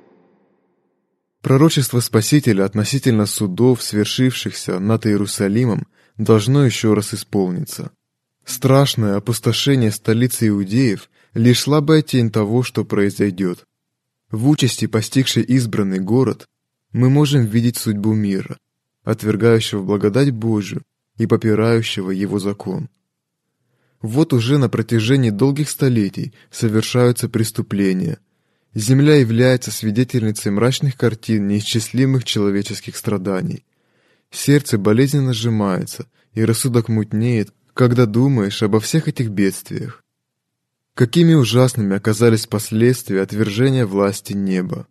Пророчество 1.42 2.00
Спасителя 2.00 2.64
относительно 2.64 3.26
судов, 3.26 3.82
свершившихся 3.82 4.78
над 4.78 5.06
Иерусалимом, 5.06 5.86
должно 6.16 6.64
еще 6.64 6.94
раз 6.94 7.12
исполниться. 7.12 7.90
Страшное 8.44 9.16
опустошение 9.16 9.90
столицы 9.90 10.48
иудеев– 10.48 11.10
лишь 11.34 11.60
слабая 11.60 12.02
тень 12.02 12.30
того, 12.30 12.62
что 12.62 12.84
произойдет. 12.84 13.64
В 14.30 14.48
участи, 14.48 14.86
постигшей 14.86 15.42
избранный 15.42 15.98
город, 15.98 16.46
мы 16.92 17.10
можем 17.10 17.44
видеть 17.44 17.76
судьбу 17.76 18.14
мира, 18.14 18.56
отвергающего 19.02 19.82
благодать 19.82 20.30
Божию 20.30 20.82
и 21.18 21.26
попирающего 21.26 22.10
его 22.10 22.38
закон. 22.38 22.88
Вот 24.04 24.34
уже 24.34 24.58
на 24.58 24.68
протяжении 24.68 25.30
долгих 25.30 25.70
столетий 25.70 26.34
совершаются 26.50 27.26
преступления. 27.26 28.18
Земля 28.74 29.14
является 29.14 29.70
свидетельницей 29.70 30.52
мрачных 30.52 30.98
картин 30.98 31.46
неисчислимых 31.48 32.24
человеческих 32.24 32.98
страданий. 32.98 33.64
Сердце 34.30 34.76
болезненно 34.76 35.32
сжимается, 35.32 36.06
и 36.34 36.44
рассудок 36.44 36.90
мутнеет, 36.90 37.54
когда 37.72 38.04
думаешь 38.04 38.62
обо 38.62 38.78
всех 38.78 39.08
этих 39.08 39.30
бедствиях. 39.30 40.04
Какими 40.92 41.32
ужасными 41.32 41.96
оказались 41.96 42.46
последствия 42.46 43.22
отвержения 43.22 43.86
власти 43.86 44.34
неба. 44.34 44.86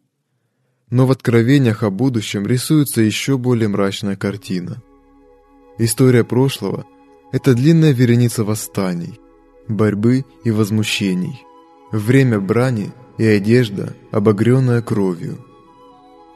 Но 0.90 1.06
в 1.06 1.12
откровениях 1.12 1.84
о 1.84 1.92
будущем 1.92 2.48
рисуется 2.48 3.02
еще 3.02 3.38
более 3.38 3.68
мрачная 3.68 4.16
картина– 4.16 4.82
История 5.78 6.24
прошлого– 6.24 6.86
это 7.34 7.56
длинная 7.56 7.92
вереница 7.94 8.44
восстаний, 8.44 9.20
борьбы 9.68 10.24
и 10.44 10.52
возмущений, 10.52 11.44
время 11.92 12.40
брани 12.40 12.92
и 13.18 13.26
одежда, 13.26 13.96
обогренная 14.12 14.84
кровью. 14.84 15.44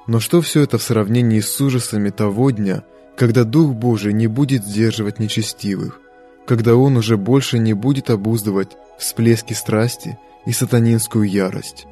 Но 0.08 0.20
что 0.20 0.42
все 0.42 0.62
это 0.62 0.80
в 0.80 0.84
сравнении 0.84 1.40
с 1.40 1.62
ужасами 1.62 2.10
того 2.10 2.50
дня, 2.50 2.84
когда 3.16 3.44
Дух 3.44 3.76
Божий 3.76 4.12
не 4.12 4.26
будет 4.26 4.66
сдерживать 4.66 5.20
нечестивых, 5.20 6.02
когда 6.48 6.76
Он 6.76 6.98
уже 6.98 7.16
больше 7.16 7.60
не 7.60 7.74
будет 7.74 8.10
обуздывать 8.10 8.72
всплески 8.98 9.54
страсти 9.54 10.18
и 10.48 10.52
сатанинскую 10.52 11.30
ярость? 11.30 11.86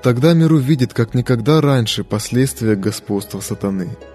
Тогда 0.00 0.32
мир 0.32 0.52
увидит, 0.52 0.94
как 0.94 1.14
никогда 1.14 1.60
раньше, 1.60 2.04
последствия 2.04 2.76
господства 2.76 3.40
сатаны– 3.40 3.96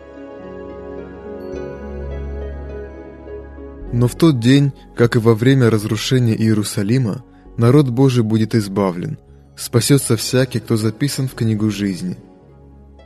Но 3.94 4.08
в 4.08 4.16
тот 4.16 4.40
день, 4.40 4.74
как 4.96 5.16
и 5.16 5.20
во 5.20 5.34
время 5.34 5.70
разрушения 5.70 6.36
Иерусалима, 6.36 7.24
народ 7.58 7.90
Божий 7.90 8.24
будет 8.24 8.54
избавлен, 8.54 9.18
спасется 9.56 10.18
всякий, 10.18 10.60
кто 10.60 10.78
записан 10.78 11.28
в 11.28 11.36
книгу 11.36 11.70
жизни. 11.70 12.18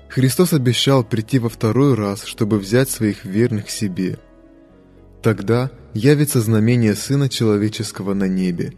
Христос 0.09 0.53
обещал 0.53 1.03
прийти 1.03 1.39
во 1.39 1.49
второй 1.49 1.93
раз, 1.93 2.25
чтобы 2.25 2.59
взять 2.59 2.89
своих 2.89 3.23
верных 3.23 3.69
себе. 3.69 4.19
Тогда 5.21 5.71
явится 5.93 6.41
знамение 6.41 6.95
Сына 6.95 7.29
Человеческого 7.29 8.13
на 8.13 8.27
небе, 8.27 8.73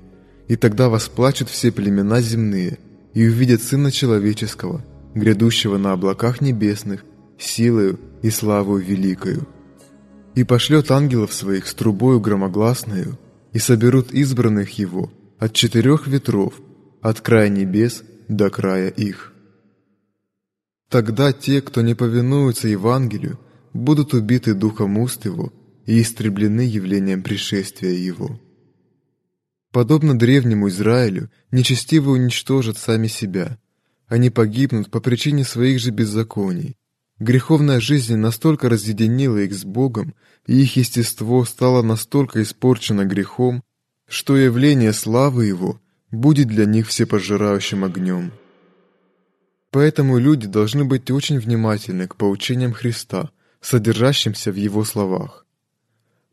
и 0.47 0.55
тогда 0.57 0.89
восплачут 0.89 1.49
все 1.49 1.71
племена 1.71 2.21
земные, 2.21 2.77
и 3.13 3.25
увидят 3.25 3.63
Сына 3.63 3.91
Человеческого, 3.91 4.83
грядущего 5.15 5.77
на 5.77 5.93
облаках 5.93 6.41
небесных, 6.41 7.05
силою 7.39 7.99
и 8.21 8.29
славою 8.29 8.83
великою. 8.83 9.47
И 10.35 10.43
пошлет 10.43 10.89
ангелов 10.91 11.33
своих 11.33 11.67
с 11.67 11.73
трубою 11.73 12.19
громогласною, 12.19 13.19
и 13.51 13.59
соберут 13.59 14.11
избранных 14.11 14.79
его 14.79 15.11
от 15.37 15.53
четырех 15.53 16.07
ветров, 16.07 16.59
от 17.01 17.21
края 17.21 17.49
небес 17.49 18.03
до 18.27 18.49
края 18.49 18.89
их. 18.89 19.33
Тогда 20.89 21.33
те, 21.33 21.61
кто 21.61 21.81
не 21.81 21.95
повинуются 21.95 22.67
Евангелию, 22.67 23.39
будут 23.73 24.13
убиты 24.13 24.53
духом 24.53 24.97
уст 24.97 25.25
его 25.25 25.51
и 25.85 26.01
истреблены 26.01 26.61
явлением 26.61 27.23
пришествия 27.23 27.91
его. 27.91 28.39
Подобно 29.71 30.17
древнему 30.17 30.69
Израилю, 30.69 31.31
нечестивые 31.51 32.21
уничтожат 32.21 32.77
сами 32.77 33.07
себя. 33.07 33.57
Они 34.07 34.29
погибнут 34.29 34.91
по 34.91 34.99
причине 34.99 35.43
своих 35.43 35.79
же 35.79 35.89
беззаконий. 35.89 36.77
Греховная 37.19 37.79
жизнь 37.79 38.15
настолько 38.15 38.69
разъединила 38.69 39.37
их 39.37 39.53
с 39.53 39.63
Богом, 39.63 40.15
и 40.47 40.61
их 40.61 40.75
естество 40.77 41.45
стало 41.45 41.81
настолько 41.81 42.41
испорчено 42.41 43.05
грехом, 43.05 43.63
что 44.07 44.35
явление 44.35 44.93
славы 44.93 45.45
Его 45.45 45.79
будет 46.11 46.47
для 46.47 46.65
них 46.65 46.87
всепожирающим 46.87 47.83
огнем. 47.83 48.31
Поэтому 49.71 50.17
люди 50.17 50.47
должны 50.47 50.85
быть 50.85 51.09
очень 51.09 51.39
внимательны 51.39 52.07
к 52.07 52.15
поучениям 52.15 52.73
Христа, 52.73 53.31
содержащимся 53.61 54.51
в 54.51 54.55
Его 54.55 54.83
словах. 54.83 55.45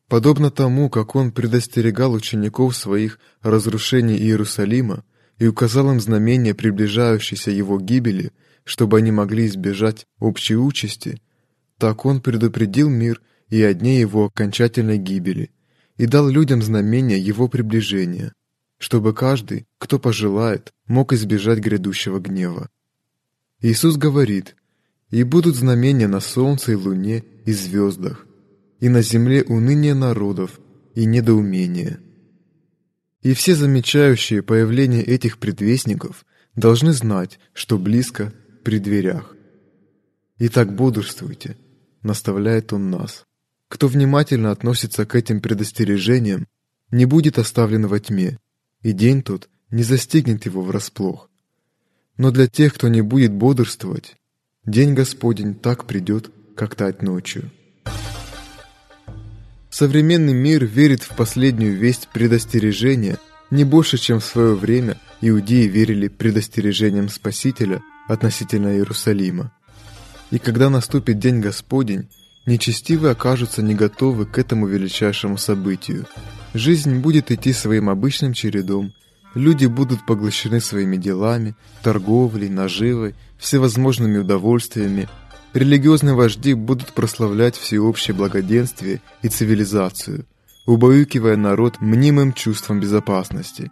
Подобно 0.09 0.51
тому, 0.51 0.91
как 0.91 1.15
Он 1.15 1.31
предостерегал 1.31 2.13
учеников 2.13 2.77
своих 2.77 3.19
о 3.41 3.51
разрушении 3.51 4.19
Иерусалима 4.19 5.05
и 5.39 5.47
указал 5.47 5.91
им 5.93 6.01
знамения 6.01 6.55
приближающейся 6.55 7.51
Его 7.51 7.79
гибели, 7.79 8.33
чтобы 8.65 8.99
они 8.99 9.13
могли 9.13 9.47
избежать 9.47 10.07
общей 10.19 10.57
участи, 10.57 11.21
так 11.79 12.05
Он 12.05 12.21
предупредил 12.21 12.89
мир 12.89 13.21
и 13.49 13.63
о 13.63 13.73
дне 13.75 14.01
Его 14.01 14.27
окончательной 14.27 14.99
гибели 14.99 15.51
и 15.97 16.07
дал 16.07 16.29
людям 16.29 16.63
знамения 16.63 17.19
Его 17.19 17.49
приближения, 17.49 18.33
чтобы 18.79 19.15
каждый, 19.15 19.67
кто 19.79 19.99
пожелает, 19.99 20.73
мог 20.87 21.13
избежать 21.13 21.59
грядущего 21.59 22.19
гнева. 22.19 22.69
Иисус 23.61 23.97
говорит, 23.97 24.57
«И 25.11 25.23
будут 25.23 25.57
знамения 25.57 26.09
на 26.09 26.21
солнце 26.21 26.73
и 26.73 26.75
луне 26.77 27.25
и 27.45 27.53
звездах, 27.53 28.27
и 28.79 28.89
на 28.89 29.03
земле 29.03 29.43
уныние 29.43 29.95
народов 29.95 30.61
и 30.95 31.05
недоумение». 31.05 32.01
И 33.23 33.35
все 33.35 33.55
замечающие 33.55 34.43
появление 34.43 35.03
этих 35.03 35.39
предвестников 35.39 36.25
должны 36.57 36.93
знать, 36.93 37.39
что 37.53 37.79
близко 37.79 38.33
при 38.63 38.79
дверях. 38.79 39.35
«Итак, 40.39 40.75
бодрствуйте»,— 40.75 41.57
наставляет 42.03 42.73
Он 42.73 42.91
нас. 42.91 43.25
Кто 43.69 43.87
внимательно 43.87 44.51
относится 44.51 45.07
к 45.07 45.15
этим 45.15 45.41
предостережениям, 45.41 46.47
не 46.91 47.05
будет 47.05 47.39
оставлен 47.39 47.87
во 47.87 48.01
тьме, 48.01 48.39
и 48.83 48.93
день 48.93 49.23
тот 49.23 49.49
не 49.71 49.83
застигнет 49.83 50.45
его 50.47 50.63
врасплох. 50.63 51.31
Но 52.17 52.31
для 52.31 52.49
тех, 52.49 52.75
кто 52.75 52.89
не 52.89 53.01
будет 53.01 53.33
бодрствовать, 53.33 54.17
день 54.67 54.95
Господень 54.95 55.55
так 55.55 55.85
придет, 55.85 56.31
как 56.57 56.75
тать 56.75 57.03
ночью. 57.03 57.51
Современный 59.71 60.35
мир 60.35 60.65
верит 60.65 61.03
в 61.03 61.15
последнюю 61.15 61.77
весть 61.77 62.09
предостережения 62.13 63.19
не 63.51 63.65
больше, 63.65 63.99
чем 63.99 64.19
в 64.21 64.25
свое 64.25 64.55
время 64.55 64.99
иудеи 65.21 65.67
верили 65.69 66.09
предостережениям 66.09 67.09
Спасителя 67.09 67.83
относительно 68.13 68.75
Иерусалима. 68.75 69.53
И 70.31 70.39
когда 70.39 70.71
наступит 70.71 71.19
День 71.19 71.41
Господень, 71.41 72.09
нечестивые 72.47 73.13
окажутся 73.13 73.63
не 73.63 73.75
готовы 73.75 74.27
к 74.27 74.39
этому 74.39 74.67
величайшему 74.67 75.39
событию. 75.39 76.07
Жизнь 76.55 76.99
будет 76.99 77.31
идти 77.31 77.53
своим 77.53 77.89
обычным 77.89 78.33
чередом, 78.33 78.93
Люди 79.35 79.67
будут 79.67 80.05
поглощены 80.07 80.61
своими 80.61 80.97
делами, 80.97 81.55
торговлей, 81.83 82.49
наживой, 82.49 83.15
всевозможными 83.39 84.19
удовольствиями. 84.19 85.09
Религиозные 85.55 86.15
вожди 86.15 86.55
будут 86.55 86.93
прославлять 86.93 87.57
всеобщее 87.57 88.17
благоденствие 88.17 89.01
и 89.23 89.29
цивилизацию, 89.29 90.27
убаюкивая 90.67 91.37
народ 91.37 91.81
мнимым 91.81 92.33
чувством 92.33 92.81
безопасности. 92.81 93.71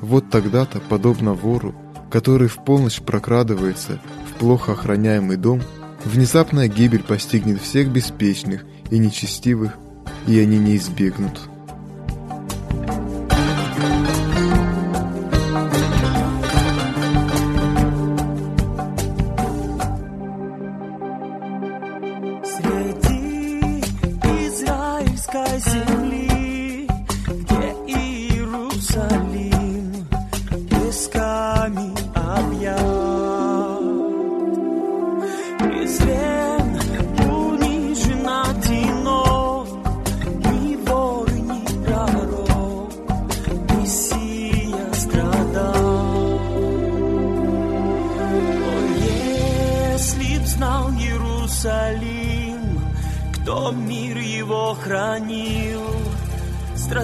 Вот 0.00 0.30
тогда-то, 0.30 0.80
подобно 0.80 1.34
вору, 1.34 1.74
который 2.10 2.48
в 2.48 2.64
полночь 2.64 3.00
прокрадывается 3.00 4.00
в 4.28 4.38
плохо 4.38 4.72
охраняемый 4.72 5.36
дом, 5.36 5.62
внезапная 6.04 6.68
гибель 6.68 7.02
постигнет 7.02 7.60
всех 7.60 7.90
беспечных 7.90 8.64
и 8.90 8.98
нечестивых, 8.98 9.72
и 10.26 10.38
они 10.38 10.58
не 10.58 10.76
избегнут. 10.76 11.49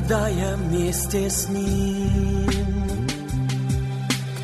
Страдая 0.07 0.57
вместе 0.57 1.28
с 1.28 1.48
ним. 1.48 2.46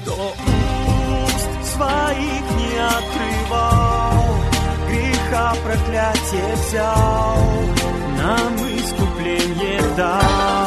Кто 0.03 0.15
уст 0.15 1.75
своих 1.75 2.45
не 2.59 2.79
открывал, 2.99 4.25
греха 4.89 5.55
проклятие 5.65 6.55
взял, 6.57 7.37
нам 8.19 8.57
искупление 8.77 9.83
дал. 9.97 10.62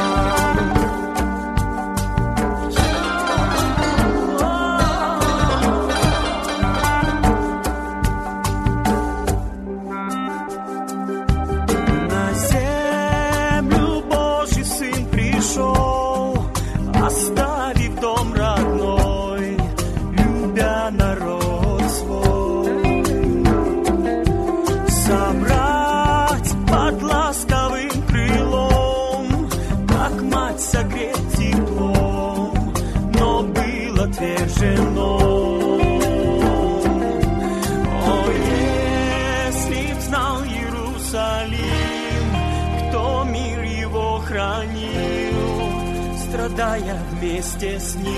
Вместе 47.36 47.80
с 47.80 47.96
ним. 47.96 48.16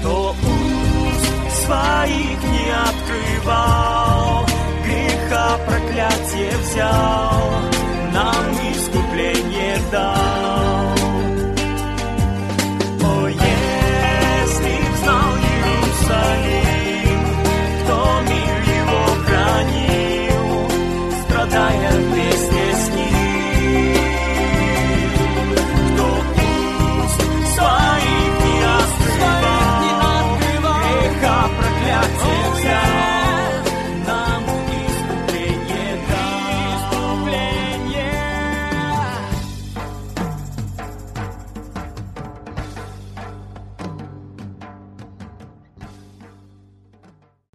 Кто 0.00 0.30
уст 0.30 1.64
своих 1.64 2.42
не 2.42 2.70
открывал, 2.88 4.46
греха 4.84 5.58
проклятие 5.66 6.52
взял, 6.58 7.40
нам 8.12 8.52
искупление 8.70 9.78
дал. 9.90 10.35